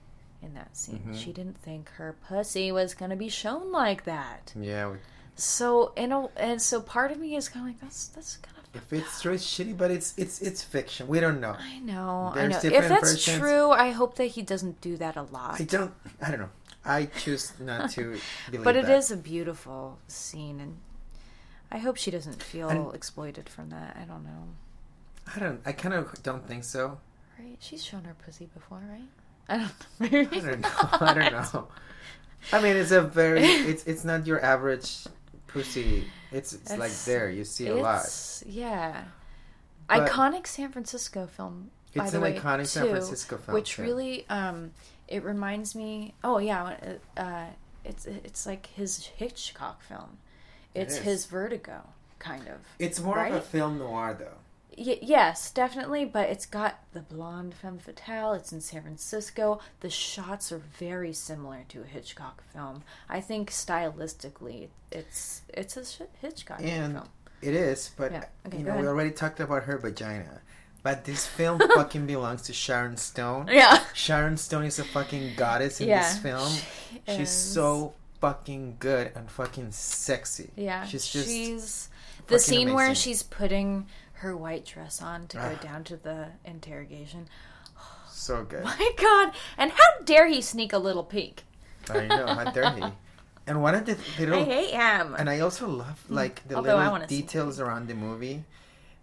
in 0.42 0.54
that 0.56 0.76
scene. 0.76 1.04
Mhm. 1.08 1.16
She 1.18 1.32
didn't 1.32 1.58
think 1.62 1.90
her 1.92 2.16
pussy 2.28 2.72
was 2.72 2.94
going 2.94 3.12
to 3.12 3.16
be 3.18 3.30
shown 3.30 3.72
like 3.72 4.04
that. 4.06 4.54
Yeah. 4.60 4.92
we- 4.92 4.98
So, 5.36 5.94
in 5.96 6.12
a, 6.12 6.28
and 6.36 6.62
so 6.62 6.80
part 6.82 7.12
of 7.12 7.20
me 7.20 7.36
is 7.36 7.50
kind 7.50 7.66
of 7.66 7.72
like 7.74 7.82
that's 7.82 8.08
that's 8.10 8.38
kind 8.38 8.58
of. 8.58 8.64
If 8.76 8.92
it's 8.94 9.22
true, 9.22 9.34
it's 9.34 9.46
shitty, 9.46 9.78
but 9.78 9.90
it's 9.92 10.14
it's 10.18 10.42
it's 10.42 10.64
fiction. 10.64 11.08
We 11.08 11.20
don't 11.20 11.40
know. 11.40 11.56
I 11.60 11.80
know, 11.80 12.32
I 12.34 12.48
There's 12.48 12.64
know. 12.64 12.70
If 12.72 12.90
that's 12.90 13.12
versions. 13.14 13.40
true, 13.40 13.70
I 13.72 13.92
hope 13.92 14.16
that 14.16 14.26
he 14.26 14.42
doesn't 14.42 14.82
do 14.82 14.98
that 14.98 15.16
a 15.16 15.24
lot. 15.24 15.60
I 15.62 15.64
don't. 15.64 15.94
I 16.22 16.30
don't 16.32 16.40
know. 16.40 16.50
I 16.86 17.06
choose 17.06 17.54
not 17.60 17.92
to 17.92 18.20
believe 18.52 18.64
but 18.64 18.76
it 18.76 18.86
that. 18.88 18.98
is 18.98 19.10
a 19.12 19.18
beautiful 19.18 20.00
scene, 20.08 20.60
and 20.60 20.78
I 21.72 21.78
hope 21.78 21.98
she 21.98 22.12
doesn't 22.12 22.42
feel 22.44 22.70
And- 22.70 22.94
exploited 22.96 23.48
from 23.48 23.70
that. 23.70 23.96
I 24.00 24.06
don't 24.06 24.24
know. 24.24 24.50
I 25.36 25.40
don't. 25.40 25.62
I 25.66 25.72
kind 25.72 25.94
of 25.96 26.22
don't 26.24 26.48
think 26.48 26.64
so. 26.64 26.98
Right? 27.40 27.58
She's 27.60 27.84
shown 27.84 28.04
her 28.04 28.16
pussy 28.26 28.48
before, 28.54 28.82
right? 28.90 29.10
I 29.50 29.58
don't 29.58 30.12
know. 30.12 30.30
I 30.38 30.40
don't 30.40 30.62
know. 30.62 30.70
I 31.02 31.14
don't 31.14 31.54
know. 31.54 31.68
I 32.52 32.62
mean, 32.62 32.76
it's 32.76 32.92
a 32.92 33.02
very. 33.02 33.44
It's 33.44 33.84
it's 33.86 34.04
not 34.04 34.28
your 34.28 34.44
average 34.44 35.08
pussy. 35.48 36.06
It's 36.32 36.54
it's 36.54 36.76
like 36.78 36.92
there. 37.06 37.30
You 37.30 37.44
see 37.44 37.68
a 37.68 37.76
lot. 37.76 38.06
Yeah. 38.46 39.04
But- 39.88 40.10
iconic 40.10 40.48
San 40.48 40.72
Francisco 40.72 41.28
film. 41.28 41.72
By 41.96 42.04
It's 42.04 42.12
the 42.12 42.18
an 42.18 42.24
way, 42.24 42.40
iconic 42.40 42.66
San 42.66 42.90
Francisco 42.90 43.38
film, 43.38 43.54
which 43.54 43.78
yeah. 43.78 43.86
really 43.86 44.26
um, 44.30 44.72
it 45.08 45.24
reminds 45.24 45.76
me. 45.76 46.16
Oh 46.24 46.40
yeah, 46.40 46.76
uh, 47.16 47.46
it's 47.86 48.06
it's 48.08 48.46
like 48.48 48.66
his 48.68 49.06
Hitchcock 49.06 49.84
film. 49.84 50.18
It's 50.74 50.96
is. 50.98 51.04
his 51.04 51.26
Vertigo 51.28 51.88
kind 52.18 52.48
of. 52.48 52.56
It's 52.80 53.00
more 53.00 53.24
of 53.24 53.34
a 53.34 53.42
film 53.42 53.78
noir, 53.78 54.16
though. 54.18 54.38
Y- 54.78 55.00
yes, 55.02 55.52
definitely, 55.52 56.06
but 56.06 56.30
it's 56.30 56.46
got 56.46 56.80
the 56.94 57.02
blonde 57.02 57.54
femme 57.54 57.78
fatale. 57.80 58.34
It's 58.34 58.52
in 58.52 58.62
San 58.62 58.82
Francisco. 58.84 59.60
The 59.82 59.90
shots 59.90 60.52
are 60.52 60.62
very 60.80 61.14
similar 61.14 61.66
to 61.70 61.82
a 61.82 61.86
Hitchcock 61.86 62.44
film. 62.54 62.84
I 63.10 63.22
think 63.22 63.52
stylistically, 63.52 64.70
it's 64.92 65.42
it's 65.50 65.78
a 65.78 65.84
Hitchcock 66.22 66.60
And 66.62 66.94
film. 66.94 67.10
it 67.42 67.54
is, 67.56 67.92
but 67.98 68.12
Yeah. 68.12 68.26
Okay, 68.48 68.58
you 68.60 68.64
know, 68.64 68.78
we 68.78 68.88
already 68.88 69.12
talked 69.12 69.40
about 69.40 69.64
her 69.64 69.78
vagina. 69.78 70.42
But 70.82 71.06
this 71.06 71.26
film 71.38 71.60
fucking 71.76 72.06
belongs 72.08 72.42
to 72.44 72.54
Sharon 72.54 72.98
Stone. 72.98 73.48
Yeah, 73.52 73.84
Sharon 73.94 74.38
Stone 74.38 74.66
is 74.66 74.80
a 74.80 74.84
fucking 74.84 75.34
goddess 75.36 75.80
in 75.82 75.88
yeah. 75.88 76.02
this 76.04 76.18
film. 76.20 76.50
she 77.08 77.18
She's 77.18 77.30
so 77.32 77.94
fucking 78.20 78.78
good 78.80 79.12
and 79.16 79.30
fucking 79.30 79.72
sexy. 79.72 80.50
Yeah, 80.56 80.86
she's 80.86 81.08
just 81.08 81.28
she's 81.28 81.90
the 82.28 82.40
scene 82.40 82.74
where 82.74 82.96
she's 82.96 83.24
putting 83.24 83.88
her 84.24 84.36
white 84.36 84.66
dress 84.66 85.02
on 85.02 85.28
to 85.28 85.38
go 85.38 85.52
Ah. 85.60 85.64
down 85.64 85.84
to 85.86 85.98
the 85.98 86.30
interrogation. 86.46 87.28
so 88.10 88.44
good. 88.44 88.64
My 88.74 88.92
God! 88.98 89.34
And 89.58 89.72
how 89.72 89.90
dare 90.06 90.28
he 90.28 90.42
sneak 90.42 90.72
a 90.74 90.78
little 90.80 91.04
peek? 91.04 91.44
I 91.90 92.08
know, 92.08 92.28
how 92.28 92.52
dare 92.52 92.72
he? 92.72 92.84
And 93.46 93.62
one 93.62 93.76
of 93.76 93.86
the 93.86 93.98
little 94.18 94.40
I 94.40 94.44
hate 94.46 94.72
him. 94.72 95.16
And 95.20 95.30
I 95.30 95.42
also 95.42 95.68
love 95.68 96.00
like 96.10 96.48
the 96.48 96.56
Although 96.56 96.78
little 96.78 97.06
details 97.08 97.60
around 97.60 97.90
the 97.90 97.94
movie. 97.94 98.46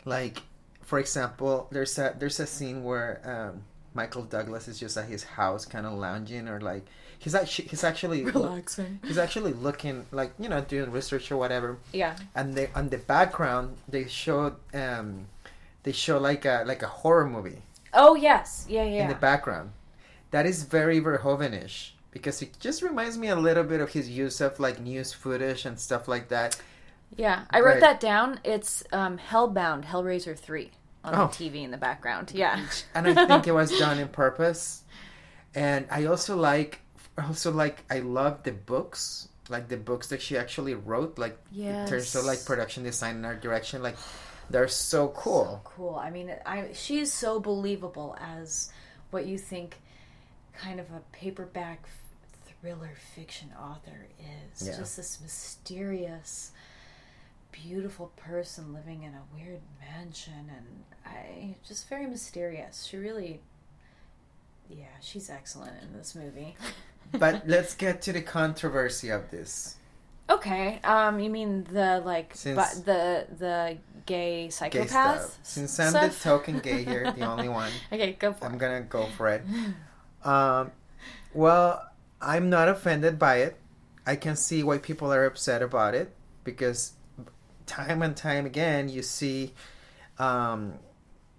Like, 0.06 0.40
for 0.80 0.98
example, 0.98 1.68
there's 1.70 1.98
a 1.98 2.14
there's 2.18 2.40
a 2.40 2.46
scene 2.46 2.82
where 2.82 3.20
um, 3.32 3.64
Michael 3.92 4.22
Douglas 4.22 4.66
is 4.66 4.80
just 4.80 4.96
at 4.96 5.04
his 5.12 5.24
house, 5.36 5.66
kind 5.66 5.84
of 5.84 5.92
lounging, 5.92 6.48
or 6.48 6.58
like 6.58 6.86
he's 7.20 7.34
actually 7.34 7.68
he's 7.68 7.84
actually 7.84 8.24
Relaxing. 8.24 8.98
he's 9.06 9.18
actually 9.18 9.52
looking 9.52 10.06
like 10.10 10.32
you 10.40 10.48
know 10.48 10.60
doing 10.60 10.90
research 10.90 11.30
or 11.30 11.36
whatever. 11.36 11.78
Yeah. 11.92 12.16
And 12.34 12.54
they 12.56 12.68
on 12.74 12.88
the 12.88 12.98
background 12.98 13.76
they 13.88 14.06
showed 14.08 14.56
um, 14.74 15.26
they 15.84 15.92
show 15.92 16.18
like 16.18 16.44
a 16.44 16.64
like 16.66 16.82
a 16.82 16.88
horror 16.88 17.26
movie 17.28 17.62
Oh 17.94 18.14
yes. 18.16 18.66
Yeah. 18.68 18.84
Yeah. 18.84 19.02
in 19.04 19.08
the 19.08 19.14
background. 19.30 19.70
That 20.32 20.46
is 20.46 20.62
very 20.64 21.00
Verhoeven-ish 21.00 21.94
because 22.12 22.40
it 22.42 22.58
just 22.60 22.82
reminds 22.82 23.16
me 23.18 23.28
a 23.28 23.36
little 23.36 23.64
bit 23.64 23.80
of 23.80 23.90
his 23.90 24.08
use 24.08 24.40
of 24.40 24.58
like 24.60 24.80
news 24.80 25.12
footage 25.12 25.64
and 25.66 25.78
stuff 25.78 26.08
like 26.08 26.28
that. 26.28 26.60
Yeah, 27.16 27.44
I 27.50 27.58
wrote 27.60 27.72
Right. 27.74 27.80
that 27.80 27.98
down. 28.00 28.38
It's 28.44 28.84
um, 28.92 29.18
Hellbound, 29.18 29.84
Hellraiser 29.86 30.38
3 30.38 30.70
on 31.02 31.14
Oh. 31.16 31.26
the 31.26 31.32
TV 31.50 31.64
in 31.64 31.72
the 31.72 31.76
background. 31.76 32.30
Yeah. 32.32 32.60
and 32.94 33.08
I 33.08 33.26
think 33.26 33.48
it 33.48 33.52
was 33.52 33.76
done 33.84 33.98
in 33.98 34.06
purpose. 34.08 34.84
And 35.52 35.86
I 35.90 36.04
also 36.04 36.36
like, 36.36 36.80
Oh, 37.20 37.26
also 37.28 37.52
like, 37.52 37.84
I 37.90 38.00
love 38.00 38.42
the 38.42 38.52
books 38.52 39.28
like 39.50 39.68
the 39.68 39.76
books 39.76 40.06
that 40.08 40.22
she 40.22 40.38
actually 40.38 40.74
wrote, 40.74 41.18
like 41.18 41.36
in 41.54 41.86
terms 41.86 42.14
of 42.14 42.24
like 42.24 42.44
production 42.44 42.84
design 42.84 43.16
and 43.16 43.26
art 43.26 43.42
direction, 43.42 43.82
like 43.82 43.96
they're 44.48 44.68
so 44.68 45.08
cool. 45.08 45.44
So 45.44 45.60
cool. 45.64 45.96
I 45.96 46.10
mean, 46.10 46.32
I 46.46 46.68
she's 46.72 47.12
so 47.12 47.40
believable 47.40 48.16
as 48.20 48.72
what 49.10 49.26
you 49.26 49.36
think 49.36 49.76
kind 50.54 50.78
of 50.80 50.86
a 50.90 51.00
paperback 51.12 51.86
thriller 52.60 52.92
fiction 53.14 53.50
author 53.60 54.06
is. 54.54 54.66
Yeah. 54.66 54.76
Just 54.76 54.96
this 54.96 55.20
mysterious, 55.20 56.52
beautiful 57.50 58.12
person 58.16 58.72
living 58.72 59.02
in 59.02 59.14
a 59.14 59.22
weird 59.34 59.60
mansion, 59.80 60.50
and 60.56 60.84
I 61.04 61.56
just 61.66 61.88
very 61.88 62.06
mysterious. 62.06 62.84
She 62.84 62.96
really, 62.96 63.40
yeah, 64.68 64.84
she's 65.00 65.28
excellent 65.28 65.82
in 65.82 65.92
this 65.96 66.14
movie. 66.14 66.56
but 67.12 67.46
let's 67.46 67.74
get 67.74 68.02
to 68.02 68.12
the 68.12 68.22
controversy 68.22 69.10
of 69.10 69.30
this. 69.30 69.76
Okay, 70.28 70.78
um, 70.84 71.18
you 71.18 71.28
mean 71.28 71.64
the 71.72 72.00
like, 72.04 72.32
Since- 72.34 72.56
but 72.56 72.84
the 72.86 73.26
the 73.36 73.78
gay 74.06 74.44
Gay 74.44 74.50
psychopath? 74.50 74.88
stuff. 75.22 75.38
Since 75.42 75.80
I'm 75.80 75.90
stuff? 75.90 76.18
the 76.18 76.22
token 76.22 76.58
gay 76.60 76.84
here, 76.84 77.10
the 77.12 77.24
only 77.26 77.48
one, 77.48 77.70
Okay, 77.92 78.12
go 78.12 78.32
for 78.32 78.44
it. 78.44 78.48
I'm 78.48 78.58
gonna 78.58 78.80
go 78.82 79.06
for 79.16 79.28
it. 79.28 79.42
Um, 80.24 80.70
well, 81.34 81.84
I'm 82.20 82.48
not 82.50 82.68
offended 82.68 83.18
by 83.18 83.36
it. 83.38 83.56
I 84.06 84.16
can 84.16 84.36
see 84.36 84.62
why 84.62 84.78
people 84.78 85.12
are 85.12 85.24
upset 85.26 85.62
about 85.62 85.94
it 85.94 86.14
because 86.44 86.92
time 87.66 88.02
and 88.02 88.16
time 88.16 88.46
again 88.46 88.88
you 88.88 89.02
see, 89.02 89.52
um, 90.18 90.74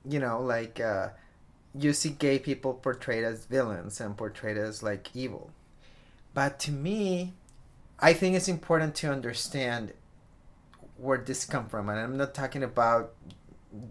you 0.07 0.19
know, 0.19 0.41
like 0.41 0.79
uh, 0.79 1.09
you 1.73 1.93
see 1.93 2.09
gay 2.09 2.39
people 2.39 2.73
portrayed 2.73 3.23
as 3.23 3.45
villains 3.45 4.01
and 4.01 4.17
portrayed 4.17 4.57
as 4.57 4.83
like 4.83 5.15
evil. 5.15 5.51
But 6.33 6.59
to 6.59 6.71
me, 6.71 7.33
I 7.99 8.13
think 8.13 8.35
it's 8.35 8.47
important 8.47 8.95
to 8.95 9.11
understand 9.11 9.93
where 10.97 11.17
this 11.17 11.45
come 11.45 11.67
from, 11.67 11.89
and 11.89 11.99
I'm 11.99 12.17
not 12.17 12.33
talking 12.33 12.63
about 12.63 13.13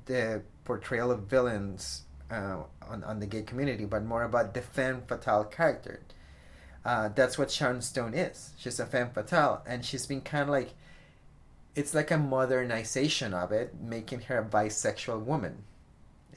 the 0.06 0.42
portrayal 0.64 1.10
of 1.10 1.22
villains 1.22 2.02
uh, 2.30 2.58
on, 2.88 3.02
on 3.04 3.20
the 3.20 3.26
gay 3.26 3.42
community, 3.42 3.84
but 3.84 4.04
more 4.04 4.22
about 4.22 4.54
the 4.54 4.62
femme 4.62 5.02
fatale 5.06 5.44
character. 5.44 6.00
Uh, 6.84 7.08
that's 7.08 7.36
what 7.36 7.50
Sharon 7.50 7.82
Stone 7.82 8.14
is. 8.14 8.50
She's 8.56 8.80
a 8.80 8.86
femme 8.86 9.10
fatale, 9.10 9.62
and 9.66 9.84
she's 9.84 10.06
been 10.06 10.20
kind 10.20 10.44
of 10.44 10.48
like, 10.48 10.74
it's 11.74 11.94
like 11.94 12.10
a 12.10 12.18
modernization 12.18 13.34
of 13.34 13.52
it, 13.52 13.74
making 13.80 14.22
her 14.22 14.38
a 14.38 14.44
bisexual 14.44 15.22
woman. 15.24 15.64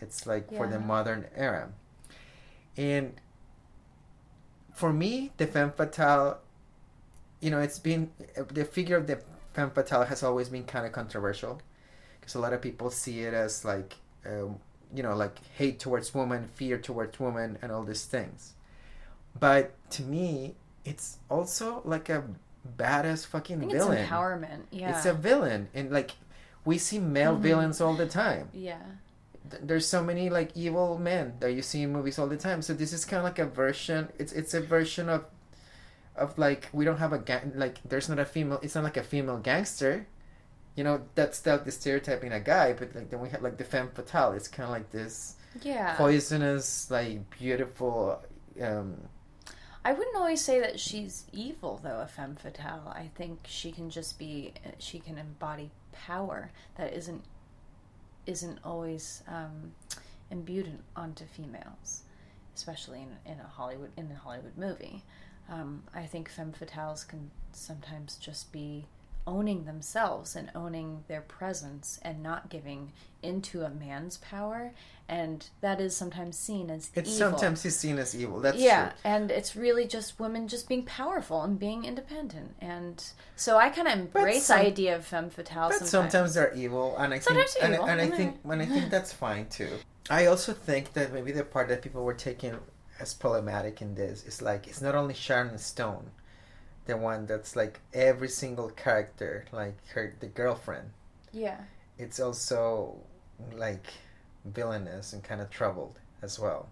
It's 0.03 0.27
like 0.27 0.45
for 0.55 0.67
the 0.67 0.79
modern 0.79 1.25
era. 1.35 1.69
And 2.77 3.13
for 4.73 4.91
me, 4.91 5.31
the 5.37 5.47
femme 5.47 5.71
fatale, 5.71 6.39
you 7.39 7.49
know, 7.51 7.59
it's 7.59 7.79
been, 7.79 8.11
the 8.51 8.65
figure 8.65 8.97
of 8.97 9.07
the 9.07 9.19
femme 9.53 9.71
fatale 9.71 10.03
has 10.05 10.23
always 10.23 10.49
been 10.49 10.63
kind 10.65 10.85
of 10.85 10.91
controversial 10.91 11.61
because 12.19 12.35
a 12.35 12.39
lot 12.39 12.53
of 12.53 12.61
people 12.61 12.89
see 12.89 13.21
it 13.21 13.33
as 13.33 13.63
like, 13.63 13.95
um, 14.25 14.57
you 14.93 15.03
know, 15.03 15.15
like 15.15 15.37
hate 15.57 15.79
towards 15.79 16.13
women, 16.13 16.49
fear 16.55 16.77
towards 16.77 17.19
women, 17.19 17.57
and 17.61 17.71
all 17.71 17.83
these 17.83 18.05
things. 18.05 18.53
But 19.39 19.71
to 19.91 20.03
me, 20.03 20.55
it's 20.85 21.17
also 21.29 21.81
like 21.85 22.09
a 22.09 22.23
badass 22.77 23.25
fucking 23.25 23.59
villain. 23.69 23.97
it's 23.97 24.09
empowerment. 24.09 24.61
Yeah. 24.71 24.95
It's 24.95 25.05
a 25.05 25.13
villain, 25.13 25.69
and 25.73 25.91
like 25.91 26.11
we 26.65 26.77
see 26.77 26.99
male 26.99 27.35
Mhm. 27.35 27.41
villains 27.41 27.81
all 27.81 27.95
the 27.95 28.07
time. 28.07 28.49
yeah. 28.53 28.81
Th- 29.49 29.61
There's 29.65 29.87
so 29.87 30.03
many 30.03 30.29
like 30.29 30.51
evil 30.55 30.97
men 30.97 31.33
that 31.39 31.53
you 31.53 31.61
see 31.61 31.83
in 31.83 31.93
movies 31.93 32.19
all 32.19 32.27
the 32.27 32.37
time. 32.37 32.61
So 32.61 32.73
this 32.73 32.93
is 32.93 33.05
kind 33.05 33.19
of 33.19 33.23
like 33.25 33.39
a 33.39 33.45
version. 33.45 34.09
It's 34.19 34.33
it's 34.33 34.53
a 34.53 34.61
version 34.61 35.09
of 35.09 35.25
of 36.15 36.37
like 36.37 36.69
we 36.73 36.85
don't 36.85 36.97
have 36.97 37.13
a 37.13 37.19
gang 37.19 37.51
like 37.55 37.79
there's 37.85 38.09
not 38.09 38.19
a 38.19 38.25
female. 38.25 38.59
It's 38.61 38.75
not 38.75 38.83
like 38.83 38.97
a 38.97 39.03
female 39.03 39.37
gangster. 39.37 40.07
You 40.75 40.83
know 40.83 41.01
that's 41.15 41.39
the, 41.41 41.57
the 41.57 41.71
stereotyping 41.71 42.31
a 42.31 42.39
guy, 42.39 42.73
but 42.73 42.95
like 42.95 43.09
then 43.09 43.19
we 43.21 43.29
have 43.29 43.41
like 43.41 43.57
the 43.57 43.63
femme 43.63 43.89
fatale. 43.93 44.33
It's 44.33 44.47
kind 44.47 44.65
of 44.65 44.71
like 44.71 44.91
this 44.91 45.35
Yeah. 45.61 45.95
poisonous, 45.95 46.89
like 46.91 47.29
beautiful. 47.37 48.21
um 48.61 48.97
I 49.85 49.91
wouldn't 49.91 50.15
always 50.15 50.39
say 50.39 50.61
that 50.61 50.79
she's 50.79 51.25
evil, 51.33 51.77
though, 51.83 51.99
a 51.99 52.07
femme 52.07 52.35
fatale. 52.37 52.87
I 52.95 53.09
think 53.15 53.39
she 53.43 53.69
can 53.73 53.89
just 53.89 54.17
be, 54.17 54.53
she 54.79 54.97
can 54.99 55.17
embody 55.17 55.71
power 55.91 56.51
that 56.75 56.93
isn't 56.93 57.21
isn't 58.25 58.59
always 58.63 59.23
um, 59.27 59.73
imbued 60.31 60.67
in, 60.67 60.79
onto 60.95 61.25
females, 61.25 62.03
especially 62.55 63.01
in, 63.01 63.31
in 63.31 63.39
a 63.39 63.47
Hollywood 63.47 63.91
in 63.97 64.11
a 64.11 64.15
Hollywood 64.15 64.57
movie. 64.57 65.03
Um, 65.49 65.83
I 65.93 66.05
think 66.05 66.29
femme 66.29 66.53
fatales 66.57 67.07
can 67.07 67.31
sometimes 67.51 68.15
just 68.15 68.51
be 68.51 68.85
owning 69.25 69.65
themselves 69.65 70.35
and 70.35 70.51
owning 70.53 71.03
their 71.07 71.21
presence 71.21 71.99
and 72.01 72.21
not 72.21 72.49
giving 72.49 72.91
into 73.21 73.63
a 73.63 73.69
man's 73.69 74.17
power, 74.17 74.73
and 75.07 75.47
that 75.61 75.79
is 75.79 75.95
sometimes 75.95 76.37
seen 76.37 76.69
as 76.69 76.91
it's 76.93 77.09
evil. 77.09 77.31
sometimes 77.31 77.65
is 77.65 77.77
seen 77.77 77.97
as 77.97 78.13
evil. 78.15 78.39
That's 78.41 78.57
yeah, 78.57 78.89
true. 78.89 78.97
and 79.05 79.31
it's 79.31 79.55
really 79.55 79.87
just 79.87 80.19
women 80.19 80.47
just 80.47 80.67
being 80.67 80.83
powerful 80.83 81.41
and 81.41 81.57
being 81.57 81.85
independent, 81.85 82.55
and 82.59 83.03
so 83.35 83.57
I 83.57 83.69
kind 83.69 83.87
of 83.87 83.97
embrace 83.97 84.45
some- 84.45 84.59
the 84.59 84.65
idea 84.65 84.95
of 84.95 85.05
femme 85.05 85.29
fatale. 85.29 85.69
But 85.69 85.87
sometimes 85.87 86.33
they're 86.33 86.53
evil, 86.53 86.95
and 86.97 87.13
I 87.13 87.19
Sometimes 87.19 87.53
think, 87.53 87.63
and, 87.65 87.73
evil, 87.75 87.85
and 87.85 88.01
I 88.01 88.09
think, 88.09 88.39
and 88.43 88.61
I 88.61 88.65
think 88.65 88.89
that's 88.89 89.13
fine 89.13 89.47
too. 89.47 89.69
I 90.09 90.25
also 90.25 90.51
think 90.53 90.93
that 90.93 91.13
maybe 91.13 91.31
the 91.31 91.45
part 91.45 91.69
that 91.69 91.81
people 91.81 92.03
were 92.03 92.13
taking 92.13 92.57
as 92.99 93.13
problematic 93.13 93.81
in 93.81 93.95
this 93.95 94.25
is 94.25 94.41
like 94.41 94.67
it's 94.67 94.81
not 94.81 94.95
only 94.95 95.13
Sharon 95.13 95.57
Stone, 95.57 96.11
the 96.85 96.97
one 96.97 97.25
that's 97.25 97.55
like 97.55 97.79
every 97.93 98.29
single 98.29 98.69
character, 98.69 99.45
like 99.51 99.75
her 99.93 100.15
the 100.19 100.27
girlfriend. 100.27 100.89
yeah, 101.31 101.57
It's 101.97 102.19
also 102.19 102.97
like 103.55 103.87
villainous 104.45 105.13
and 105.13 105.23
kind 105.23 105.41
of 105.41 105.49
troubled 105.49 105.97
as 106.21 106.39
well. 106.39 106.67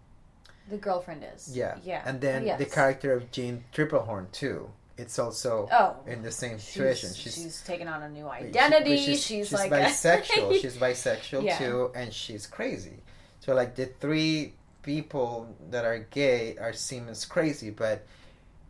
the 0.69 0.77
girlfriend 0.77 1.25
is. 1.35 1.55
Yeah, 1.55 1.77
yeah, 1.83 2.01
And 2.05 2.21
then 2.21 2.45
Yes. 2.45 2.59
the 2.59 2.65
character 2.65 3.13
of 3.13 3.31
Jeanne 3.31 3.63
Tripplehorn 3.73 4.31
too. 4.31 4.69
It's 4.97 5.17
also 5.17 5.67
Oh, 5.71 5.95
in 6.05 6.21
the 6.21 6.31
same 6.31 6.59
situation. 6.59 7.09
she's, 7.13 7.35
She's 7.35 7.61
taken 7.63 7.87
on 7.87 8.03
a 8.03 8.09
new 8.09 8.25
But 8.25 8.39
she- 8.41 8.45
identity. 8.59 8.97
she's, 8.97 9.23
she's, 9.25 9.51
like 9.53 9.71
bisexual. 9.71 10.53
she's 10.61 10.77
bisexual 10.77 11.43
Yeah. 11.43 11.57
too, 11.57 11.91
and 11.95 12.13
she's 12.13 12.45
crazy. 12.45 13.01
So 13.39 13.53
like 13.55 13.75
the 13.75 13.87
three 13.87 14.53
people 14.83 15.47
that 15.71 15.83
are 15.85 15.99
gay 16.11 16.57
are 16.57 16.73
seen 16.73 17.07
as 17.09 17.25
crazy, 17.25 17.69
but 17.71 18.05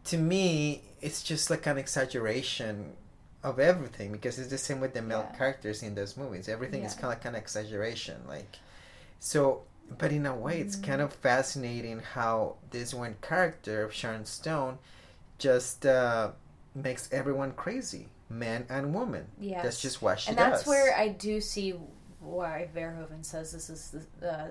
to 0.06 0.18
me, 0.18 0.82
it's 1.02 1.22
just 1.24 1.50
like 1.50 1.66
an 1.68 1.78
exaggeration 1.78 2.94
of 3.44 3.60
everything 3.60 4.12
because 4.12 4.38
it's 4.38 4.50
the 4.50 4.58
same 4.58 4.80
with 4.80 4.94
the 4.94 5.02
male 5.02 5.28
Yeah. 5.32 5.38
characters 5.38 5.82
in 5.84 5.96
those 5.96 6.16
movies. 6.16 6.48
Everything 6.48 6.84
is 6.84 6.94
kind 6.94 7.06
of 7.06 7.10
like 7.12 7.26
an 7.26 7.36
exaggeration, 7.36 8.22
like 8.28 8.58
so. 9.20 9.64
But 9.98 10.14
in 10.14 10.26
a 10.26 10.34
way, 10.34 10.62
it's 10.62 10.78
Mm. 10.78 10.84
kind 10.84 11.02
of 11.02 11.12
fascinating 11.12 12.00
how 12.00 12.56
this 12.70 12.94
one 12.94 13.16
character 13.22 13.84
of 13.84 13.92
Sharon 13.94 14.26
Stone 14.26 14.78
just 15.38 15.86
uh, 15.86 16.32
makes 16.74 17.12
everyone 17.12 17.52
crazy, 17.52 18.08
man 18.30 18.66
and 18.70 18.94
woman. 18.94 19.28
Yeah, 19.38 19.62
That's 19.64 19.82
just 19.82 20.02
what 20.02 20.22
she 20.22 20.30
and 20.30 20.38
does. 20.38 20.50
that's 20.50 20.68
where 20.68 20.96
I 20.96 21.10
do 21.10 21.42
see 21.42 21.72
why 22.22 22.70
Verhoeven 22.74 23.26
says 23.26 23.52
this 23.52 23.70
is 23.70 23.94
the 24.22 24.32
uh, 24.32 24.48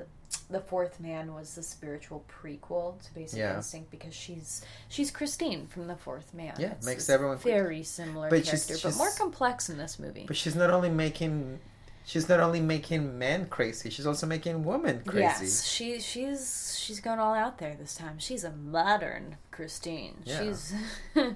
the 0.50 0.60
fourth 0.60 0.98
man 1.00 1.32
was 1.34 1.54
the 1.54 1.62
spiritual 1.62 2.24
prequel 2.28 3.00
to 3.04 3.14
Basic 3.14 3.38
Yeah. 3.38 3.56
Instinct 3.56 3.90
because 3.90 4.14
she's 4.14 4.64
she's 4.88 5.10
Christine 5.10 5.66
from 5.68 5.86
the 5.86 5.96
fourth 5.96 6.34
man. 6.34 6.54
Yeah, 6.58 6.72
It's 6.72 6.84
makes 6.86 7.08
everyone- 7.08 7.38
very 7.38 7.82
similar 7.82 8.28
But 8.30 8.46
she's- 8.46 8.66
she's- 8.66 8.82
but 8.82 8.96
more 8.96 9.10
complex 9.12 9.68
in 9.70 9.78
this 9.78 9.98
movie. 9.98 10.24
But 10.26 10.36
she's 10.36 10.56
not 10.56 10.70
only 10.70 10.88
making, 10.90 11.60
she's 12.04 12.28
not 12.28 12.40
only 12.40 12.60
making 12.60 13.16
men 13.18 13.46
crazy. 13.46 13.90
She's 13.90 14.06
also 14.06 14.26
making 14.26 14.64
women 14.64 15.02
crazy. 15.04 15.20
Yes, 15.44 15.64
she 15.64 16.00
she's 16.00 16.76
she's 16.78 16.98
going 17.00 17.18
all 17.20 17.34
out 17.34 17.58
there 17.58 17.74
this 17.74 17.94
time. 17.94 18.18
She's 18.18 18.42
a 18.44 18.50
modern 18.50 19.36
Christine. 19.52 20.16
Yeah. 20.24 20.40
She's 20.40 20.74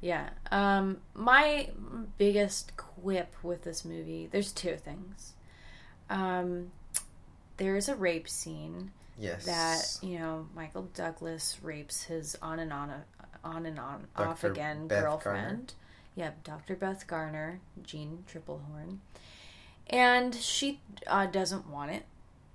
yeah. 0.00 0.30
Um, 0.52 0.98
my 1.14 1.70
biggest 2.18 2.76
quip 2.76 3.34
with 3.42 3.62
this 3.64 3.84
movie, 3.84 4.28
there's 4.30 4.52
two 4.52 4.76
things. 4.76 5.32
Um, 6.10 6.70
there's 7.58 7.88
a 7.88 7.94
rape 7.94 8.28
scene 8.28 8.90
Yes. 9.18 9.44
that 9.46 9.98
you 10.08 10.18
know 10.18 10.46
Michael 10.54 10.88
Douglas 10.94 11.58
rapes 11.62 12.04
his 12.04 12.36
on 12.40 12.58
and 12.60 12.72
on 12.72 12.92
on 13.44 13.66
and 13.66 13.78
on 13.78 14.06
off 14.16 14.44
again 14.44 14.86
Beth 14.88 15.02
girlfriend. 15.02 15.74
Yeah, 16.14 16.30
Dr. 16.42 16.74
Beth 16.74 17.06
Garner, 17.06 17.60
Jeanne 17.82 18.24
Tripplehorn, 18.32 18.98
and 19.88 20.34
she 20.34 20.80
uh, 21.06 21.26
doesn't 21.26 21.68
want 21.68 21.90
it. 21.92 22.04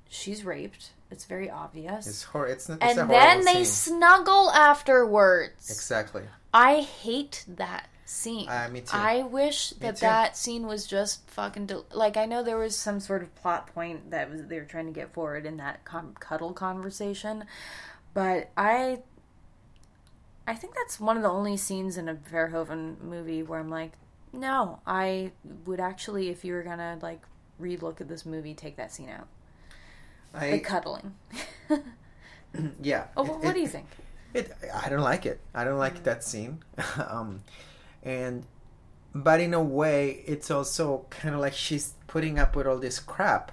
She's 0.09 0.43
raped. 0.43 0.91
It's 1.09 1.25
very 1.25 1.49
obvious. 1.49 2.07
It's 2.07 2.23
hor- 2.23 2.47
It's, 2.47 2.67
not, 2.67 2.79
it's 2.81 2.97
and 2.97 3.09
then 3.09 3.45
they 3.45 3.63
scene. 3.63 3.97
snuggle 3.99 4.51
afterwards. 4.51 5.69
Exactly. 5.69 6.23
I 6.53 6.81
hate 6.81 7.45
that 7.47 7.87
scene. 8.13 8.47
Uh, 8.47 8.69
me 8.71 8.81
too. 8.81 8.87
I 8.93 9.23
wish 9.23 9.71
that 9.71 9.95
too. 9.97 10.01
that 10.01 10.37
scene 10.37 10.67
was 10.67 10.85
just 10.85 11.29
fucking 11.29 11.65
del- 11.65 11.85
like 11.93 12.15
I 12.17 12.25
know 12.25 12.43
there 12.43 12.57
was 12.57 12.75
some 12.77 12.99
sort 12.99 13.23
of 13.23 13.33
plot 13.35 13.73
point 13.73 14.11
that 14.11 14.29
was 14.31 14.45
they 14.45 14.59
were 14.59 14.65
trying 14.65 14.85
to 14.85 14.91
get 14.91 15.13
forward 15.13 15.45
in 15.45 15.57
that 15.57 15.83
com- 15.85 16.15
cuddle 16.19 16.53
conversation, 16.53 17.45
but 18.13 18.49
I 18.55 19.01
I 20.47 20.55
think 20.55 20.75
that's 20.75 20.99
one 20.99 21.17
of 21.17 21.23
the 21.23 21.29
only 21.29 21.57
scenes 21.57 21.97
in 21.97 22.09
a 22.09 22.15
Verhoeven 22.15 22.99
movie 23.01 23.43
where 23.43 23.59
I'm 23.59 23.69
like, 23.69 23.93
no, 24.33 24.79
I 24.85 25.31
would 25.65 25.79
actually, 25.79 26.29
if 26.29 26.43
you 26.43 26.53
were 26.53 26.63
gonna 26.63 26.99
like 27.01 27.21
relook 27.61 28.01
at 28.01 28.07
this 28.09 28.25
movie, 28.25 28.53
take 28.53 28.75
that 28.77 28.91
scene 28.91 29.09
out. 29.09 29.27
I, 30.33 30.51
The 30.51 30.59
cuddling. 30.59 31.13
yeah. 32.81 33.05
oh, 33.15 33.23
It- 33.25 33.31
what 33.31 33.45
it- 33.45 33.53
do 33.53 33.59
you 33.61 33.67
think? 33.67 33.87
It, 34.33 34.51
I 34.73 34.89
don't 34.89 35.01
like 35.01 35.27
it. 35.27 35.39
I 35.53 35.63
don't 35.63 35.77
like 35.77 36.03
that 36.05 36.23
scene. 36.23 36.63
um, 37.07 37.43
and, 38.03 38.45
but 39.15 39.39
in 39.39 39.53
a 39.53 39.63
way, 39.63 40.23
it's 40.27 40.51
also 40.51 41.05
kind 41.09 41.33
of 41.33 41.41
like 41.41 41.53
she's 41.53 41.93
putting 42.07 42.37
up 42.37 42.55
with 42.55 42.67
all 42.67 42.77
this 42.77 42.99
crap 42.99 43.51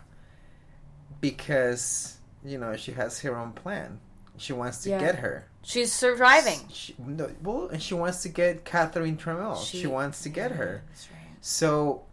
because 1.20 2.16
you 2.44 2.58
know 2.58 2.76
she 2.76 2.92
has 2.92 3.20
her 3.20 3.36
own 3.36 3.52
plan. 3.52 4.00
She 4.36 4.52
wants 4.52 4.78
to 4.84 4.90
Yeah. 4.90 5.00
get 5.00 5.16
her. 5.16 5.46
She's 5.62 5.92
surviving. 5.92 6.60
She, 6.72 6.94
no, 6.98 7.30
well, 7.42 7.68
and 7.68 7.82
she 7.82 7.92
wants 7.92 8.22
to 8.22 8.30
get 8.30 8.64
Catherine 8.64 9.18
Trammell. 9.18 9.62
She, 9.62 9.86
wants 9.86 10.22
to 10.22 10.30
get 10.30 10.52
her. 10.52 10.82
Right. 10.88 11.36
So 11.42 12.04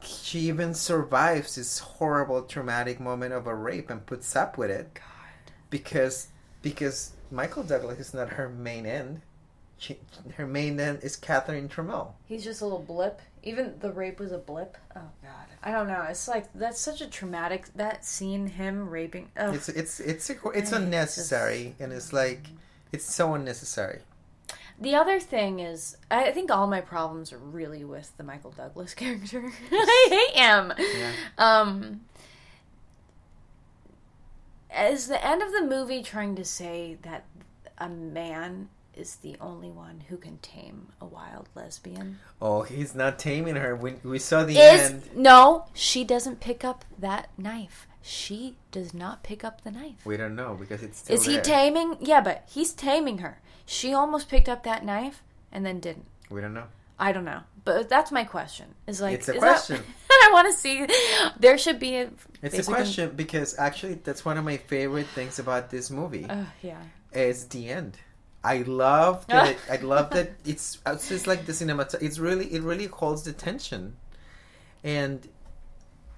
she 0.00 0.40
even 0.48 0.72
survives 0.72 1.56
this 1.56 1.80
horrible 1.80 2.42
traumatic 2.42 2.98
moment 2.98 3.34
of 3.34 3.46
a 3.46 3.54
rape 3.54 3.90
and 3.90 4.06
puts 4.06 4.34
up 4.34 4.56
with 4.56 4.70
it 4.70 4.94
God. 4.94 5.52
because 5.68 6.28
because 6.62 7.12
Michael 7.30 7.62
Douglas 7.62 7.98
is 7.98 8.14
not 8.14 8.30
her 8.30 8.48
main 8.48 8.86
end. 8.86 9.20
She, 9.78 9.96
her 10.36 10.46
main 10.46 10.80
end 10.80 11.00
is 11.02 11.16
Catherine 11.16 11.68
Trammell. 11.68 12.12
He's 12.26 12.42
just 12.42 12.60
a 12.60 12.64
little 12.64 12.82
blip. 12.82 13.20
Even 13.44 13.78
the 13.78 13.92
rape 13.92 14.18
was 14.18 14.32
a 14.32 14.38
blip. 14.38 14.76
Oh 14.96 15.10
God. 15.22 15.46
I 15.62 15.70
don't 15.70 15.86
know. 15.86 16.04
It's 16.08 16.26
like 16.26 16.52
that's 16.52 16.80
such 16.80 17.00
a 17.00 17.06
traumatic 17.06 17.68
that 17.76 18.04
scene. 18.04 18.48
Him 18.48 18.88
raping. 18.90 19.28
Ugh. 19.36 19.54
It's 19.54 19.68
it's 19.68 20.00
it's 20.00 20.30
a, 20.30 20.36
it's 20.50 20.72
I 20.72 20.78
unnecessary 20.78 21.76
and 21.78 21.92
it's 21.92 22.12
like 22.12 22.48
it's 22.92 23.04
so 23.04 23.34
unnecessary. 23.34 24.00
The 24.80 24.94
other 24.94 25.18
thing 25.18 25.58
is, 25.58 25.96
I 26.10 26.30
think 26.30 26.50
all 26.50 26.68
my 26.68 26.80
problems 26.80 27.32
are 27.32 27.38
really 27.38 27.84
with 27.84 28.16
the 28.16 28.22
Michael 28.22 28.52
Douglas 28.52 28.94
character. 28.96 29.52
I 29.70 30.06
hate 30.10 30.40
him. 30.40 30.72
Yeah. 30.78 31.12
Um, 31.38 32.00
is 34.76 35.08
the 35.08 35.24
end 35.24 35.42
of 35.42 35.52
the 35.52 35.62
movie 35.62 36.02
trying 36.02 36.36
to 36.36 36.44
say 36.44 36.98
that 37.02 37.24
a 37.78 37.88
man 37.88 38.68
is 38.98 39.16
the 39.16 39.36
only 39.40 39.70
one 39.70 40.02
who 40.08 40.16
can 40.16 40.38
tame 40.38 40.88
a 41.00 41.06
wild 41.06 41.48
lesbian? 41.54 42.18
Oh, 42.42 42.62
he's 42.62 42.94
not 42.94 43.18
taming 43.18 43.56
her. 43.56 43.76
We 43.76 43.94
we 44.02 44.18
saw 44.18 44.44
the 44.44 44.58
Is 44.58 44.90
end. 44.90 45.10
no, 45.14 45.66
she 45.72 46.04
doesn't 46.04 46.40
pick 46.40 46.64
up 46.64 46.84
that 46.98 47.28
knife. 47.38 47.86
She 48.02 48.56
does 48.72 48.92
not 48.92 49.22
pick 49.22 49.44
up 49.44 49.62
the 49.62 49.70
knife. 49.70 50.04
We 50.04 50.16
don't 50.16 50.34
know 50.34 50.56
because 50.58 50.82
it's 50.82 50.98
still 50.98 51.14
Is 51.14 51.26
he 51.26 51.38
taming? 51.38 51.96
Yeah, 52.00 52.20
but 52.20 52.44
he's 52.48 52.72
taming 52.72 53.18
her. 53.18 53.40
She 53.66 53.92
almost 53.92 54.28
picked 54.28 54.48
up 54.48 54.64
that 54.64 54.84
knife 54.84 55.22
and 55.52 55.64
then 55.64 55.78
didn't. 55.80 56.06
we 56.30 56.40
don't 56.40 56.54
know. 56.54 56.64
I 57.00 57.12
don't 57.12 57.24
know, 57.24 57.42
but 57.64 57.88
that's 57.88 58.10
my 58.10 58.24
question. 58.24 58.74
Is 58.88 59.00
like 59.00 59.14
It's 59.14 59.28
a 59.28 59.34
question. 59.34 59.76
That, 60.08 60.28
I 60.28 60.32
want 60.32 60.48
to 60.48 60.58
see. 60.58 60.86
There 61.38 61.56
should 61.56 61.78
be 61.78 61.96
a. 61.96 62.10
It's 62.42 62.58
a 62.58 62.64
question 62.64 63.12
because 63.14 63.56
actually 63.58 63.94
that's 63.94 64.24
one 64.24 64.36
of 64.36 64.44
my 64.44 64.56
favorite 64.56 65.06
things 65.14 65.38
about 65.38 65.70
this 65.70 65.90
movie. 65.90 66.26
Uh, 66.28 66.44
yeah. 66.62 66.82
is 67.12 67.46
the 67.46 67.68
end. 67.68 67.98
I 68.42 68.58
love 68.58 69.26
that. 69.26 69.56
I 69.70 69.76
love 69.76 70.10
that 70.16 70.30
it's 70.44 70.78
it's 70.86 71.08
just 71.08 71.26
like 71.26 71.46
the 71.46 71.52
cinema. 71.52 71.88
It's 72.00 72.18
really 72.18 72.46
it 72.46 72.62
really 72.62 72.86
holds 72.86 73.24
the 73.24 73.32
tension, 73.32 73.96
and 74.84 75.26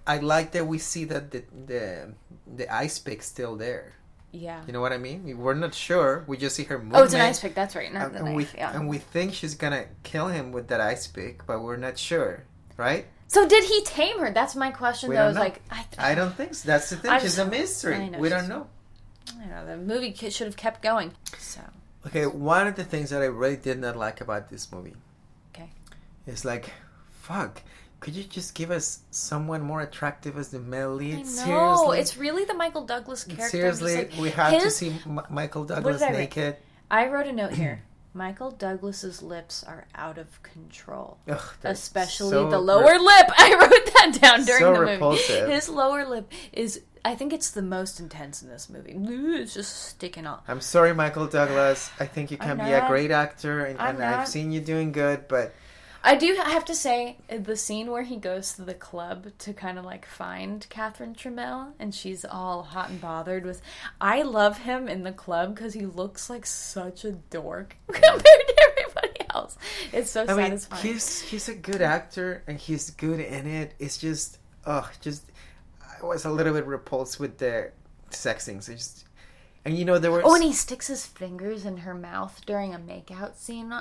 I 0.07 0.19
like 0.19 0.53
that 0.53 0.67
we 0.67 0.79
see 0.79 1.05
that 1.05 1.31
the 1.31 1.45
the 1.67 2.15
the 2.57 2.73
ice 2.73 2.99
pick 2.99 3.23
still 3.23 3.57
there. 3.57 3.95
Yeah. 4.33 4.63
You 4.65 4.73
know 4.73 4.81
what 4.81 4.93
I 4.93 4.99
mean? 4.99 5.39
We're 5.39 5.55
not 5.55 5.75
sure. 5.75 6.25
We 6.29 6.37
just 6.37 6.55
see 6.55 6.63
her 6.65 6.79
movement. 6.79 7.01
Oh, 7.01 7.05
it's 7.05 7.15
an 7.15 7.21
ice 7.21 7.41
pick. 7.41 7.55
That's 7.55 7.75
right. 7.75 7.93
Not 7.93 8.07
and, 8.07 8.15
the 8.15 8.19
and 8.19 8.37
knife. 8.37 8.53
we 8.53 8.59
yeah. 8.59 8.77
and 8.77 8.89
we 8.89 8.99
think 8.99 9.35
she's 9.35 9.55
gonna 9.55 9.87
kill 10.05 10.29
him 10.29 10.53
with 10.53 10.69
that 10.69 10.81
ice 10.81 11.07
pick, 11.07 11.47
but 11.47 11.63
we're 11.63 11.77
not 11.77 11.99
sure, 11.99 12.45
right? 12.77 13.07
so 13.31 13.47
did 13.47 13.63
he 13.63 13.81
tame 13.85 14.19
her? 14.19 14.33
That's 14.33 14.57
my 14.57 14.73
question. 14.73 15.09
We 15.09 15.15
though. 15.15 15.31
know. 15.31 15.39
like 15.39 15.63
I, 15.71 15.85
I 15.99 16.15
don't 16.17 16.35
think 16.35 16.55
so. 16.55 16.67
That's 16.67 16.91
the 16.91 16.97
thing. 16.97 17.13
I'm 17.13 17.21
she's 17.21 17.39
a 17.39 17.47
mystery. 17.47 17.95
I 17.95 18.09
know, 18.09 18.19
we 18.19 18.29
don't 18.29 18.49
know. 18.49 18.67
I 19.29 19.47
don't 19.47 19.51
know. 19.51 19.67
The 19.67 19.77
movie 19.77 20.13
should 20.15 20.49
have 20.49 20.57
kept 20.57 20.83
going. 20.83 21.13
So 21.39 21.61
Okay, 22.07 22.27
one 22.27 22.67
of 22.67 22.77
the 22.77 22.85
things 22.85 23.11
that 23.11 23.23
I 23.23 23.27
really 23.27 23.57
did 23.57 23.79
not 23.79 23.97
like 23.97 24.21
about 24.21 24.49
this 24.49 24.73
movie 24.73 24.95
okay. 25.55 25.71
is 26.27 26.45
like, 26.45 26.71
fuck, 27.11 27.63
could 28.01 28.15
you 28.17 28.25
just 28.25 28.55
give 28.55 28.71
us 28.71 29.01
someone 29.11 29.61
more 29.61 29.83
attractive 29.83 30.39
as 30.39 30.49
the 30.49 30.59
male 30.59 30.95
lead? 30.95 31.15
I 31.15 31.19
know. 31.19 31.25
Seriously, 31.25 31.99
It's 32.01 32.17
really 32.17 32.45
the 32.47 32.55
Michael 32.55 32.87
Douglas 32.87 33.25
character. 33.25 33.49
Seriously, 33.49 33.97
like, 33.97 34.13
we 34.19 34.31
have 34.31 34.63
to 34.63 34.71
see 34.71 34.97
M- 35.05 35.21
Michael 35.29 35.65
Douglas 35.65 36.01
I 36.01 36.11
naked. 36.11 36.57
I 36.91 37.09
wrote 37.09 37.27
a 37.27 37.33
note 37.33 37.53
here. 37.53 37.83
Michael 38.15 38.51
Douglas's 38.51 39.23
lips 39.23 39.63
are 39.63 39.87
out 39.95 40.19
of 40.19 40.43
control. 40.43 41.19
Ugh, 41.29 41.41
especially 41.63 42.31
so 42.31 42.51
the 42.51 42.57
re- 42.59 42.63
lower 42.65 42.99
lip. 42.99 43.27
I 43.39 43.55
wrote 43.61 43.93
that 43.95 44.19
down 44.21 44.45
during 44.45 44.61
So 44.63 44.73
the 44.73 44.79
movie. 44.81 44.93
repulsive. 44.93 45.49
His 45.49 45.69
lower 45.69 46.05
lip 46.05 46.33
is 46.53 46.81
I 47.05 47.15
think 47.15 47.33
it's 47.33 47.51
the 47.51 47.63
most 47.63 48.01
intense 48.01 48.43
in 48.43 48.49
this 48.49 48.69
movie. 48.69 48.95
It's 48.95 49.55
just 49.55 49.85
sticking 49.89 50.27
out. 50.27 50.43
I'm 50.47 50.61
sorry, 50.61 50.95
Michael 50.95 51.27
Douglas. 51.27 51.91
I 51.99 52.07
think 52.07 52.31
you 52.31 52.37
can 52.37 52.59
be 52.59 52.73
a 52.73 52.87
great 52.89 53.11
actor, 53.11 53.65
and, 53.65 53.79
and 53.81 54.03
I've 54.03 54.29
seen 54.29 54.53
you 54.53 54.61
doing 54.61 54.93
good, 54.93 55.27
but 55.29 55.55
I 56.03 56.17
do 56.17 56.35
have 56.35 56.65
to 56.67 56.75
say 56.75 57.19
the 57.29 57.57
scene 57.57 57.91
where 57.91 58.03
he 58.03 58.17
goes 58.17 58.55
to 58.55 58.63
the 58.63 58.75
club 58.75 59.27
to 59.41 59.53
kind 59.53 59.79
of 59.79 59.85
like 59.85 60.07
find 60.07 60.67
Catherine 60.71 61.15
Trammell 61.15 61.73
and 61.79 61.95
she's 61.95 62.25
all 62.25 62.63
hot 62.63 62.89
and 62.89 63.01
bothered 63.01 63.45
with. 63.45 63.61
I 64.01 64.23
love 64.23 64.59
him 64.59 64.89
in 64.89 65.03
the 65.03 65.13
club 65.13 65.55
because 65.55 65.75
he 65.75 65.85
looks 65.85 66.31
like 66.31 66.47
such 66.47 67.05
a 67.05 67.13
dork 67.13 67.77
compared 67.87 68.23
to 68.23 68.67
everybody 68.71 69.27
else. 69.35 69.59
It's 69.93 70.11
so 70.11 70.25
I 70.27 70.35
mean, 70.35 70.59
satisfying. 70.59 70.83
he's 70.83 71.21
he's 71.21 71.49
a 71.51 71.55
good 71.55 71.83
actor, 71.83 72.43
and 72.47 72.59
he's 72.59 72.91
good 72.91 73.21
in 73.21 73.47
it. 73.47 73.75
It's 73.79 73.99
just, 73.99 74.39
oh, 74.67 74.91
just 75.01 75.31
I 76.03 76.07
was 76.07 76.25
a 76.25 76.31
little 76.31 76.55
bit 76.55 76.67
repulsed 76.67 77.21
with 77.21 77.39
the 77.39 77.73
sex 78.11 78.45
scenes. 78.45 78.69
It's 78.69 78.89
just, 78.89 79.05
and 79.65 79.77
you 79.77 79.85
know 79.85 79.99
there 79.99 80.11
were 80.11 80.23
Oh, 80.25 80.35
and 80.35 80.45
he 80.45 80.53
sticks 80.53 80.87
his 80.87 81.07
fingers 81.07 81.65
in 81.65 81.79
her 81.79 81.95
mouth 81.95 82.41
during 82.47 82.75
a 82.75 82.79
makeout 82.79 83.37
scene. 83.37 83.73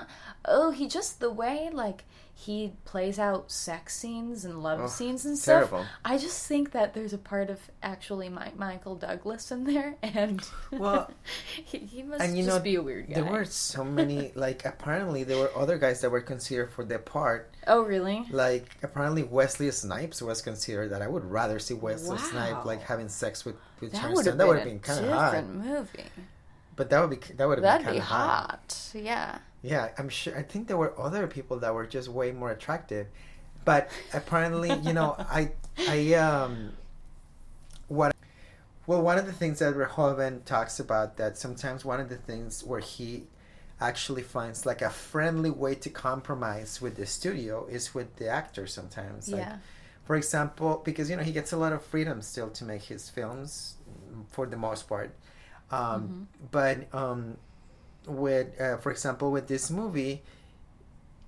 Oh, 0.45 0.71
he 0.71 0.87
just 0.87 1.19
the 1.19 1.31
way 1.31 1.69
like 1.71 2.03
he 2.41 2.71
plays 2.85 3.19
out 3.19 3.51
sex 3.51 3.93
scenes 3.97 4.45
and 4.45 4.63
love 4.63 4.79
Oh, 4.81 4.87
scenes 4.87 5.25
and 5.25 5.37
stuff. 5.37 5.69
terrible. 5.69 5.85
I 6.05 6.17
just 6.17 6.47
think 6.47 6.71
that 6.71 6.93
there's 6.93 7.11
a 7.11 7.17
part 7.17 7.49
of 7.49 7.59
actually 7.83 8.29
Mi- 8.29 8.53
Michael 8.55 8.95
Douglas 8.95 9.51
in 9.51 9.65
there, 9.65 9.95
and 10.03 10.41
Well, 10.71 11.11
he, 11.65 11.79
he 11.79 12.01
must 12.01 12.21
and 12.21 12.37
you 12.37 12.45
just 12.45 12.57
know, 12.57 12.63
be 12.63 12.75
a 12.75 12.81
weird 12.81 13.09
guy. 13.09 13.15
There 13.15 13.25
were 13.29 13.43
so 13.43 13.83
many, 13.83 14.31
like, 14.35 14.63
apparently 14.63 15.25
there 15.25 15.37
were 15.37 15.51
other 15.53 15.77
guys 15.77 15.99
that 15.99 16.11
were 16.11 16.21
considered 16.21 16.71
for 16.71 16.85
the 16.85 16.97
part. 16.97 17.53
Oh, 17.67 17.81
really? 17.81 18.25
Like, 18.31 18.77
apparently 18.83 19.23
Wesley 19.23 19.69
Snipes 19.71 20.21
was 20.21 20.41
considered 20.41 20.91
that. 20.91 21.01
I 21.01 21.07
would 21.09 21.25
rather 21.25 21.59
see 21.59 21.73
Wesley 21.73 22.15
Wow. 22.15 22.23
Snipes, 22.23 22.65
like, 22.65 22.81
having 22.83 23.09
sex 23.09 23.43
with, 23.43 23.55
with 23.81 23.91
That 23.91 24.13
would 24.13 24.25
have 24.25 24.37
That 24.37 24.45
been, 24.45 24.47
would 24.47 24.55
have 24.59 24.65
been 24.65 24.79
kind 24.79 25.05
of 25.05 25.11
hot. 25.11 25.31
different 25.31 25.55
movie. 25.65 26.03
But 26.77 26.89
that 26.91 27.01
would 27.01 27.09
be, 27.19 27.33
that 27.35 27.45
would 27.49 27.57
have 27.61 27.79
been 27.79 27.83
kind 27.83 27.95
be 27.95 27.99
of 27.99 28.05
hot. 28.05 28.49
hot. 28.51 28.89
Yeah. 28.93 29.39
Yeah, 29.61 29.89
I'm 29.97 30.09
sure. 30.09 30.37
I 30.37 30.43
think 30.43 30.67
there 30.67 30.77
were 30.77 30.97
other 30.99 31.27
people 31.27 31.59
that 31.59 31.73
were 31.73 31.85
just 31.85 32.07
way 32.07 32.31
more 32.31 32.51
attractive, 32.51 33.07
but 33.65 33.89
apparently, 34.13 34.73
you 34.73 34.93
know, 34.93 35.15
I, 35.19 35.51
I, 35.77 36.13
um, 36.13 36.73
what, 37.87 38.15
well, 38.87 39.01
one 39.01 39.17
of 39.17 39.25
the 39.25 39.33
things 39.33 39.59
that 39.59 39.73
Verhoeven 39.75 40.45
talks 40.45 40.79
about 40.79 41.17
that 41.17 41.37
sometimes 41.37 41.83
one 41.83 41.99
of 41.99 42.09
the 42.09 42.15
things 42.15 42.63
where 42.63 42.79
he 42.79 43.27
actually 43.81 44.23
finds 44.23 44.65
like 44.65 44.81
a 44.81 44.89
friendly 44.89 45.49
way 45.49 45.75
to 45.75 45.89
compromise 45.89 46.81
with 46.81 46.95
the 46.95 47.05
studio 47.05 47.65
is 47.67 47.93
with 47.93 48.15
the 48.17 48.27
actor 48.27 48.67
sometimes. 48.67 49.29
Like, 49.29 49.41
yeah. 49.41 49.57
for 50.03 50.15
example, 50.15 50.81
because 50.83 51.09
you 51.09 51.15
know 51.15 51.23
he 51.23 51.31
gets 51.31 51.51
a 51.51 51.57
lot 51.57 51.73
of 51.73 51.83
freedom 51.83 52.21
still 52.21 52.49
to 52.51 52.63
make 52.63 52.83
his 52.83 53.09
films, 53.09 53.75
for 54.31 54.45
the 54.45 54.57
most 54.57 54.87
part. 54.87 55.11
Um, 55.71 56.27
But 56.51 56.93
um, 56.93 57.37
with, 58.09 58.59
uh, 58.59 58.77
for 58.77 58.91
example, 58.91 59.31
with 59.31 59.47
this 59.47 59.69
movie, 59.71 60.23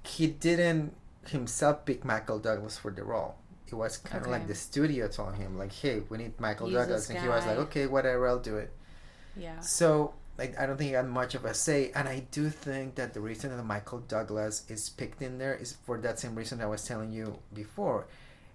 he 0.03 0.27
didn't 0.27 0.95
himself 1.27 1.86
pick 1.86 2.03
Michael 2.03 2.39
Douglas 2.39 2.77
for 2.77 2.91
the 2.91 3.03
role. 3.03 3.36
It 3.67 3.75
was 3.75 3.97
kind 3.97 4.25
of 4.25 4.32
Okay. 4.32 4.32
like 4.32 4.47
the 4.47 4.55
studio 4.55 5.07
told 5.07 5.36
him, 5.36 5.57
like, 5.57 5.71
"Hey, 5.71 6.01
we 6.09 6.17
need 6.17 6.39
Michael 6.39 6.67
Use 6.69 6.75
Douglas," 6.79 7.09
and 7.09 7.19
he 7.19 7.27
was 7.27 7.45
like, 7.45 7.57
"Okay, 7.57 7.88
whatever, 7.88 8.27
I'll 8.27 8.39
do 8.39 8.57
it." 8.57 8.71
Yeah. 9.36 9.59
So 9.59 10.13
like 10.38 10.57
I 10.59 10.65
don't 10.65 10.77
think 10.77 10.89
he 10.89 10.93
had 10.95 11.07
much 11.07 11.36
of 11.36 11.45
a 11.45 11.53
say, 11.53 11.91
and 11.93 12.07
I 12.07 12.21
do 12.32 12.49
think 12.49 12.95
that 12.95 13.13
the 13.13 13.21
reason 13.21 13.55
that 13.55 13.63
Michael 13.63 13.99
Douglas 13.99 14.63
is 14.69 14.89
picked 14.89 15.21
in 15.21 15.38
there 15.38 15.53
is 15.55 15.73
for 15.86 15.97
that 15.99 16.19
same 16.19 16.36
reason 16.36 16.61
I 16.61 16.65
was 16.65 16.84
telling 16.84 17.11
you 17.11 17.39
before. 17.53 18.07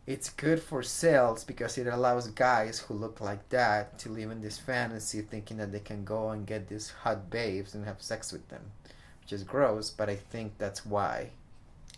It's 0.07 0.31
good 0.31 0.63
for 0.63 0.83
sales 0.85 1.43
because 1.43 1.77
it 1.79 1.87
allows 1.89 2.29
guys 2.29 2.79
who 2.79 2.95
look 2.95 3.21
like 3.21 3.49
that 3.49 3.99
to 4.01 4.09
live 4.09 4.31
in 4.31 4.41
this 4.41 4.57
fantasy, 4.59 5.21
thinking 5.21 5.57
that 5.57 5.73
they 5.73 5.81
can 5.81 6.05
go 6.05 6.31
and 6.31 6.47
get 6.47 6.69
these 6.69 6.91
hot 6.91 7.29
babes 7.29 7.75
and 7.75 7.85
have 7.85 8.01
sex 8.01 8.33
with 8.33 8.49
them, 8.49 8.63
which 9.23 9.33
is 9.33 9.43
gross. 9.43 9.91
But 9.91 10.09
I 10.09 10.15
think 10.17 10.59
that's 10.59 10.87
why 10.87 11.31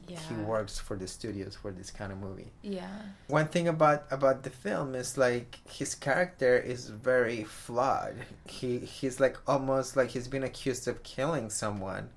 Yeah. 0.06 0.20
he 0.20 0.34
works 0.36 0.78
for 0.78 0.96
the 0.96 1.06
studios 1.06 1.54
for 1.54 1.70
this 1.70 1.90
kind 1.90 2.10
of 2.10 2.16
movie. 2.18 2.50
Yeah. 2.62 2.88
One 3.26 3.48
thing 3.48 3.68
about 3.68 4.06
about 4.10 4.42
the 4.42 4.48
film 4.50 4.94
is 4.94 5.18
like 5.18 5.58
his 5.68 5.94
character 5.94 6.56
is 6.56 6.88
very 6.88 7.44
flawed. 7.44 8.14
He 8.46 8.78
he's 8.78 9.20
like 9.20 9.36
almost 9.46 9.96
like 9.98 10.08
he's 10.10 10.28
been 10.28 10.44
accused 10.44 10.88
of 10.88 11.02
killing 11.02 11.50
someone, 11.50 12.08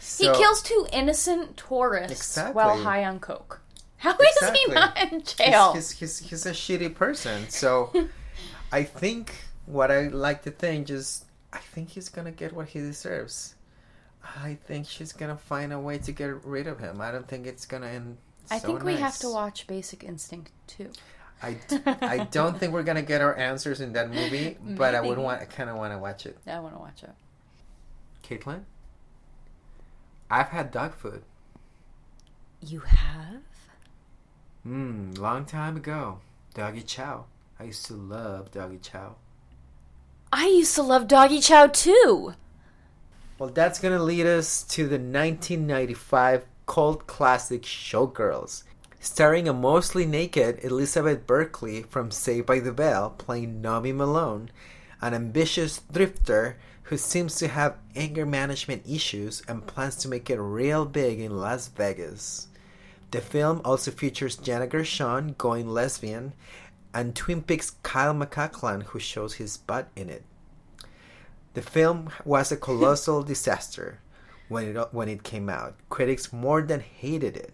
So- 0.00 0.32
he 0.32 0.38
kills 0.38 0.62
two 0.62 0.86
innocent 0.92 1.56
tourists 1.56 2.36
Exactly. 2.36 2.54
while 2.54 2.76
high 2.84 3.04
on 3.04 3.18
coke. 3.18 3.60
How 4.02 4.10
is 4.10 4.36
Exactly. 4.36 4.60
he 4.66 4.72
not 4.72 4.98
in 5.12 5.22
jail? 5.22 5.72
He's, 5.74 5.92
he's, 5.92 6.18
he's, 6.18 6.30
he's 6.30 6.46
a 6.46 6.50
shitty 6.50 6.92
person. 6.94 7.48
So 7.48 7.92
I 8.72 8.82
think 8.82 9.32
what 9.66 9.90
I 9.92 10.08
like 10.08 10.42
to 10.42 10.50
think 10.50 10.88
just 10.88 11.26
I 11.52 11.58
think 11.58 11.90
he's 11.90 12.08
gonna 12.08 12.32
get 12.32 12.52
what 12.52 12.68
he 12.68 12.80
deserves. 12.80 13.54
I 14.36 14.58
think 14.66 14.86
she's 14.88 15.12
gonna 15.12 15.36
find 15.36 15.72
a 15.72 15.78
way 15.78 15.98
to 15.98 16.10
get 16.12 16.44
rid 16.44 16.66
of 16.66 16.80
him. 16.80 17.00
I 17.00 17.12
don't 17.12 17.28
think 17.28 17.46
it's 17.46 17.64
gonna 17.66 17.86
end. 17.86 18.16
I 18.50 18.58
so 18.58 18.66
think 18.66 18.82
we 18.82 18.96
have 18.96 19.18
to 19.18 19.28
watch 19.28 19.66
Basic 19.68 20.02
Instinct 20.02 20.50
too. 20.66 20.90
I, 21.44 21.54
d- 21.68 21.78
I 21.86 22.24
don't 22.30 22.58
think 22.58 22.72
we're 22.72 22.82
gonna 22.84 23.02
get 23.02 23.20
our 23.20 23.36
answers 23.36 23.80
in 23.80 23.92
that 23.92 24.10
movie, 24.10 24.56
but 24.64 24.94
I 24.96 25.00
would 25.00 25.18
want 25.18 25.40
I 25.42 25.44
kind 25.44 25.70
of 25.70 25.76
want 25.76 25.92
to 25.92 25.98
watch 25.98 26.26
it. 26.26 26.38
Yeah, 26.46 26.56
I 26.58 26.60
want 26.60 26.74
to 26.74 26.80
watch 26.80 27.02
it. 27.04 27.10
Caitlin, 28.24 28.62
I've 30.30 30.48
had 30.48 30.70
dog 30.72 30.94
food. 30.94 31.22
You 32.60 32.80
have? 32.80 33.42
Mmm, 34.66 35.18
long 35.18 35.44
time 35.44 35.76
ago. 35.76 36.20
Doggy 36.54 36.82
chow. 36.82 37.24
I 37.58 37.64
used 37.64 37.86
to 37.86 37.94
love 37.94 38.50
doggy 38.50 38.78
chow. 38.78 39.16
I 40.34 40.46
used 40.46 40.74
to 40.76 40.82
love 40.82 41.08
Doggy 41.08 41.40
Chow 41.40 41.66
too. 41.66 42.32
Well, 43.38 43.50
that's 43.50 43.78
gonna 43.78 44.02
lead 44.02 44.24
us 44.24 44.62
to 44.62 44.84
the 44.84 44.96
1995 44.96 46.46
cult 46.66 47.06
classic 47.06 47.64
Showgirls, 47.64 48.62
starring 48.98 49.46
a 49.46 49.52
mostly 49.52 50.06
naked 50.06 50.64
Elizabeth 50.64 51.26
Berkley 51.26 51.82
from 51.82 52.10
Saved 52.10 52.46
by 52.46 52.60
the 52.60 52.72
Bell 52.72 53.10
playing 53.10 53.60
Nomi 53.60 53.94
Malone, 53.94 54.50
an 55.02 55.12
ambitious 55.12 55.82
drifter 55.92 56.56
who 56.84 56.96
seems 56.96 57.34
to 57.36 57.48
have 57.48 57.76
anger 57.94 58.24
management 58.24 58.84
issues 58.88 59.42
and 59.46 59.66
plans 59.66 59.96
to 59.96 60.08
make 60.08 60.30
it 60.30 60.40
real 60.40 60.86
big 60.86 61.20
in 61.20 61.36
Las 61.36 61.68
Vegas. 61.68 62.48
The 63.12 63.20
film 63.20 63.60
also 63.62 63.90
features 63.90 64.38
Jenna 64.38 64.66
Gershon 64.66 65.34
going 65.36 65.68
lesbian 65.68 66.32
and 66.94 67.14
Twin 67.14 67.42
Peaks 67.42 67.72
Kyle 67.82 68.14
MacLachlan 68.14 68.80
who 68.80 68.98
shows 68.98 69.34
his 69.34 69.58
butt 69.58 69.88
in 69.94 70.08
it. 70.08 70.24
The 71.52 71.60
film 71.60 72.08
was 72.24 72.50
a 72.50 72.56
colossal 72.56 73.22
disaster 73.32 74.00
when 74.48 74.74
it 74.74 74.94
when 74.94 75.10
it 75.10 75.24
came 75.24 75.50
out. 75.50 75.74
Critics 75.90 76.32
more 76.32 76.62
than 76.62 76.80
hated 76.80 77.36
it, 77.36 77.52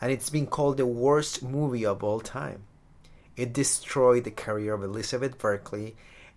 and 0.00 0.12
it's 0.12 0.30
been 0.30 0.46
called 0.46 0.76
the 0.76 0.86
worst 0.86 1.42
movie 1.42 1.84
of 1.84 2.04
all 2.04 2.20
time. 2.20 2.62
It 3.36 3.52
destroyed 3.52 4.22
the 4.22 4.30
career 4.30 4.74
of 4.74 4.84
Elizabeth 4.84 5.38
Berkley 5.38 5.96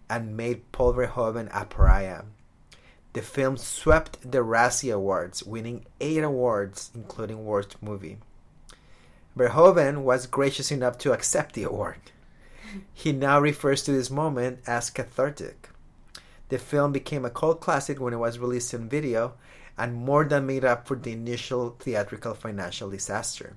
and 0.10 0.36
made 0.36 0.72
Paul 0.72 0.96
Verhoeven 0.96 1.48
a 1.54 1.66
pariah. 1.66 2.24
The 3.14 3.22
film 3.22 3.58
swept 3.58 4.32
the 4.32 4.40
Razzie 4.40 4.92
Awards, 4.92 5.44
winning 5.44 5.86
eight 6.02 6.24
awards, 6.24 6.90
including 6.96 7.46
Worst 7.46 7.76
Movie. 7.84 8.18
Verhoeven 9.38 10.04
was 10.04 10.28
gracious 10.28 10.72
enough 10.72 10.98
to 11.00 11.14
accept 11.14 11.54
the 11.54 11.64
award. 11.64 12.00
He 12.94 13.12
now 13.12 13.40
refers 13.40 13.84
to 13.84 13.92
this 13.92 14.10
moment 14.10 14.60
as 14.68 14.90
cathartic. 14.90 15.70
The 16.50 16.58
film 16.58 16.92
became 16.92 17.26
a 17.26 17.30
cult 17.30 17.62
classic 17.62 18.00
when 18.00 18.14
it 18.14 18.18
was 18.18 18.40
released 18.40 18.74
in 18.74 18.90
video 18.90 19.34
and 19.78 19.94
more 19.94 20.26
than 20.26 20.46
made 20.46 20.66
up 20.66 20.88
for 20.88 20.96
the 20.96 21.12
initial 21.12 21.76
theatrical 21.80 22.34
financial 22.34 22.90
disaster. 22.90 23.56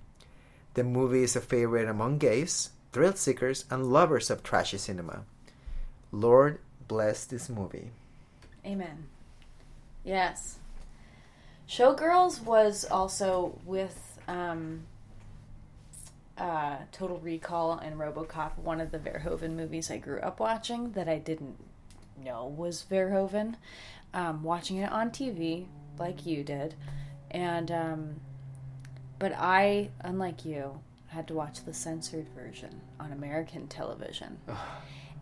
The 0.74 0.84
movie 0.84 1.22
is 1.22 1.34
a 1.34 1.40
favorite 1.40 1.88
among 1.88 2.18
gays, 2.18 2.70
thrill 2.92 3.14
seekers, 3.14 3.64
and 3.70 3.92
lovers 3.92 4.30
of 4.30 4.42
trashy 4.42 4.78
cinema. 4.78 5.24
Lord 6.12 6.58
bless 6.88 7.24
this 7.24 7.48
movie. 7.48 7.90
Amen. 8.64 9.06
Yes. 10.04 10.58
Showgirls 11.68 12.42
was 12.42 12.84
also 12.90 13.58
with 13.64 14.18
um, 14.28 14.82
uh, 16.40 16.78
Total 16.90 17.18
Recall 17.18 17.78
and 17.78 17.96
Robocop, 17.98 18.56
one 18.58 18.80
of 18.80 18.90
the 18.90 18.98
Verhoeven 18.98 19.54
movies 19.54 19.90
I 19.90 19.98
grew 19.98 20.18
up 20.20 20.40
watching 20.40 20.92
that 20.92 21.08
I 21.08 21.18
didn't 21.18 21.56
know 22.24 22.46
was 22.46 22.84
Verhoeven. 22.90 23.56
Um, 24.12 24.42
watching 24.42 24.78
it 24.78 24.90
on 24.90 25.10
TV, 25.10 25.66
like 25.98 26.26
you 26.26 26.42
did, 26.42 26.74
and 27.30 27.70
um, 27.70 28.20
but 29.20 29.32
I, 29.36 29.90
unlike 30.00 30.44
you, 30.44 30.80
had 31.08 31.28
to 31.28 31.34
watch 31.34 31.64
the 31.64 31.74
censored 31.74 32.26
version 32.34 32.80
on 32.98 33.12
American 33.12 33.68
television. 33.68 34.38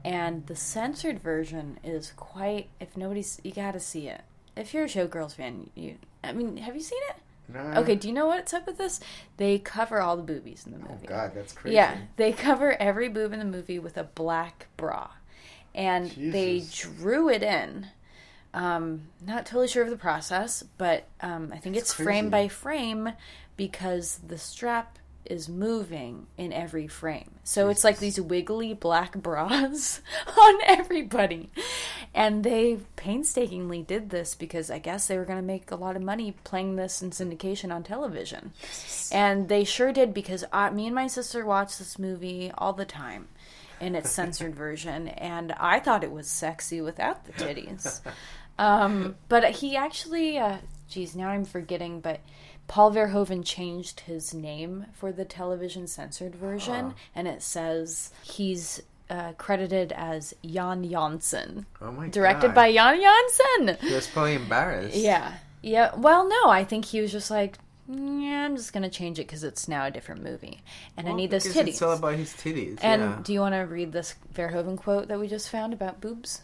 And 0.04 0.46
the 0.46 0.56
censored 0.56 1.20
version 1.20 1.78
is 1.82 2.12
quite. 2.16 2.68
If 2.80 2.96
nobody's, 2.96 3.40
you 3.42 3.52
gotta 3.52 3.80
see 3.80 4.08
it. 4.08 4.22
If 4.56 4.72
you're 4.72 4.84
a 4.84 4.88
Showgirls 4.88 5.34
fan, 5.34 5.68
you. 5.74 5.96
I 6.22 6.32
mean, 6.32 6.56
have 6.58 6.76
you 6.76 6.80
seen 6.80 7.00
it? 7.10 7.16
Okay. 7.54 7.94
Do 7.94 8.08
you 8.08 8.14
know 8.14 8.26
what's 8.26 8.52
up 8.52 8.66
with 8.66 8.78
this? 8.78 9.00
They 9.36 9.58
cover 9.58 10.00
all 10.00 10.16
the 10.16 10.22
boobies 10.22 10.64
in 10.66 10.72
the 10.72 10.78
movie. 10.78 11.06
Oh 11.06 11.08
God, 11.08 11.32
that's 11.34 11.52
crazy. 11.52 11.76
Yeah, 11.76 11.96
they 12.16 12.32
cover 12.32 12.76
every 12.80 13.08
boob 13.08 13.32
in 13.32 13.38
the 13.38 13.44
movie 13.44 13.78
with 13.78 13.96
a 13.96 14.04
black 14.04 14.66
bra, 14.76 15.10
and 15.74 16.10
they 16.10 16.62
drew 16.72 17.28
it 17.28 17.42
in. 17.42 17.86
Um, 18.54 19.08
not 19.24 19.46
totally 19.46 19.68
sure 19.68 19.84
of 19.84 19.90
the 19.90 19.96
process, 19.96 20.64
but 20.78 21.06
um, 21.20 21.52
I 21.52 21.58
think 21.58 21.74
That's 21.74 21.90
it's 21.90 21.94
frame 21.94 22.30
by 22.30 22.48
frame 22.48 23.10
because 23.56 24.20
the 24.26 24.38
strap 24.38 24.98
is 25.28 25.48
moving 25.48 26.26
in 26.36 26.52
every 26.52 26.86
frame. 26.86 27.30
So 27.44 27.68
it's 27.68 27.84
like 27.84 27.98
these 27.98 28.20
wiggly 28.20 28.74
black 28.74 29.12
bras 29.16 30.00
on 30.40 30.58
everybody. 30.64 31.50
And 32.14 32.42
they 32.42 32.78
painstakingly 32.96 33.82
did 33.82 34.10
this 34.10 34.34
because 34.34 34.70
I 34.70 34.78
guess 34.78 35.06
they 35.06 35.18
were 35.18 35.24
going 35.24 35.38
to 35.38 35.44
make 35.44 35.70
a 35.70 35.76
lot 35.76 35.96
of 35.96 36.02
money 36.02 36.34
playing 36.44 36.76
this 36.76 37.02
in 37.02 37.10
syndication 37.10 37.72
on 37.72 37.82
television. 37.82 38.52
And 39.12 39.48
they 39.48 39.64
sure 39.64 39.92
did 39.92 40.14
because 40.14 40.44
I, 40.52 40.70
me 40.70 40.86
and 40.86 40.94
my 40.94 41.06
sister 41.06 41.44
watch 41.44 41.78
this 41.78 41.98
movie 41.98 42.50
all 42.56 42.72
the 42.72 42.84
time 42.84 43.28
in 43.80 43.94
its 43.94 44.10
censored 44.10 44.54
version. 44.56 45.08
And 45.08 45.52
I 45.52 45.80
thought 45.80 46.04
it 46.04 46.12
was 46.12 46.28
sexy 46.28 46.80
without 46.80 47.24
the 47.24 47.32
titties. 47.32 48.00
Um, 48.58 49.16
but 49.28 49.44
he 49.50 49.76
actually, 49.76 50.38
uh, 50.38 50.58
geez, 50.88 51.14
now 51.14 51.28
I'm 51.28 51.44
forgetting, 51.44 52.00
but 52.00 52.20
Paul 52.68 52.92
Verhoeven 52.92 53.44
changed 53.44 54.00
his 54.00 54.34
name 54.34 54.86
for 54.92 55.10
the 55.10 55.24
television 55.24 55.86
censored 55.86 56.34
version, 56.34 56.94
and 57.14 57.26
it 57.26 57.42
says 57.42 58.10
he's 58.22 58.82
uh, 59.10 59.32
credited 59.38 59.90
as 59.92 60.34
Jan 60.44 60.88
Janssen, 60.88 61.64
Oh 61.80 61.90
my 61.90 62.04
god. 62.04 62.12
directed 62.12 62.48
God. 62.48 62.54
by 62.54 62.72
Jan 62.72 63.00
Janssen. 63.00 63.88
He 63.88 63.94
was 63.94 64.06
probably 64.06 64.34
embarrassed. 64.34 64.96
Yeah, 64.96 65.34
yeah. 65.62 65.94
Well, 65.96 66.28
no, 66.28 66.50
I 66.50 66.62
think 66.64 66.84
he 66.84 67.00
was 67.00 67.10
just 67.10 67.30
like, 67.30 67.56
yeah, 67.88 68.44
I'm 68.44 68.54
just 68.54 68.74
gonna 68.74 68.90
change 68.90 69.18
it 69.18 69.26
because 69.26 69.44
it's 69.44 69.66
now 69.66 69.86
a 69.86 69.90
different 69.90 70.22
movie, 70.22 70.60
and 70.94 71.08
I 71.08 71.12
need 71.14 71.30
those 71.30 71.46
titties. 71.46 71.68
It's 71.68 71.82
all 71.82 71.96
about 71.96 72.16
his 72.16 72.34
titties. 72.34 72.78
and 72.82 73.00
yeah. 73.00 73.18
do 73.22 73.32
you 73.32 73.40
want 73.40 73.54
to 73.54 73.60
read 73.60 73.92
this 73.92 74.14
Verhoeven 74.34 74.76
quote 74.76 75.08
that 75.08 75.18
we 75.18 75.26
just 75.26 75.48
found 75.48 75.72
about 75.72 76.02
boobs? 76.02 76.42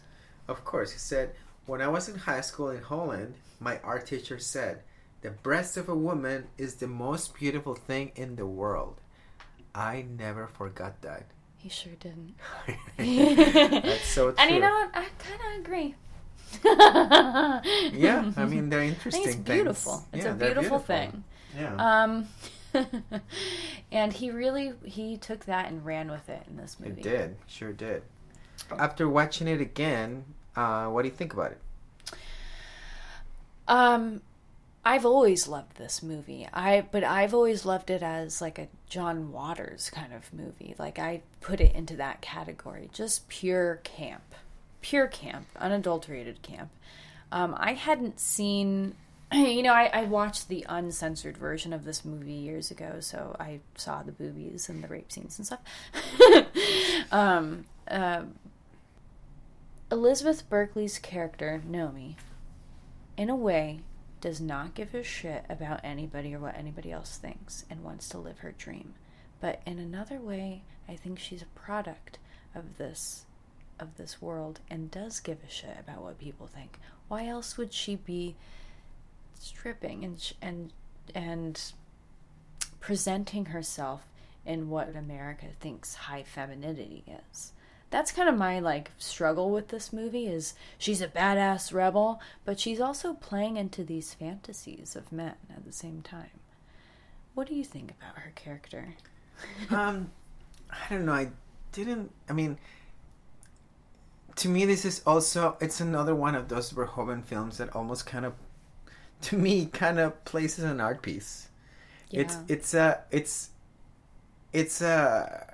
Of 0.48 0.64
course, 0.64 0.92
he 0.92 0.98
said, 0.98 1.34
When 1.66 1.82
I 1.82 1.88
was 1.88 2.08
in 2.08 2.16
high 2.16 2.40
school 2.40 2.70
in 2.70 2.82
Holland, 2.82 3.34
my 3.60 3.78
art 3.84 4.06
teacher 4.06 4.38
said, 4.38 4.80
The 5.24 5.30
breast 5.32 5.76
of 5.76 5.88
a 5.88 5.96
woman 5.96 6.46
is 6.56 6.76
the 6.76 6.86
most 6.86 7.34
beautiful 7.34 7.74
thing 7.74 8.12
in 8.14 8.36
the 8.36 8.46
world. 8.46 9.00
I 9.74 10.02
never 10.02 10.46
forgot 10.46 11.02
that. 11.02 11.26
He 11.56 11.68
sure 11.68 11.94
didn't. 11.98 12.36
That's 12.96 14.06
so 14.06 14.30
true. 14.30 14.34
And 14.38 14.50
you 14.54 14.60
know 14.60 14.70
what? 14.70 14.90
I 14.94 15.06
kind 15.18 15.40
of 15.40 15.60
agree. 15.66 15.96
Yeah, 17.92 18.30
I 18.36 18.44
mean, 18.44 18.68
they're 18.70 18.82
interesting 18.82 19.24
it's 19.24 19.34
things. 19.34 19.44
beautiful. 19.44 20.04
It's 20.12 20.24
Yeah, 20.24 20.32
a 20.32 20.34
they're 20.34 20.54
beautiful, 20.54 20.78
thing. 20.78 21.24
Yeah. 21.56 21.74
Um, 21.78 22.28
and 23.92 24.12
he 24.12 24.30
really 24.30 24.74
he 24.84 25.16
took 25.16 25.46
that 25.46 25.68
and 25.68 25.84
ran 25.84 26.10
with 26.10 26.28
it 26.28 26.42
in 26.48 26.56
this 26.56 26.78
movie. 26.78 27.00
it 27.00 27.02
did. 27.02 27.36
Sure 27.46 27.72
did. 27.72 28.02
After 28.78 29.08
watching 29.08 29.48
it 29.48 29.60
again, 29.60 30.24
uh, 30.56 30.86
what 30.86 31.02
do 31.02 31.08
you 31.08 31.14
think 31.14 31.32
about 31.32 31.52
it? 31.52 31.60
Um, 33.68 34.20
I've 34.86 35.06
always 35.06 35.48
loved 35.48 35.76
this 35.76 36.02
movie. 36.02 36.46
I 36.52 36.82
but 36.90 37.04
I've 37.04 37.32
always 37.32 37.64
loved 37.64 37.90
it 37.90 38.02
as 38.02 38.40
like 38.40 38.58
a 38.58 38.68
John 38.88 39.32
Waters 39.32 39.90
kind 39.90 40.12
of 40.12 40.32
movie. 40.32 40.74
Like 40.78 40.98
I 40.98 41.22
put 41.40 41.60
it 41.60 41.74
into 41.74 41.96
that 41.96 42.20
category, 42.20 42.90
just 42.92 43.28
pure 43.28 43.80
camp, 43.82 44.34
pure 44.82 45.06
camp, 45.06 45.46
unadulterated 45.58 46.42
camp. 46.42 46.70
Um, 47.32 47.54
I 47.58 47.72
hadn't 47.72 48.20
seen, 48.20 48.94
you 49.32 49.62
know, 49.62 49.72
I, 49.72 49.90
I 49.92 50.04
watched 50.04 50.48
the 50.48 50.66
uncensored 50.68 51.38
version 51.38 51.72
of 51.72 51.84
this 51.84 52.04
movie 52.04 52.32
years 52.32 52.70
ago, 52.70 52.96
so 53.00 53.34
I 53.40 53.60
saw 53.76 54.02
the 54.02 54.12
boobies 54.12 54.68
and 54.68 54.84
the 54.84 54.88
rape 54.88 55.10
scenes 55.10 55.38
and 55.38 55.46
stuff. 55.46 55.60
um, 57.10 57.64
uh, 57.88 58.22
Elizabeth 59.90 60.48
Berkley's 60.48 60.98
character, 60.98 61.62
Nomi, 61.68 62.16
in 63.16 63.30
a 63.30 63.36
way, 63.36 63.80
does 64.24 64.40
not 64.40 64.72
give 64.72 64.94
a 64.94 65.02
shit 65.02 65.44
about 65.50 65.80
anybody 65.84 66.34
or 66.34 66.38
what 66.38 66.56
anybody 66.56 66.90
else 66.90 67.18
thinks 67.18 67.66
and 67.68 67.84
wants 67.84 68.08
to 68.08 68.16
live 68.16 68.38
her 68.38 68.52
dream. 68.52 68.94
But 69.38 69.60
in 69.66 69.78
another 69.78 70.18
way, 70.18 70.62
I 70.88 70.96
think 70.96 71.18
she's 71.18 71.42
a 71.42 71.60
product 71.60 72.16
of 72.54 72.78
this 72.78 73.26
of 73.78 73.98
this 73.98 74.22
world 74.22 74.60
and 74.70 74.90
does 74.90 75.20
give 75.20 75.40
a 75.46 75.50
shit 75.50 75.76
about 75.78 76.00
what 76.00 76.18
people 76.18 76.46
think. 76.46 76.78
Why 77.06 77.26
else 77.26 77.58
would 77.58 77.74
she 77.74 77.96
be 77.96 78.34
stripping 79.38 80.02
and 80.06 80.32
and 80.40 80.72
and 81.14 81.72
presenting 82.80 83.44
herself 83.44 84.06
in 84.46 84.70
what 84.70 84.96
America 84.96 85.48
thinks 85.60 85.94
high 85.94 86.22
femininity 86.22 87.04
is. 87.30 87.52
That's 87.94 88.10
kind 88.10 88.28
of 88.28 88.34
my 88.34 88.58
like 88.58 88.90
struggle 88.98 89.52
with 89.52 89.68
this 89.68 89.92
movie 89.92 90.26
is 90.26 90.54
she's 90.78 91.00
a 91.00 91.06
badass 91.06 91.72
rebel, 91.72 92.20
but 92.44 92.58
she's 92.58 92.80
also 92.80 93.14
playing 93.14 93.56
into 93.56 93.84
these 93.84 94.12
fantasies 94.12 94.96
of 94.96 95.12
men 95.12 95.36
at 95.48 95.64
the 95.64 95.70
same 95.70 96.02
time. 96.02 96.40
What 97.34 97.46
do 97.46 97.54
you 97.54 97.62
think 97.62 97.92
about 97.92 98.18
her 98.18 98.32
character? 98.34 98.96
um, 99.70 100.10
I 100.68 100.92
don't 100.92 101.06
know. 101.06 101.12
I 101.12 101.28
didn't. 101.70 102.10
I 102.28 102.32
mean, 102.32 102.58
to 104.34 104.48
me, 104.48 104.64
this 104.64 104.84
is 104.84 105.00
also 105.06 105.56
it's 105.60 105.80
another 105.80 106.16
one 106.16 106.34
of 106.34 106.48
those 106.48 106.72
Verhoeven 106.72 107.22
films 107.22 107.58
that 107.58 107.76
almost 107.76 108.06
kind 108.06 108.26
of, 108.26 108.32
to 109.20 109.36
me, 109.36 109.66
kind 109.66 110.00
of 110.00 110.24
places 110.24 110.64
an 110.64 110.80
art 110.80 111.00
piece. 111.00 111.46
Yeah. 112.10 112.22
It's 112.22 112.38
it's 112.48 112.74
a 112.74 113.04
it's 113.12 113.50
it's 114.52 114.82
a 114.82 115.53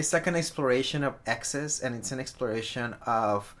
it's 0.00 0.12
like 0.12 0.26
an 0.26 0.34
exploration 0.34 1.04
of 1.04 1.14
excess, 1.26 1.80
and 1.80 1.94
it's 1.94 2.10
an 2.10 2.18
exploration 2.18 2.96
of 3.06 3.54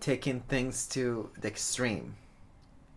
taking 0.00 0.40
things 0.42 0.86
to 0.86 1.30
the 1.40 1.48
extreme, 1.48 2.14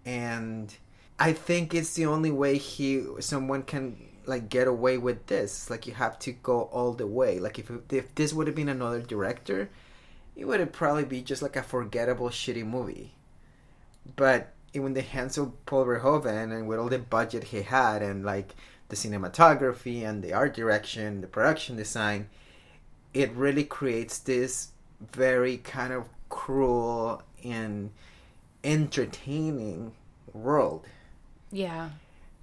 and 0.06 0.76
I 1.18 1.34
think 1.34 1.74
it's 1.74 1.94
the 1.96 2.06
only 2.06 2.32
way 2.32 2.58
he 2.58 3.04
someone 3.20 3.64
can 3.64 3.98
like 4.26 4.50
get 4.50 4.68
away 4.68 4.98
with 4.98 5.28
this. 5.28 5.70
Like 5.70 5.88
you 5.88 5.94
have 5.94 6.20
to 6.20 6.32
go 6.32 6.64
all 6.64 6.94
the 6.94 7.08
way. 7.08 7.40
Like 7.40 7.58
if 7.58 7.72
if 7.92 8.14
this 8.16 8.34
would 8.34 8.48
have 8.48 8.56
been 8.56 8.70
another 8.70 9.02
director, 9.02 9.70
it 10.36 10.46
would 10.46 10.60
have 10.60 10.72
probably 10.72 11.06
be 11.06 11.22
just 11.22 11.42
like 11.42 11.56
a 11.56 11.64
forgettable 11.64 12.30
shitty 12.30 12.66
movie. 12.66 13.14
But 14.16 14.54
in 14.74 14.94
the 14.94 15.02
hands 15.02 15.38
of 15.38 15.66
Paul 15.66 15.86
Verhoeven 15.86 16.52
and 16.52 16.68
with 16.68 16.80
all 16.80 16.90
the 16.90 17.00
budget 17.00 17.46
he 17.46 17.62
had 17.62 18.02
and 18.02 18.26
like 18.26 18.56
the 18.90 18.96
cinematography 18.96 20.04
and 20.04 20.24
the 20.24 20.34
art 20.34 20.54
direction, 20.54 21.22
the 21.22 21.28
production 21.28 21.76
design, 21.76 22.30
it 23.14 23.32
really 23.34 23.64
creates 23.64 24.20
this 24.20 24.70
very 25.14 25.58
kind 25.58 25.94
of 25.94 26.08
cruel 26.30 27.22
and 27.44 27.92
entertaining 28.64 29.94
world. 30.34 30.86
Yeah. 31.52 31.90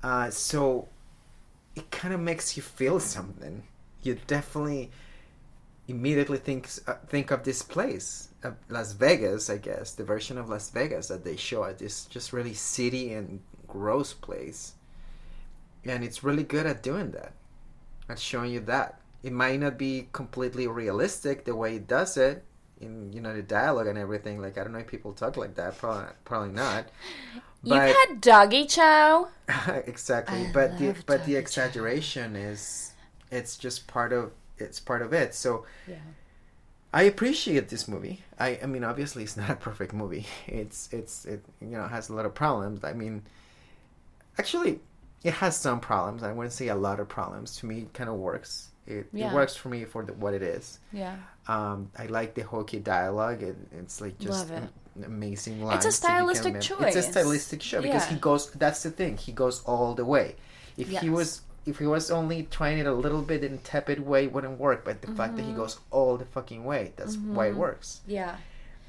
Uh, 0.02 0.30
so 0.30 0.88
it 1.74 1.90
kind 1.90 2.12
of 2.12 2.20
makes 2.20 2.56
you 2.56 2.62
feel 2.62 3.00
something. 3.00 3.62
You 4.02 4.18
definitely 4.26 4.90
immediately 5.88 6.38
think 6.38 6.68
uh, 6.86 6.94
think 7.08 7.30
of 7.30 7.42
this 7.44 7.62
place, 7.62 8.28
uh, 8.44 8.50
Las 8.68 8.92
Vegas, 8.92 9.48
I 9.48 9.56
guess, 9.56 9.92
the 9.94 10.04
version 10.04 10.36
of 10.38 10.48
Las 10.48 10.70
Vegas 10.70 11.08
that 11.08 11.24
they 11.24 11.36
show 11.36 11.64
at 11.64 11.78
this 11.78 12.04
just 12.04 12.32
really 12.32 12.54
city 12.54 13.12
and 13.14 13.40
gross 13.66 14.12
place, 14.12 14.74
and 15.84 16.04
it's 16.04 16.22
really 16.22 16.44
good 16.44 16.66
at 16.66 16.82
doing 16.82 17.10
that, 17.12 17.32
at 18.08 18.18
showing 18.18 18.52
you 18.52 18.60
that. 18.60 19.00
It 19.22 19.32
might 19.32 19.60
not 19.60 19.78
be 19.78 20.08
completely 20.12 20.66
realistic 20.66 21.44
the 21.44 21.56
way 21.56 21.76
it 21.76 21.86
does 21.88 22.16
it 22.16 22.44
in 22.80 23.12
you 23.12 23.20
know 23.20 23.34
the 23.34 23.42
dialogue 23.42 23.86
and 23.88 23.98
everything. 23.98 24.40
Like 24.40 24.58
I 24.58 24.64
don't 24.64 24.72
know 24.72 24.78
if 24.80 24.86
people 24.86 25.12
talk 25.12 25.36
like 25.36 25.54
that. 25.56 25.78
Probably 25.78 26.12
probably 26.24 26.50
not. 26.50 26.88
You've 27.62 27.88
had 27.88 28.20
doggy 28.20 28.66
chow. 28.66 29.28
exactly, 29.86 30.44
I 30.44 30.52
but 30.52 30.78
the 30.78 30.94
but 31.06 31.24
the 31.24 31.36
exaggeration 31.36 32.36
is 32.36 32.92
it's 33.30 33.56
just 33.56 33.86
part 33.86 34.12
of 34.12 34.32
it's 34.58 34.80
part 34.80 35.02
of 35.02 35.12
it. 35.12 35.34
So 35.34 35.64
Yeah. 35.86 35.96
I 36.92 37.02
appreciate 37.04 37.68
this 37.70 37.88
movie. 37.88 38.24
I 38.38 38.58
I 38.62 38.66
mean 38.66 38.84
obviously 38.84 39.22
it's 39.24 39.36
not 39.38 39.50
a 39.50 39.56
perfect 39.56 39.92
movie. 39.94 40.26
It's 40.46 40.88
it's 40.92 41.24
it 41.24 41.42
you 41.60 41.68
know 41.68 41.86
has 41.88 42.08
a 42.10 42.14
lot 42.14 42.26
of 42.26 42.34
problems. 42.34 42.84
I 42.84 42.92
mean 42.92 43.22
actually 44.38 44.80
it 45.22 45.34
has 45.34 45.56
some 45.56 45.80
problems. 45.80 46.22
I 46.22 46.32
wouldn't 46.32 46.52
say 46.54 46.68
a 46.68 46.74
lot 46.74 47.00
of 47.00 47.08
problems. 47.08 47.56
To 47.58 47.66
me 47.66 47.80
it 47.80 47.92
kind 47.94 48.08
of 48.08 48.16
works. 48.16 48.67
It, 48.89 49.07
Yeah. 49.12 49.30
it 49.30 49.34
works 49.34 49.55
for 49.55 49.68
me 49.68 49.84
for 49.84 50.03
the, 50.05 50.14
what 50.14 50.32
it 50.34 50.43
is. 50.43 50.78
Yeah. 50.93 51.16
Um, 51.47 51.91
I 51.97 52.07
like 52.07 52.34
the 52.34 52.43
hokey 52.43 52.78
dialogue. 52.80 53.43
It, 53.43 53.57
it's 53.80 54.01
like 54.01 54.18
just 54.18 54.49
Love 54.49 54.51
it. 54.51 54.62
am- 54.97 55.05
amazing 55.05 55.55
It's 55.55 55.62
a 55.62 55.66
lines. 55.66 55.84
you 55.84 55.91
can 55.91 55.93
stylistic 55.93 56.55
remember. 56.55 56.86
It's 56.89 56.97
a 56.97 57.03
stylistic 57.03 57.62
show 57.62 57.82
because 57.82 58.05
Yeah. 58.07 58.14
he 58.14 58.20
goes. 58.20 58.51
That's 58.53 58.82
the 58.82 58.91
thing. 58.91 59.16
He 59.18 59.32
goes 59.32 59.62
all 59.64 59.95
the 59.95 60.05
way. 60.05 60.36
If 60.78 60.89
he 60.89 61.11
was, 61.11 61.43
if 61.66 61.78
he 61.78 61.86
was 61.86 62.11
only 62.11 62.45
trying 62.51 62.78
it 62.78 62.86
a 62.86 62.95
little 62.95 63.20
bit 63.22 63.45
in 63.45 63.59
tepid 63.59 64.01
way, 64.01 64.24
it 64.24 64.32
wouldn't 64.32 64.59
work. 64.59 64.84
But 64.84 65.03
the 65.03 65.12
fact 65.12 65.36
that 65.36 65.43
he 65.43 65.49
Mm-hmm. 65.49 65.59
goes 65.61 65.78
all 65.91 66.16
the 66.16 66.24
fucking 66.24 66.64
way, 66.64 66.93
that's 66.97 67.16
why 67.16 67.49
it 67.49 67.57
works. 67.57 68.01
Yeah. 68.07 68.36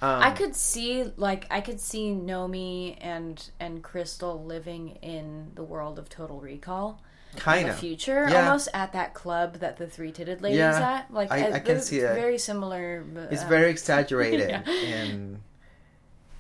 Um, 0.02 0.22
I 0.24 0.32
could 0.32 0.56
see 0.56 1.12
like 1.18 1.46
I 1.52 1.60
could 1.60 1.82
see 1.82 2.12
Nomi 2.14 2.96
and 3.02 3.36
and 3.60 3.84
Crystal 3.84 4.42
living 4.46 4.98
in 5.02 5.52
the 5.56 5.64
world 5.64 6.00
of 6.00 6.08
Total 6.08 6.40
Recall 6.40 7.02
kind 7.36 7.70
of. 7.70 7.78
future, 7.78 8.28
Yeah. 8.30 8.48
almost 8.48 8.70
at 8.74 8.94
that 8.94 9.14
club 9.14 9.56
that 9.60 9.78
the 9.78 9.88
three 9.88 10.12
titted 10.12 10.42
ladies 10.42 10.60
Yeah, 10.60 10.80
at. 10.82 11.14
Like 11.14 11.32
I- 11.32 11.54
I 11.54 11.60
can 11.60 11.82
see 11.82 12.00
that. 12.00 12.16
Very 12.16 12.38
similar. 12.38 13.04
but, 13.14 13.32
It's 13.32 13.44
uh, 13.44 13.48
very 13.48 13.70
exaggerated 13.72 14.50
Yeah. 14.50 14.62
and 14.70 15.40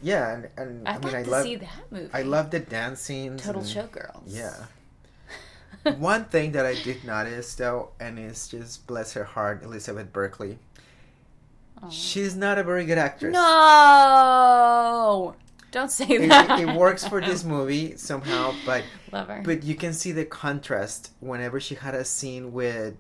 yeah, 0.01 0.33
and, 0.33 0.49
and 0.57 0.87
I'd 0.87 1.05
I 1.05 1.07
mean, 1.07 1.15
I 1.15 1.21
love, 1.23 1.43
see 1.43 1.55
that 1.57 1.91
movie. 1.91 2.09
I 2.13 2.21
love 2.21 2.51
the 2.51 2.59
dance 2.59 3.01
scenes. 3.01 3.41
Total 3.43 3.61
and- 3.61 3.69
Showgirls. 3.69 4.23
Yeah. 4.27 4.53
One 5.97 6.25
thing 6.25 6.51
that 6.53 6.65
I 6.65 6.75
did 6.75 7.03
notice 7.05 7.55
though, 7.55 7.91
and 7.99 8.19
it's 8.19 8.47
just 8.49 8.85
bless 8.87 9.13
her 9.13 9.23
heart, 9.23 9.63
Elizabeth 9.63 10.11
Berkley. 10.11 10.57
She's 11.89 12.35
not 12.35 12.57
a 12.59 12.63
very 12.63 12.85
good 12.85 12.97
actress. 12.97 13.33
No, 13.33 15.35
don't 15.71 15.89
say 15.91 16.27
that. 16.27 16.59
it, 16.59 16.67
it 16.69 16.75
works 16.75 17.07
for 17.07 17.21
this 17.21 17.45
movie 17.45 17.95
somehow, 17.95 18.53
but 18.65 18.83
Love 19.11 19.27
her. 19.27 19.41
but 19.43 19.63
you 19.63 19.75
can 19.75 19.93
see 19.93 20.11
the 20.11 20.25
contrast 20.25 21.11
whenever 21.19 21.59
she 21.59 21.75
had 21.75 21.95
a 21.95 22.05
scene 22.05 22.51
with 22.53 22.95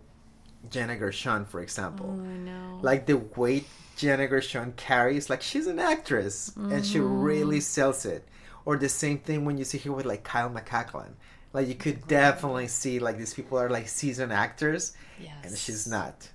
Jenna 0.69 0.95
Gershon, 0.97 1.45
for 1.45 1.61
example. 1.61 2.07
oh, 2.19 2.23
I 2.23 2.37
know. 2.37 2.79
Like 2.81 3.05
the 3.05 3.17
weight 3.17 3.67
Jenna 3.97 4.27
Gershon 4.27 4.73
carries, 4.77 5.29
like 5.29 5.41
she's 5.41 5.67
an 5.67 5.79
actress 5.79 6.53
and 6.55 6.85
she 6.85 6.97
Mm-hmm. 6.99 7.21
really 7.21 7.59
sells 7.59 8.05
it. 8.05 8.27
Or 8.65 8.77
the 8.77 8.89
same 8.89 9.19
thing 9.19 9.45
when 9.45 9.57
you 9.57 9.63
see 9.63 9.77
her 9.79 9.91
with 9.91 10.05
like 10.05 10.23
Kyle 10.23 10.49
MacLachlan. 10.49 11.15
Like 11.53 11.67
you 11.67 11.75
could 11.75 12.07
definitely 12.07 12.67
see 12.67 12.99
like 12.99 13.17
these 13.17 13.33
people 13.33 13.57
are 13.57 13.69
like 13.69 13.87
seasoned 13.87 14.31
actors 14.31 14.93
yes. 15.19 15.31
and 15.43 15.57
she's 15.57 15.87
not. 15.87 16.29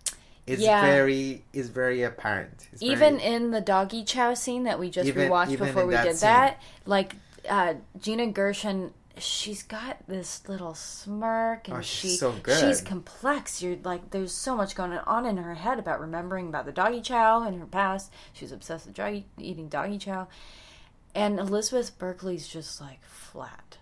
It's 0.46 0.60
Yeah. 0.62 0.82
very 0.82 1.44
it's 1.52 1.68
very 1.68 2.02
apparent. 2.02 2.68
It's 2.72 2.82
even 2.82 3.18
very, 3.18 3.34
in 3.34 3.50
the 3.50 3.60
doggy 3.60 4.04
chow 4.04 4.34
scene 4.34 4.64
that 4.64 4.78
we 4.80 4.90
just 4.90 5.06
Even- 5.08 5.30
rewatched 5.30 5.50
even 5.50 5.66
before 5.68 5.86
we 5.86 5.94
did 5.96 6.16
scene. 6.16 6.28
that, 6.28 6.60
like 6.86 7.14
uh, 7.48 7.74
Gina 8.00 8.26
Gershon, 8.26 8.92
she's 9.18 9.62
got 9.62 9.98
this 10.06 10.48
little 10.48 10.74
smirk, 10.74 11.68
and 11.68 11.78
Oh, 11.78 11.80
she 11.80 12.08
she's 12.08 12.20
so 12.20 12.32
good. 12.32 12.58
she's 12.58 12.80
complex. 12.80 13.62
You're 13.62 13.76
like, 13.84 14.10
there's 14.10 14.32
so 14.32 14.56
much 14.56 14.74
going 14.74 14.92
on 14.92 15.26
in 15.26 15.36
her 15.36 15.54
head 15.54 15.78
about 15.78 16.00
remembering 16.00 16.48
about 16.48 16.66
the 16.66 16.72
doggy 16.72 17.00
chow 17.00 17.46
in 17.46 17.58
her 17.58 17.66
past. 17.66 18.12
She 18.32 18.44
was 18.44 18.52
obsessed 18.52 18.86
with 18.86 18.94
doggy, 18.94 19.26
eating 19.38 19.68
doggy 19.68 19.98
chow, 19.98 20.28
and 21.14 21.38
Elizabeth 21.38 21.98
Berkley's 21.98 22.48
just 22.48 22.80
like 22.80 23.04
flat. 23.04 23.78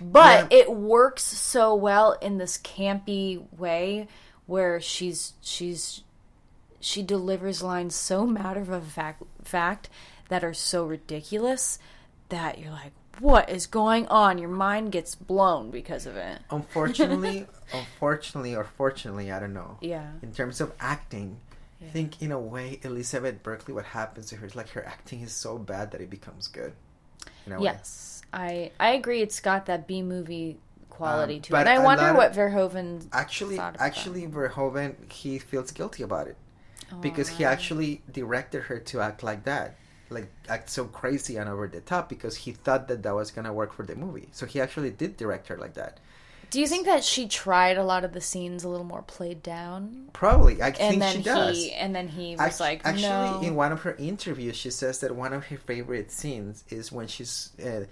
But 0.00 0.52
it 0.52 0.70
works 0.70 1.24
so 1.24 1.74
well 1.74 2.12
in 2.22 2.38
this 2.38 2.56
campy 2.56 3.44
way 3.58 4.06
where 4.46 4.80
she's 4.80 5.32
she's 5.40 6.02
she 6.80 7.02
delivers 7.02 7.62
lines 7.62 7.96
so 7.96 8.24
matter 8.24 8.60
of 8.72 8.84
fact, 8.86 9.22
fact 9.42 9.88
that 10.28 10.44
are 10.44 10.54
so 10.54 10.84
ridiculous 10.86 11.78
that 12.28 12.58
you're 12.58 12.70
like, 12.70 12.92
what 13.20 13.48
is 13.50 13.66
going 13.66 14.06
on? 14.08 14.38
Your 14.38 14.50
mind 14.50 14.92
gets 14.92 15.14
blown 15.14 15.70
because 15.70 16.06
of 16.06 16.16
it. 16.16 16.40
unfortunately 16.50 17.46
unfortunately 17.72 18.54
or 18.54 18.64
fortunately, 18.64 19.30
I 19.32 19.38
don't 19.40 19.52
know. 19.54 19.76
Yeah. 19.80 20.10
In 20.22 20.32
terms 20.32 20.60
of 20.60 20.72
acting, 20.80 21.40
I 21.82 21.86
think 21.86 22.20
in 22.22 22.32
a 22.32 22.38
way 22.40 22.80
Elizabeth 22.82 23.42
Berkley 23.42 23.74
what 23.74 23.84
happens 23.86 24.26
to 24.30 24.36
her 24.36 24.46
is 24.46 24.56
like 24.56 24.70
her 24.70 24.84
acting 24.84 25.20
is 25.20 25.32
so 25.32 25.58
bad 25.58 25.90
that 25.92 26.00
it 26.00 26.10
becomes 26.10 26.48
good. 26.48 26.72
A 27.46 27.50
way. 27.50 27.58
Yes, 27.62 28.22
I 28.32 28.70
I 28.78 28.90
agree. 28.90 29.22
It's 29.22 29.40
got 29.40 29.66
that 29.66 29.86
B 29.86 30.02
movie 30.02 30.58
quality 30.90 31.36
Um, 31.36 31.40
to 31.42 31.56
it. 31.56 31.60
And 31.60 31.68
I 31.68 31.78
wonder 31.78 32.12
what 32.14 32.32
Verhoeven 32.34 33.06
Actually, 33.12 33.58
actually, 33.58 34.26
Verhoeven 34.26 35.10
he 35.12 35.38
feels 35.38 35.70
guilty 35.70 36.02
about 36.02 36.26
it 36.28 36.36
because 37.00 37.30
Oh. 37.30 37.34
he 37.34 37.44
actually 37.44 38.02
directed 38.10 38.64
her 38.64 38.78
to 38.80 39.00
act 39.00 39.22
like 39.22 39.44
that, 39.44 39.76
like 40.10 40.30
act 40.48 40.70
so 40.70 40.84
crazy 40.86 41.36
and 41.36 41.48
over 41.48 41.66
the 41.68 41.80
top 41.80 42.08
because 42.08 42.36
he 42.36 42.52
thought 42.52 42.88
that 42.88 43.02
that 43.02 43.14
was 43.14 43.30
gonna 43.30 43.52
work 43.52 43.72
for 43.72 43.84
the 43.84 43.94
movie. 43.96 44.28
So 44.32 44.46
he 44.46 44.60
actually 44.60 44.90
did 44.90 45.16
direct 45.16 45.48
her 45.48 45.56
like 45.56 45.74
that. 45.74 45.98
Do 46.50 46.60
you 46.60 46.66
think 46.66 46.86
that 46.86 47.04
she 47.04 47.28
tried 47.28 47.76
a 47.76 47.84
lot 47.84 48.04
of 48.04 48.14
the 48.14 48.22
scenes 48.22 48.64
a 48.64 48.70
little 48.70 48.86
more 48.86 49.02
played 49.02 49.42
down? 49.42 50.08
Probably, 50.14 50.62
I 50.62 50.68
And 50.68 50.76
think 50.76 51.00
then 51.00 51.16
she 51.16 51.22
does. 51.22 51.56
he 51.58 51.72
and 51.72 51.94
then 51.94 52.08
he 52.08 52.32
was 52.32 52.40
Act- 52.40 52.60
like, 52.60 52.80
actually, 52.86 53.02
no. 53.02 53.40
in 53.42 53.54
one 53.54 53.70
of 53.70 53.82
her 53.82 53.94
interviews, 53.98 54.56
she 54.56 54.70
says 54.70 55.00
that 55.00 55.14
one 55.14 55.34
of 55.34 55.44
her 55.48 55.58
favorite 55.58 56.10
scenes 56.10 56.64
is 56.70 56.90
when 56.90 57.06
she's 57.06 57.50
uh, 57.62 57.84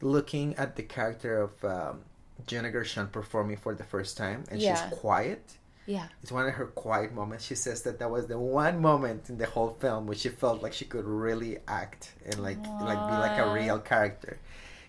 looking 0.00 0.54
at 0.56 0.76
the 0.76 0.82
character 0.84 1.40
of 1.42 1.64
um, 1.64 2.00
Jenna 2.46 2.70
Gershon 2.70 3.08
performing 3.08 3.56
for 3.56 3.74
the 3.74 3.82
first 3.84 4.16
time, 4.16 4.44
and 4.50 4.60
Yeah. 4.60 4.88
she's 4.88 4.98
quiet. 5.00 5.42
Yeah. 5.86 6.06
It's 6.22 6.32
one 6.32 6.46
of 6.46 6.54
her 6.54 6.66
quiet 6.66 7.12
moments. 7.14 7.44
She 7.44 7.54
says 7.54 7.82
that 7.82 7.98
that 8.00 8.10
was 8.10 8.26
the 8.26 8.38
one 8.38 8.80
moment 8.80 9.28
in 9.30 9.38
the 9.38 9.46
whole 9.46 9.76
film 9.80 10.06
where 10.06 10.16
she 10.16 10.28
felt 10.28 10.62
like 10.62 10.72
she 10.72 10.84
could 10.84 11.04
really 11.04 11.58
act 11.68 12.12
and 12.24 12.42
like 12.42 12.58
like 12.80 12.98
be 13.10 13.16
like 13.26 13.38
a 13.38 13.52
real 13.52 13.78
character. 13.78 14.38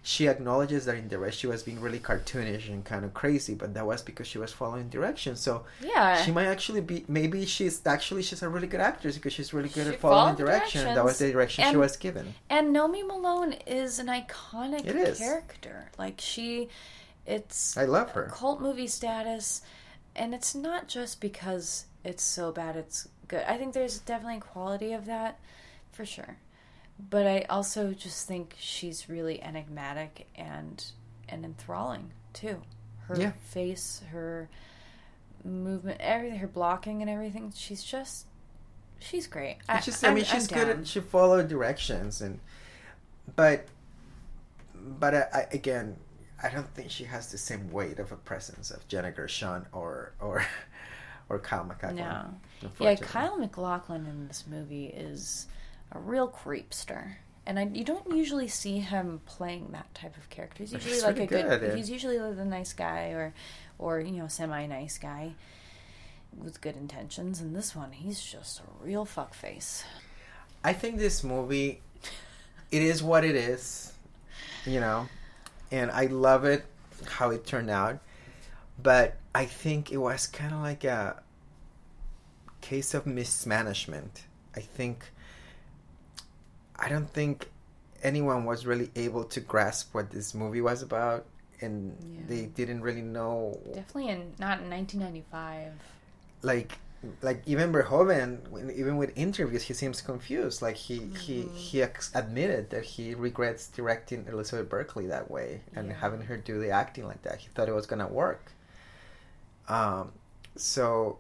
she 0.04 0.28
acknowledges 0.28 0.86
that 0.86 0.96
in 0.96 1.10
the 1.10 1.18
rest 1.20 1.38
she 1.38 1.48
was 1.48 1.64
being 1.64 1.82
really 1.82 2.00
cartoonish 2.00 2.70
and 2.70 2.86
kind 2.86 3.04
of 3.04 3.14
crazy, 3.14 3.54
but 3.54 3.74
that 3.74 3.86
was 3.86 4.02
because 4.02 4.26
she 4.26 4.38
was 4.38 4.54
following 4.54 4.88
directions. 4.90 5.38
So 5.48 5.66
Yeah. 5.82 6.22
she 6.24 6.32
might 6.32 6.46
actually 6.46 6.80
be 6.92 7.04
maybe 7.10 7.46
she's 7.46 7.76
actually 7.86 8.24
she's 8.24 8.42
a 8.42 8.48
really 8.56 8.68
good 8.74 8.80
actress 8.80 9.16
because 9.18 9.34
she's 9.34 9.52
really 9.54 9.68
good 9.70 9.88
She 9.88 9.94
at 9.94 10.00
following 10.00 10.36
direction. 10.36 10.82
That 10.96 11.04
was 11.04 11.18
the 11.20 11.30
direction 11.32 11.60
she 11.72 11.76
was 11.88 11.98
given. 11.98 12.26
And 12.50 12.74
Nomi 12.76 13.06
Malone 13.06 13.54
is 13.68 14.00
an 14.00 14.08
iconic 14.08 14.86
It 14.86 14.96
is. 14.96 15.18
character. 15.20 15.78
Like 16.00 16.18
she 16.22 16.70
it's 17.26 17.76
I 17.76 17.84
love 17.84 18.12
her. 18.12 18.32
cult 18.34 18.62
movie 18.62 18.88
status 18.88 19.62
and 20.18 20.34
it's 20.34 20.54
not 20.56 20.88
just 20.88 21.22
because 21.22 21.86
it's 22.04 22.24
so 22.24 22.52
bad 22.52 22.76
it's 22.76 23.08
good. 23.28 23.44
I 23.48 23.58
think 23.58 23.74
there's 23.74 24.00
definitely 24.00 24.38
a 24.38 24.42
quality 24.42 24.94
of 24.94 25.06
that 25.06 25.40
for 25.92 26.06
sure. 26.06 26.38
But 27.00 27.28
I 27.28 27.42
also 27.50 27.92
just 27.94 28.28
think 28.28 28.56
she's 28.58 29.08
really 29.10 29.42
enigmatic 29.42 30.28
and 30.36 30.84
and 31.30 31.46
enthralling 31.46 32.12
too. 32.34 32.62
Her 33.08 33.20
Yeah. 33.20 33.32
face, 33.50 34.02
her 34.12 34.50
movement, 35.44 36.02
everything, 36.02 36.40
her 36.40 36.48
blocking 36.48 37.02
and 37.02 37.10
everything. 37.10 37.54
She's 37.56 37.84
just 37.84 38.26
she's 39.00 39.28
great. 39.28 39.58
It's 39.70 39.86
just, 39.86 40.04
I 40.04 40.10
mean, 40.14 40.24
I'm- 40.26 40.34
I'm 40.34 40.40
she's 40.40 40.48
good 40.48 40.70
at 40.70 40.88
she 40.88 41.00
followed 41.02 41.48
directions 41.48 42.20
and, 42.22 42.40
but, 43.36 43.68
but 44.74 45.14
I, 45.14 45.28
I, 45.34 45.48
again, 45.52 45.98
I 46.42 46.50
don't 46.50 46.72
think 46.74 46.92
she 46.92 47.04
has 47.06 47.32
the 47.32 47.38
same 47.38 47.72
weight 47.72 48.00
of 48.00 48.12
a 48.12 48.16
presence 48.16 48.70
of 48.72 48.88
Gina 48.88 49.12
Gershon 49.12 49.66
or 49.72 50.14
or 50.20 50.46
or 51.30 51.40
Kyle 51.40 51.64
MacLachlan. 51.64 51.98
No. 51.98 52.70
Yeah. 52.80 52.96
Kyle 52.96 53.38
MacLachlan 53.38 54.06
in 54.06 54.28
this 54.28 54.46
movie 54.48 54.88
is 54.88 55.48
a 55.92 56.00
real 56.00 56.28
creepster. 56.28 57.16
And 57.46 57.58
I, 57.58 57.70
you 57.74 57.86
don't 57.86 58.14
usually 58.14 58.50
see 58.50 58.80
him 58.80 59.22
playing 59.26 59.70
that 59.72 59.94
type 59.96 60.18
of 60.18 60.30
character. 60.30 60.64
He's 60.64 60.72
He's 60.72 60.86
usually 60.86 61.02
like 61.02 61.20
a 61.20 61.26
good 61.26 61.60
good. 61.62 61.78
He's 61.78 61.90
usually 61.90 62.20
like 62.20 62.36
the 62.36 62.44
nice 62.44 62.74
guy, 62.74 63.12
or, 63.12 63.34
or 63.80 64.02
you 64.02 64.12
know, 64.12 64.28
semi 64.28 64.66
nice 64.66 64.98
guy, 64.98 65.34
with 66.38 66.60
good 66.60 66.76
intentions. 66.76 67.40
And 67.40 67.56
this 67.56 67.74
one, 67.74 67.94
he's 67.94 68.22
just 68.22 68.60
a 68.60 68.64
real 68.84 69.06
fuckface. 69.06 69.84
I 70.62 70.74
think 70.74 70.98
this 70.98 71.24
movie, 71.24 71.80
it 72.70 72.82
is 72.82 73.02
what 73.02 73.24
it 73.24 73.36
is, 73.36 73.94
you 74.66 74.82
know, 74.82 75.08
and 75.72 75.92
I 75.92 76.06
love 76.06 76.46
it 76.46 76.66
how 77.06 77.30
it 77.32 77.46
turned 77.46 77.70
out, 77.70 78.00
but 78.82 79.16
I 79.36 79.46
think 79.46 79.92
it 79.92 79.98
was 79.98 80.28
kind 80.28 80.54
of 80.54 80.62
like 80.62 80.84
a 80.84 81.22
case 82.62 82.94
of 82.94 83.06
mismanagement. 83.06 84.26
I 84.56 84.62
think 84.62 85.06
I 86.76 86.90
don't 86.90 87.10
think 87.12 87.50
anyone 88.04 88.46
was 88.46 88.66
really 88.66 88.92
able 88.96 89.24
to 89.26 89.40
grasp 89.40 89.94
what 89.94 90.12
this 90.12 90.34
movie 90.34 90.62
was 90.62 90.82
about, 90.82 91.26
and 91.62 91.96
Yeah. 92.02 92.22
they 92.28 92.46
didn't 92.46 92.82
really 92.82 93.02
know 93.02 93.60
Definitely 93.74 94.10
in 94.10 94.34
not 94.40 94.60
in 94.60 94.70
1995. 94.70 95.74
like 96.44 96.78
like 97.22 97.44
even 97.46 97.72
Verhoeven, 97.72 98.48
when- 98.50 98.72
even 98.72 98.98
with 98.98 99.12
interviews, 99.16 99.64
he 99.64 99.74
seems 99.74 100.02
confused. 100.02 100.62
Like 100.62 100.76
he 100.76 100.98
he 101.20 101.44
Mhm. 101.44 101.54
he 101.56 101.84
ex- 101.84 102.12
admitted 102.16 102.70
that 102.72 102.84
he 102.84 103.14
regrets 103.14 103.68
directing 103.68 104.26
Elizabeth 104.28 104.68
Berkley 104.70 105.06
that 105.08 105.30
way 105.30 105.62
and 105.76 105.90
Yeah. 105.90 105.94
having 105.96 106.22
her 106.22 106.38
do 106.38 106.60
the 106.60 106.72
acting 106.72 107.06
like 107.06 107.22
that. 107.24 107.40
He 107.40 107.50
thought 107.50 107.70
it 107.70 107.76
was 107.76 107.86
gonna 107.88 108.08
work. 108.08 108.52
Um, 109.70 110.14
so 110.56 111.20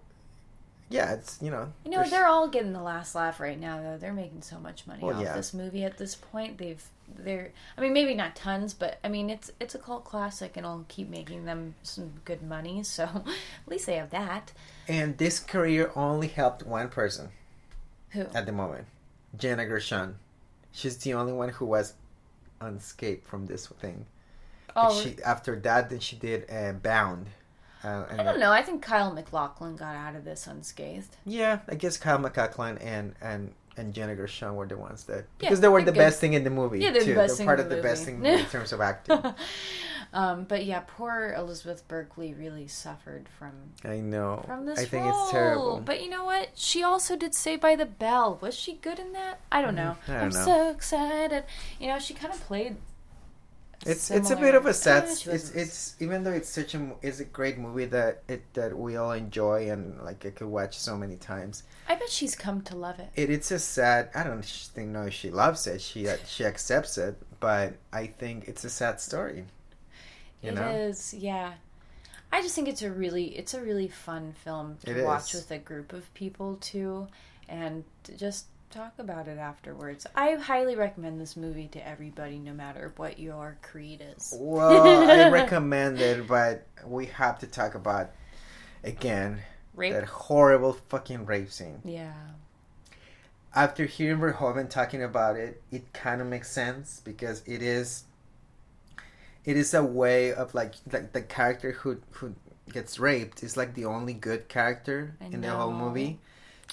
yeah, 0.89 1.13
it's 1.13 1.39
you 1.41 1.51
know 1.51 1.71
You 1.83 1.91
know, 1.91 1.97
there's- 1.97 2.11
they're 2.11 2.27
all 2.27 2.47
getting 2.47 2.73
the 2.73 2.81
last 2.81 3.13
laugh 3.15 3.39
right 3.39 3.59
now, 3.59 3.81
though. 3.81 3.97
They're 3.97 4.13
making 4.13 4.41
so 4.41 4.59
much 4.59 4.87
money 4.87 5.03
Well, 5.03 5.15
off 5.17 5.23
yeah. 5.23 5.33
this 5.35 5.53
movie 5.53 5.83
at 5.83 5.97
this 5.97 6.15
point. 6.15 6.57
They've, 6.57 6.83
they're, 7.17 7.51
I 7.77 7.81
mean, 7.81 7.93
maybe 7.93 8.13
not 8.15 8.35
tons, 8.35 8.73
but 8.73 8.97
I 9.03 9.09
mean, 9.09 9.29
it's 9.29 9.51
it's 9.59 9.75
a 9.75 9.79
cult 9.79 10.05
classic, 10.05 10.55
and 10.57 10.65
it'll 10.65 10.85
keep 10.87 11.09
making 11.09 11.45
them 11.45 11.75
some 11.83 12.13
good 12.25 12.41
money. 12.41 12.83
So 12.83 13.03
at 13.03 13.23
least 13.67 13.85
they 13.85 13.95
have 13.95 14.09
that. 14.11 14.51
and 14.87 15.17
this 15.17 15.39
career 15.39 15.91
only 15.95 16.27
helped 16.27 16.63
one 16.63 16.89
person 16.89 17.29
Who? 18.11 18.21
at 18.33 18.45
the 18.45 18.51
moment, 18.51 18.87
Gina 19.37 19.65
Gershon. 19.65 20.15
She's 20.71 20.97
the 20.97 21.13
only 21.15 21.33
one 21.33 21.49
who 21.49 21.65
was 21.65 21.93
unscathed 22.61 23.25
from 23.25 23.45
this 23.47 23.67
thing. 23.67 24.05
Oh, 24.75 25.01
she 25.01 25.15
after 25.23 25.55
that, 25.61 25.89
then 25.89 25.99
she 25.99 26.15
did 26.15 26.45
uh, 26.51 26.73
Bound. 26.73 27.27
Uh, 27.83 28.05
and 28.09 28.19
I 28.21 28.23
don't 28.23 28.39
know. 28.39 28.51
I 28.51 28.61
think 28.63 28.81
Kyle 28.81 29.11
MacLachlan 29.13 29.75
got 29.75 29.95
out 29.95 30.15
of 30.15 30.25
this 30.25 30.47
unscathed. 30.47 31.15
Yeah, 31.25 31.59
I 31.69 31.75
guess 31.75 31.97
Kyle 31.97 32.17
MacLachlan 32.19 32.77
and 32.79 33.15
and 33.21 33.53
and 33.77 33.93
Gina 33.93 34.15
Gershon 34.15 34.55
were 34.55 34.65
the 34.65 34.75
ones 34.77 35.03
that 35.03 35.17
Yeah, 35.39 35.49
because 35.49 35.59
they 35.61 35.67
were 35.67 35.81
the 35.83 35.91
good. 35.91 35.99
best 35.99 36.19
thing 36.19 36.33
in 36.33 36.43
the 36.43 36.49
movie. 36.49 36.79
Yeah, 36.79 36.89
they're 36.91 37.01
the 37.01 37.05
too. 37.05 37.15
best 37.15 37.37
thing 37.37 37.45
part 37.45 37.59
of 37.59 37.69
the 37.69 37.75
the 37.75 37.81
best 37.83 38.05
thing 38.05 38.25
in 38.25 38.45
terms 38.45 38.73
of 38.73 38.81
acting. 38.81 39.21
um, 40.13 40.45
but 40.45 40.65
yeah, 40.65 40.81
poor 40.87 41.35
Elizabeth 41.37 41.87
Berkley 41.87 42.33
really 42.33 42.67
suffered 42.67 43.27
from 43.37 43.51
I 43.85 43.97
know. 43.97 44.43
from 44.47 44.65
this 44.65 44.79
I 44.79 44.85
think 44.85 45.05
role. 45.05 45.21
it's 45.23 45.31
terrible. 45.31 45.81
But 45.85 46.01
you 46.01 46.09
know 46.09 46.25
what? 46.25 46.49
She 46.55 46.81
also 46.81 47.15
did 47.15 47.35
Saved 47.35 47.61
by 47.61 47.75
the 47.75 47.85
Bell. 47.85 48.39
Was 48.41 48.55
she 48.55 48.73
good 48.73 48.97
in 48.97 49.13
that? 49.13 49.41
I 49.51 49.61
don't 49.61 49.75
know. 49.75 49.95
Mm, 50.07 50.09
I 50.09 50.13
don't 50.13 50.23
am 50.23 50.29
know. 50.29 50.45
so 50.45 50.69
excited. 50.71 51.43
You 51.79 51.87
know, 51.89 51.99
she 51.99 52.13
kind 52.15 52.33
of 52.33 52.39
played. 52.41 52.77
It's 53.87 54.11
it's 54.11 54.29
a 54.31 54.35
bit 54.35 54.53
of 54.55 54.65
a 54.65 54.73
sad. 54.73 55.05
Eh, 55.05 55.31
it's 55.35 55.51
it's 55.51 55.95
even 55.99 56.23
though 56.23 56.31
it's 56.33 56.49
such 56.49 56.75
a 56.75 56.91
it's 57.01 57.19
a 57.19 57.25
great 57.25 57.57
movie 57.57 57.85
that 57.85 58.23
it 58.27 58.43
that 58.53 58.77
we 58.77 58.97
all 58.97 59.13
enjoy 59.13 59.69
and 59.71 60.01
like 60.03 60.25
I 60.25 60.31
could 60.31 60.47
watch 60.47 60.77
so 60.77 60.97
many 60.97 61.15
times. 61.15 61.63
I 61.87 61.95
bet 61.95 62.09
she's 62.09 62.35
come 62.35 62.61
to 62.63 62.75
love 62.75 62.99
it. 62.99 63.09
It 63.15 63.29
it's 63.29 63.51
a 63.51 63.59
sad. 63.59 64.09
I 64.13 64.23
don't 64.23 64.43
think 64.45 64.89
no 64.89 65.09
she 65.09 65.29
loves 65.31 65.67
it. 65.67 65.81
She 65.81 66.07
she 66.25 66.45
accepts 66.45 66.97
it, 66.97 67.15
but 67.39 67.75
I 67.93 68.07
think 68.07 68.47
it's 68.47 68.63
a 68.65 68.69
sad 68.69 68.99
story. 68.99 69.45
You 70.41 70.51
It 70.51 70.57
is, 70.57 71.13
know. 71.13 71.19
yeah. 71.19 71.53
I 72.31 72.41
just 72.41 72.55
think 72.55 72.67
it's 72.67 72.81
a 72.81 72.91
really 72.91 73.37
it's 73.37 73.53
a 73.53 73.61
really 73.61 73.87
fun 73.87 74.33
film 74.43 74.77
to 74.85 74.91
It 74.91 75.05
watch 75.05 75.33
is. 75.33 75.41
with 75.41 75.51
a 75.51 75.57
group 75.59 75.93
of 75.93 76.13
people 76.13 76.57
too, 76.57 77.07
and 77.47 77.85
just 78.17 78.45
talk 78.69 78.93
about 78.99 79.27
it 79.27 79.37
afterwards. 79.37 80.05
I 80.15 80.35
highly 80.35 80.75
recommend 80.75 81.19
this 81.19 81.35
movie 81.35 81.67
to 81.69 81.87
everybody, 81.87 82.39
no 82.39 82.53
matter 82.53 82.93
what 82.97 83.19
your 83.19 83.57
creed 83.61 84.03
is. 84.15 84.33
Well, 84.37 85.09
I 85.09 85.29
recommend 85.31 85.99
it, 85.99 86.27
but 86.27 86.65
we 86.85 87.07
have 87.07 87.39
to 87.39 87.47
talk 87.47 87.75
about 87.75 88.11
again 88.83 89.41
Rape. 89.75 89.93
that 89.93 90.05
horrible 90.05 90.73
fucking 90.89 91.25
rape 91.25 91.51
scene. 91.51 91.81
Yeah. 91.83 92.13
After 93.55 93.85
hearing 93.85 94.19
Verhoeven 94.19 94.69
talking 94.69 95.01
about 95.01 95.35
it, 95.35 95.61
it 95.71 95.91
kind 95.93 96.21
of 96.21 96.27
makes 96.27 96.51
sense 96.51 97.01
because 97.03 97.41
it 97.45 97.61
is 97.61 98.03
it 99.45 99.55
is 99.55 99.73
a 99.73 99.83
way 99.83 100.33
of 100.33 100.53
like 100.53 100.75
like 100.91 101.13
the 101.13 101.21
character 101.21 101.71
who 101.71 101.97
who 102.11 102.35
gets 102.71 102.99
raped 102.99 103.43
is 103.43 103.55
like 103.55 103.73
the 103.73 103.85
only 103.85 104.13
good 104.13 104.47
character 104.49 105.15
in 105.21 105.41
the 105.41 105.49
whole 105.49 105.71
movie. 105.71 106.19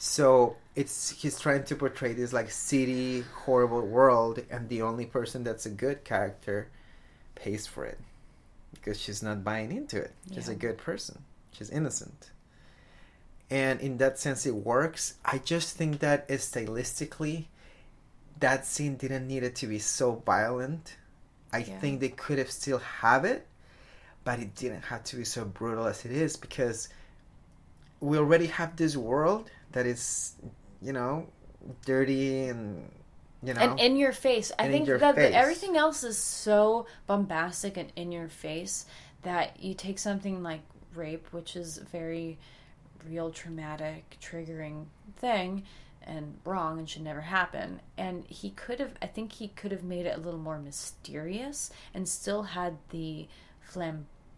So 0.07 0.57
it's 0.77 1.09
he's 1.09 1.41
trying 1.41 1.65
to 1.65 1.75
portray 1.75 2.13
this 2.13 2.31
like 2.35 2.51
city 2.51 3.25
horrible 3.47 3.81
world 3.81 4.39
and 4.51 4.69
the 4.69 4.83
only 4.83 5.07
person 5.07 5.45
that's 5.45 5.65
a 5.65 5.71
good 5.71 6.05
character 6.05 6.69
pays 7.35 7.67
for 7.67 7.87
it 7.87 7.99
because 8.75 9.01
she's 9.01 9.23
not 9.23 9.43
buying 9.43 9.73
into 9.73 9.97
it. 9.97 10.13
She's 10.31 10.51
a 10.51 10.55
good 10.55 10.77
person. 10.77 11.25
She's 11.53 11.71
innocent. 11.71 12.33
And 13.49 13.81
in 13.81 13.97
that 13.97 14.19
sense 14.19 14.45
it 14.45 14.55
works. 14.55 15.15
I 15.25 15.39
just 15.39 15.75
think 15.75 16.01
that 16.01 16.29
stylistically 16.29 17.47
that 18.41 18.67
scene 18.67 18.97
didn't 18.97 19.27
need 19.27 19.43
it 19.43 19.57
to 19.57 19.67
be 19.67 19.79
so 19.79 20.23
violent. 20.27 20.97
I 21.51 21.61
Yeah. 21.61 21.81
think 21.81 22.01
they 22.01 22.11
could 22.11 22.37
have 22.37 22.51
still 22.51 22.79
have 23.01 23.25
it, 23.25 23.47
but 24.23 24.39
it 24.39 24.55
didn't 24.55 24.83
have 24.83 25.03
to 25.05 25.17
be 25.17 25.25
so 25.25 25.47
brutal 25.47 25.87
as 25.87 26.05
it 26.05 26.13
is 26.13 26.37
because 26.37 26.91
we 28.01 28.19
already 28.19 28.49
have 28.49 28.77
this 28.77 28.99
world 28.99 29.49
that 29.75 29.87
is, 29.87 30.35
you 30.81 30.93
know, 30.93 31.27
dirty 31.85 32.45
and 32.49 32.91
you 33.43 33.53
know 33.53 33.61
and 33.61 33.81
in 33.81 33.97
your 33.97 34.13
face. 34.13 34.51
I 34.59 34.69
think 34.69 34.87
that 34.87 35.15
face. 35.15 35.35
everything 35.35 35.77
else 35.77 36.03
is 36.03 36.17
so 36.17 36.87
bombastic 37.07 37.77
and 37.77 37.93
in 37.95 38.11
your 38.11 38.29
face 38.29 38.87
that 39.23 39.63
you 39.63 39.75
take 39.75 39.99
something 39.99 40.43
like 40.43 40.63
rape, 40.95 41.27
which 41.33 41.57
is 41.57 41.79
a 41.79 41.85
very 41.85 42.39
real 43.09 43.31
traumatic, 43.31 44.17
triggering 44.23 44.87
thing 45.17 45.65
and 46.07 46.39
wrong 46.45 46.79
and 46.79 46.89
should 46.89 47.03
never 47.03 47.23
happen. 47.23 47.81
And 47.99 48.25
he 48.27 48.51
could 48.51 48.81
have 48.81 48.95
I 49.03 49.07
think 49.07 49.33
he 49.33 49.49
could 49.49 49.73
have 49.73 49.85
made 49.85 50.07
it 50.07 50.17
a 50.17 50.21
little 50.21 50.41
more 50.41 50.59
mysterious 50.59 51.71
and 51.93 52.09
still 52.09 52.45
had 52.45 52.79
the 52.91 53.27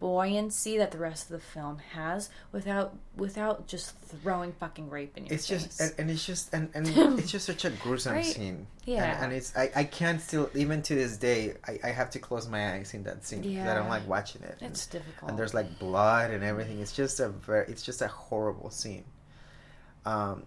flamboyancy 0.01 0.77
that 0.77 0.91
the 0.91 0.97
rest 0.97 1.25
of 1.25 1.31
the 1.31 1.39
film 1.39 1.79
has 1.93 2.29
without 2.51 2.95
without 3.15 3.67
just 3.67 3.95
throwing 3.97 4.51
fucking 4.53 4.89
rape 4.89 5.17
in 5.17 5.25
your 5.25 5.33
it's 5.33 5.47
face. 5.47 5.63
just 5.63 5.81
and, 5.81 5.93
and 5.97 6.11
it's 6.11 6.25
just 6.25 6.53
and, 6.53 6.69
and 6.73 6.87
it's 7.19 7.31
just 7.31 7.45
such 7.45 7.65
a 7.65 7.69
gruesome 7.71 8.13
Right? 8.13 8.25
scene 8.25 8.67
Yeah. 8.85 9.03
and, 9.15 9.25
and 9.25 9.33
it's 9.33 9.55
I, 9.57 9.71
I 9.75 9.83
can't 9.83 10.21
still 10.21 10.49
even 10.53 10.81
to 10.83 10.95
this 10.95 11.17
day 11.17 11.55
I, 11.67 11.79
I 11.83 11.87
have 11.89 12.09
to 12.11 12.19
close 12.19 12.47
my 12.47 12.73
eyes 12.73 12.93
in 12.93 13.03
that 13.03 13.25
scene 13.25 13.41
because 13.41 13.67
I 13.67 13.73
don't 13.75 13.89
like 13.89 14.07
watching 14.07 14.43
it 14.43 14.57
it's 14.61 14.85
difficult. 14.87 15.29
and 15.31 15.39
there's 15.39 15.53
like 15.53 15.79
blood 15.79 16.31
and 16.31 16.43
everything 16.43 16.79
it's 16.79 16.93
just 16.93 17.19
a 17.19 17.29
very 17.29 17.65
it's 17.67 17.81
just 17.81 18.01
a 18.01 18.07
horrible 18.07 18.69
scene 18.69 19.03
um 20.05 20.43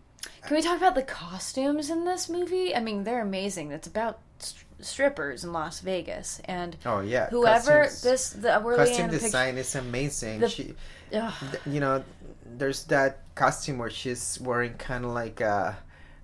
Can 0.47 0.57
we 0.57 0.63
talk 0.63 0.77
about 0.77 0.95
the 0.95 1.03
costumes 1.03 1.91
in 1.91 2.05
this 2.05 2.29
movie? 2.29 2.75
I 2.75 2.81
mean, 2.81 3.05
they're 3.05 3.21
amazing. 3.23 3.73
It's 3.73 3.87
about 3.89 4.19
strippers 4.81 5.45
in 5.45 5.53
Las 5.53 5.81
Vegas, 5.81 6.41
and 6.47 6.77
Oh 6.87 7.01
yeah. 7.01 7.29
whoever 7.31 7.85
costumes- 7.85 8.03
this 8.03 8.31
the 8.31 8.61
we're 8.65 8.77
costume 8.77 9.05
at 9.07 9.09
a 9.09 9.13
picture- 9.13 9.27
design 9.27 9.59
is 9.59 9.75
amazing. 9.75 10.41
the- 10.41 10.49
she, 10.49 10.75
th- 11.11 11.25
you 11.67 11.81
know, 11.81 12.03
there's 12.47 12.85
that 12.85 13.19
costume 13.35 13.79
where 13.79 13.91
she's 13.91 14.39
wearing 14.41 14.75
kind 14.75 15.05
of 15.05 15.11
like 15.13 15.41
a 15.41 15.77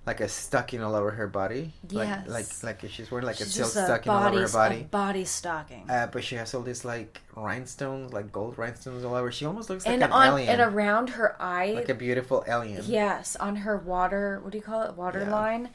like 0.05 0.21
a 0.21 0.29
stocking 0.29 0.81
all 0.81 0.95
over 0.95 1.11
her 1.11 1.27
body. 1.27 1.73
Like 1.91 2.07
Yes. 2.07 2.27
like 2.63 2.81
like 2.83 2.89
she's 2.91 3.11
wearing 3.11 3.27
like 3.27 3.35
She's 3.35 3.47
a 3.59 3.65
silk 3.65 3.85
stocking 3.85 4.09
all 4.09 4.19
over 4.23 4.29
body, 4.29 4.41
her 4.41 4.47
body. 4.49 4.83
body 4.89 5.25
stocking. 5.25 5.89
Uh, 5.89 6.07
but 6.07 6.23
she 6.23 6.35
has 6.35 6.53
all 6.53 6.61
these 6.61 6.85
like 6.85 7.19
rhinestones, 7.35 8.13
like 8.13 8.31
gold 8.31 8.57
rhinestones 8.57 9.03
all 9.03 9.15
over. 9.15 9.31
She 9.33 9.45
almost 9.45 9.69
looks 9.69 9.85
like 9.85 9.95
an 9.95 10.03
on 10.03 10.27
alien, 10.39 10.49
and 10.49 10.61
around 10.73 11.09
her 11.11 11.35
eye, 11.41 11.73
like 11.73 11.89
a 11.89 11.93
beautiful 11.93 12.45
alien. 12.47 12.83
yes, 12.85 13.35
on 13.35 13.57
her 13.57 13.75
water. 13.77 14.39
What 14.41 14.53
do 14.53 14.57
you 14.57 14.63
call 14.63 14.83
it? 14.83 14.95
Water 14.95 15.23
Yeah. 15.27 15.31
line. 15.35 15.69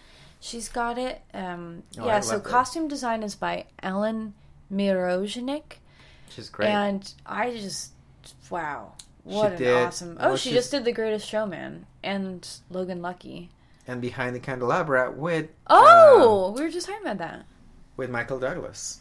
She's 0.44 0.68
got 0.68 0.98
it. 0.98 1.22
Um, 1.32 1.84
Oh, 1.98 2.06
yeah. 2.06 2.18
So 2.20 2.36
it. 2.36 2.44
costume 2.44 2.88
design 2.88 3.22
is 3.22 3.34
by 3.36 3.66
Ellen 3.82 4.34
Mirojnick, 4.72 5.74
She's 6.30 6.48
great. 6.50 6.68
and 6.68 7.12
I 7.24 7.52
just 7.52 7.92
wow, 8.50 8.92
what 9.24 9.52
an 9.52 9.58
did- 9.58 9.86
awesome! 9.86 10.16
well, 10.16 10.32
Oh, 10.32 10.36
she 10.36 10.50
she's- 10.50 10.62
just 10.64 10.70
did 10.72 10.84
The 10.84 10.92
Greatest 10.92 11.28
Showman 11.28 11.86
and 12.02 12.48
Logan 12.70 13.00
Lucky. 13.02 13.50
and 13.86 14.00
behind 14.00 14.34
the 14.34 14.40
candelabra 14.40 15.12
with 15.12 15.48
Oh, 15.68 16.52
we 16.56 16.62
were 16.62 16.70
just 16.70 16.86
talking 16.88 17.02
about 17.02 17.18
that. 17.18 17.44
with 17.96 18.10
Michael 18.10 18.38
Douglas. 18.40 18.98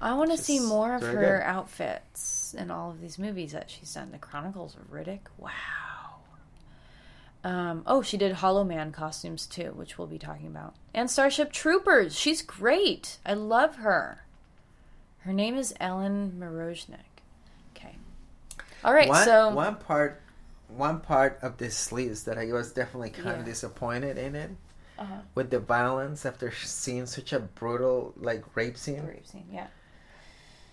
I 0.00 0.14
want 0.14 0.30
to 0.30 0.38
see 0.38 0.60
more 0.60 0.94
of 0.94 1.02
her 1.02 1.12
good. 1.40 1.42
outfits 1.42 2.54
in 2.56 2.70
all 2.70 2.90
of 2.90 3.02
these 3.02 3.18
movies 3.18 3.52
that 3.52 3.68
she's 3.70 3.92
done. 3.92 4.12
The 4.12 4.18
Chronicles 4.18 4.74
of 4.76 4.90
Riddick. 4.90 5.20
Wow. 5.36 5.50
Um, 7.42 7.82
oh, 7.86 8.02
she 8.02 8.16
did 8.16 8.32
Hollow 8.32 8.64
Man 8.64 8.92
costumes 8.92 9.46
too, 9.46 9.72
which 9.74 9.96
we'll 9.96 10.06
be 10.06 10.18
talking 10.18 10.46
about. 10.46 10.74
And 10.92 11.10
Starship 11.10 11.52
Troopers. 11.52 12.14
She's 12.14 12.42
great. 12.42 13.18
I 13.24 13.34
love 13.34 13.76
her. 13.76 14.24
Her 15.20 15.32
name 15.32 15.56
is 15.56 15.74
Ellen 15.80 16.36
Mirojnick. 16.38 17.22
Okay. 17.74 17.96
All 18.84 18.92
right, 18.92 19.08
one, 19.08 19.24
so 19.24 19.50
one 19.50 19.76
part, 19.76 20.20
one 20.68 21.00
part 21.00 21.38
of 21.42 21.56
this 21.58 21.92
list 21.92 22.26
that 22.26 22.38
I 22.38 22.46
was 22.52 22.72
definitely 22.72 23.10
kind 23.10 23.26
Yeah. 23.28 23.38
of 23.40 23.44
disappointed 23.44 24.18
in 24.18 24.34
it 24.34 24.50
uh-huh. 24.98 25.20
with 25.34 25.50
the 25.50 25.58
violence 25.60 26.24
after 26.26 26.52
seeing 26.52 27.06
such 27.06 27.32
a 27.32 27.40
brutal 27.40 28.12
like 28.16 28.44
rape 28.54 28.76
scene. 28.76 29.06
rape 29.06 29.26
scene, 29.26 29.46
yeah. 29.50 29.68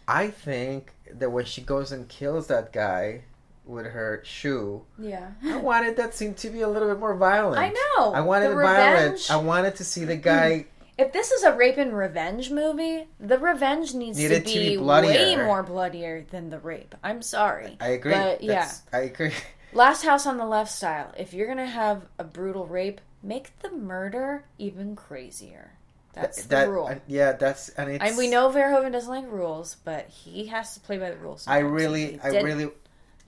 I 0.07 0.30
think 0.30 0.93
that 1.13 1.32
when 1.32 1.45
she 1.45 1.61
goes 1.61 1.91
and 1.91 2.07
kills 2.07 2.47
that 2.47 2.72
guy 2.72 3.24
with 3.68 3.86
her 3.88 4.22
shoe, 4.26 4.84
Yeah. 4.97 5.32
I 5.45 5.57
wanted 5.57 5.97
that 5.97 6.13
scene 6.13 6.34
to 6.36 6.49
be 6.49 6.61
a 6.61 6.68
little 6.68 6.88
bit 6.88 6.99
more 6.99 7.15
violent. 7.15 7.57
I 7.59 7.70
know. 7.70 8.13
I 8.13 8.22
wanted 8.22 8.49
the 8.49 8.59
it 8.59 8.63
violent. 8.63 9.28
I 9.32 9.38
wanted 9.38 9.76
to 9.76 9.84
see 9.84 10.05
the 10.05 10.15
guy. 10.15 10.65
If 10.97 11.13
this 11.13 11.30
is 11.32 11.43
a 11.43 11.53
rape 11.55 11.78
and 11.78 11.95
revenge 11.95 12.49
movie, 12.49 13.07
the 13.20 13.38
revenge 13.38 13.93
needs 13.93 14.18
to 14.18 14.30
to 14.30 14.43
be, 14.43 14.70
be 14.70 14.78
bloodier. 14.78 15.11
way 15.11 15.36
more 15.36 15.61
bloodier 15.61 16.26
than 16.32 16.49
the 16.49 16.57
rape. 16.57 16.95
I'm 17.03 17.22
sorry. 17.22 17.78
I 17.80 17.89
agree. 17.89 18.13
But 18.13 18.41
yeah, 18.41 18.53
That's- 18.53 18.82
I 18.91 18.99
agree. 19.01 19.32
Last 19.74 20.03
House 20.03 20.26
on 20.26 20.38
the 20.38 20.45
Left 20.47 20.72
style. 20.72 21.13
If 21.15 21.36
you're 21.36 21.45
gonna 21.45 21.68
have 21.68 22.07
a 22.18 22.24
brutal 22.24 22.65
rape, 22.65 22.99
make 23.22 23.59
the 23.59 23.70
murder 23.70 24.45
even 24.57 24.95
crazier. 24.95 25.74
That's 26.13 26.45
the 26.45 26.68
rule. 26.68 26.88
uh, 26.88 26.95
yeah, 27.05 27.34
that's 27.34 27.70
and 27.70 27.91
it's. 27.91 28.03
and 28.03 28.18
we 28.18 28.28
know 28.28 28.49
Verhoeven 28.49 28.91
doesn't 28.91 29.11
like 29.13 29.32
rules, 29.32 29.78
but 29.86 30.07
he 30.09 30.47
has 30.47 30.74
to 30.74 30.80
play 30.80 30.97
by 30.97 31.11
the 31.11 31.18
rules. 31.18 31.45
I 31.47 31.59
really, 31.59 32.20
I 32.24 32.30
really, 32.41 32.70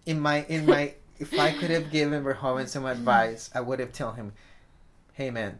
in 0.09 0.19
my, 0.19 0.43
in 0.49 0.65
my, 0.65 0.93
if 1.19 1.37
I 1.37 1.51
could 1.51 1.69
have 1.69 1.91
given 1.91 2.23
Verhoeven 2.23 2.67
some 2.67 2.85
advice, 2.85 3.51
I 3.53 3.61
would 3.61 3.79
have 3.79 3.93
told 3.93 4.15
him, 4.15 4.33
"Hey, 5.13 5.29
man, 5.29 5.59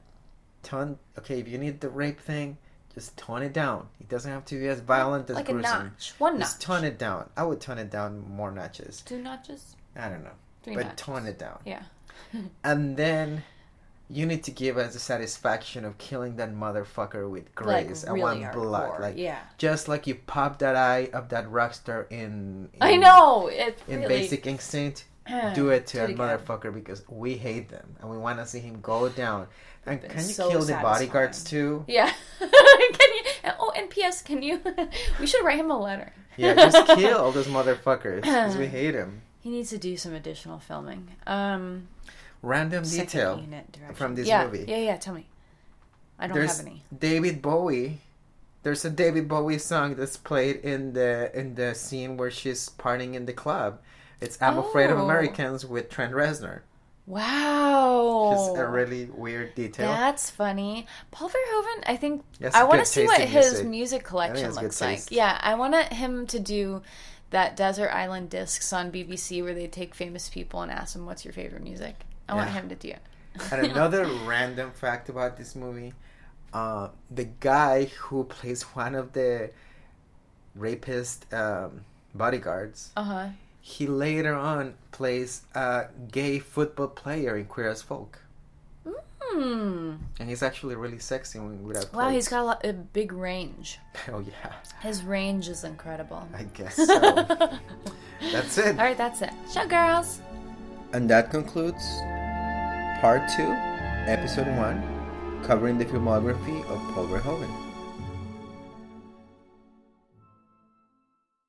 tone. 0.64 0.97
Okay, 1.20 1.39
if 1.39 1.47
you 1.47 1.58
need 1.58 1.82
the 1.82 1.89
rape 1.89 2.20
thing, 2.20 2.58
just 2.95 3.16
tone 3.16 3.43
it 3.43 3.54
down. 3.54 3.88
It 4.00 4.10
doesn't 4.10 4.32
have 4.32 4.45
to 4.45 4.60
be 4.60 4.68
as 4.68 4.80
violent 4.80 5.30
as 5.30 5.36
like 5.36 5.50
a 5.50 5.54
notch, 5.54 6.14
one 6.18 6.39
notch. 6.39 6.47
Just 6.47 6.62
tone 6.62 6.84
it 6.84 6.97
down. 6.97 7.30
I 7.38 7.43
would 7.43 7.62
tone 7.62 7.78
it 7.78 7.91
down 7.91 8.26
more 8.28 8.52
notches. 8.52 9.02
two 9.06 9.22
notches, 9.22 9.76
I 9.95 10.10
don't 10.10 10.24
know, 10.24 10.38
three 10.64 10.76
but 10.76 10.86
notches. 10.86 11.06
tone 11.06 11.26
it 11.28 11.38
down. 11.39 11.60
Yeah. 11.66 11.84
And 12.64 12.97
then 12.97 13.43
you 14.10 14.26
need 14.26 14.43
to 14.43 14.51
give 14.51 14.78
us 14.78 14.93
the 14.93 14.99
satisfaction 14.99 15.86
of 15.86 15.97
killing 15.99 16.36
that 16.38 16.53
motherfucker 16.53 17.30
with 17.30 17.53
grace 17.53 18.03
and 18.03 18.16
really 18.16 18.41
one 18.41 18.51
blood, 18.51 18.91
hardcore, 18.91 18.99
like 18.99 19.18
yeah. 19.18 19.39
just 19.57 19.88
like 19.88 20.07
you 20.07 20.16
pop 20.16 20.60
that 20.60 20.76
eye 20.76 21.10
of 21.14 21.30
that 21.30 21.49
rock 21.51 21.74
star 21.76 22.07
in. 22.10 22.70
in 22.74 22.82
I 22.82 22.95
know 22.95 23.47
it. 23.47 23.80
In 23.88 24.01
really, 24.01 24.07
Basic 24.07 24.47
Instinct, 24.47 25.05
do 25.53 25.70
it 25.70 25.86
to 25.88 25.97
that 25.97 26.10
motherfucker 26.10 26.74
because 26.74 27.03
we 27.07 27.36
hate 27.36 27.70
them 27.70 27.95
and 28.01 28.10
we 28.10 28.18
want 28.18 28.39
to 28.39 28.47
see 28.47 28.60
him 28.60 28.80
go 28.82 29.10
down. 29.10 29.47
And 29.86 30.01
can 30.01 30.18
you 30.18 30.34
so 30.34 30.49
kill 30.49 30.62
the 30.62 30.74
bodyguards 30.74 31.43
too? 31.43 31.86
Yeah. 31.88 32.12
can 32.39 32.49
you? 32.49 33.24
Oh, 33.60 33.72
and 33.76 33.89
P.S. 33.89 34.22
Can 34.22 34.41
you? 34.41 34.60
we 35.20 35.28
should 35.28 35.43
write 35.45 35.60
him 35.60 35.72
a 35.72 35.80
letter. 35.80 36.14
Yeah, 36.36 36.55
just 36.55 36.88
kill 36.95 37.18
all 37.18 37.32
those 37.32 37.47
motherfuckers 37.47 38.22
because 38.22 38.57
we 38.57 38.68
hate 38.68 38.95
him. 38.95 39.22
He 39.41 39.49
needs 39.49 39.70
to 39.70 39.78
do 39.78 39.97
some 39.97 40.14
additional 40.14 40.60
filming. 40.60 41.10
Um, 41.26 41.88
Random 42.42 42.86
second 42.86 43.08
detail. 43.08 43.94
from 43.94 44.16
this 44.16 44.28
yeah, 44.28 44.46
movie. 44.46 44.66
Yeah, 44.68 44.78
yeah. 44.78 44.98
Tell 44.98 45.14
me. 45.14 45.26
I 46.18 46.28
don't 46.28 46.36
There's 46.38 46.58
have 46.58 46.66
any. 46.68 46.84
David 46.98 47.42
Bowie. 47.42 48.00
There's 48.64 48.84
a 48.84 48.90
David 48.90 49.28
Bowie 49.28 49.58
song 49.58 49.96
that's 49.96 50.18
played 50.18 50.58
in 50.58 50.94
the 50.94 51.32
in 51.38 51.56
the 51.56 51.74
scene 51.76 52.18
where 52.18 52.32
she's 52.32 52.70
partying 52.70 53.14
in 53.14 53.26
the 53.26 53.34
club. 53.34 53.80
It's 54.22 54.42
"I'm 54.42 54.58
Afraid 54.58 54.90
of 54.90 55.00
Oh. 55.00 55.04
Americans" 55.06 55.66
with 55.66 55.90
Trent 55.90 56.14
Reznor. 56.14 56.62
Wow. 57.06 58.32
Just 58.36 58.58
a 58.62 58.68
really 58.68 59.06
weird 59.06 59.56
detail. 59.56 59.88
That's 59.92 60.30
funny. 60.30 60.86
Paul 61.12 61.30
Verhoeven, 61.30 61.84
I 61.88 61.96
think 61.96 62.24
He 62.38 62.44
has 62.46 62.54
I 62.54 62.64
want 62.64 62.80
to 62.82 62.86
see 62.86 63.06
what 63.06 63.20
in 63.20 63.28
his 63.28 63.52
music. 63.52 63.68
music 63.68 64.04
collection 64.04 64.54
looks 64.54 64.80
like. 64.80 64.98
taste. 64.98 65.12
Yeah, 65.12 65.38
I 65.42 65.56
want 65.56 65.76
him 65.94 66.28
to 66.28 66.40
do 66.40 66.82
that 67.32 67.56
Desert 67.56 67.90
Island 67.90 68.30
Discs 68.30 68.72
on 68.74 68.92
BBC 68.92 69.42
where 69.44 69.54
they 69.54 69.68
take 69.68 69.96
famous 69.96 70.30
people 70.30 70.62
and 70.62 70.72
ask 70.72 70.94
them 70.94 71.06
what's 71.06 71.26
your 71.26 71.34
favorite 71.34 71.64
music. 71.64 71.96
I 72.30 72.36
want 72.36 72.49
him 72.51 72.69
to 72.69 72.75
do 72.75 72.89
it. 72.89 72.99
And 73.51 73.65
another 73.67 74.05
random 74.25 74.71
fact 74.71 75.09
about 75.09 75.38
this 75.38 75.55
movie, 75.55 75.93
uh, 76.53 76.89
the 77.11 77.25
guy 77.25 77.86
who 77.86 78.23
plays 78.23 78.63
one 78.63 78.95
of 78.95 79.13
the 79.13 79.51
rapist 80.55 81.32
um, 81.34 81.86
bodyguards, 82.13 82.91
Uh-huh. 82.97 83.27
he 83.61 83.88
later 83.88 84.36
on 84.36 84.75
plays 84.91 85.41
a 85.55 85.86
gay 86.11 86.39
football 86.39 86.88
player 86.88 87.38
in 87.38 87.45
Queer 87.45 87.69
as 87.69 87.82
Folk. 87.82 88.19
Hmm. 89.21 89.95
And 90.19 90.27
he's 90.27 90.41
actually 90.41 90.75
really 90.75 90.97
sexy 90.97 91.38
when- 91.39 91.63
without 91.63 91.93
Wow, 91.93 92.09
he's 92.09 92.27
got 92.27 92.41
a, 92.41 92.43
lot, 92.43 92.65
a 92.65 92.73
big 92.73 93.11
range. 93.13 93.80
Oh 94.11 94.19
yeah, 94.19 94.53
His 94.82 95.03
range 95.03 95.47
is 95.49 95.63
incredible. 95.63 96.27
I 96.34 96.43
guess 96.43 96.75
so. 96.75 96.99
That's 98.34 98.57
it. 98.57 98.77
All 98.80 98.84
right, 98.86 98.97
that's 98.97 99.21
it. 99.21 99.32
Show 99.53 99.65
girls. 99.67 100.19
And 100.92 101.08
that 101.10 101.30
concludes 101.30 101.86
part 103.00 103.30
two, 103.30 103.52
episode 104.10 104.48
one, 104.58 104.82
covering 105.44 105.78
the 105.78 105.86
filmography 105.86 106.66
of 106.66 106.82
Paul 106.94 107.08
Verhoeven. 107.08 107.68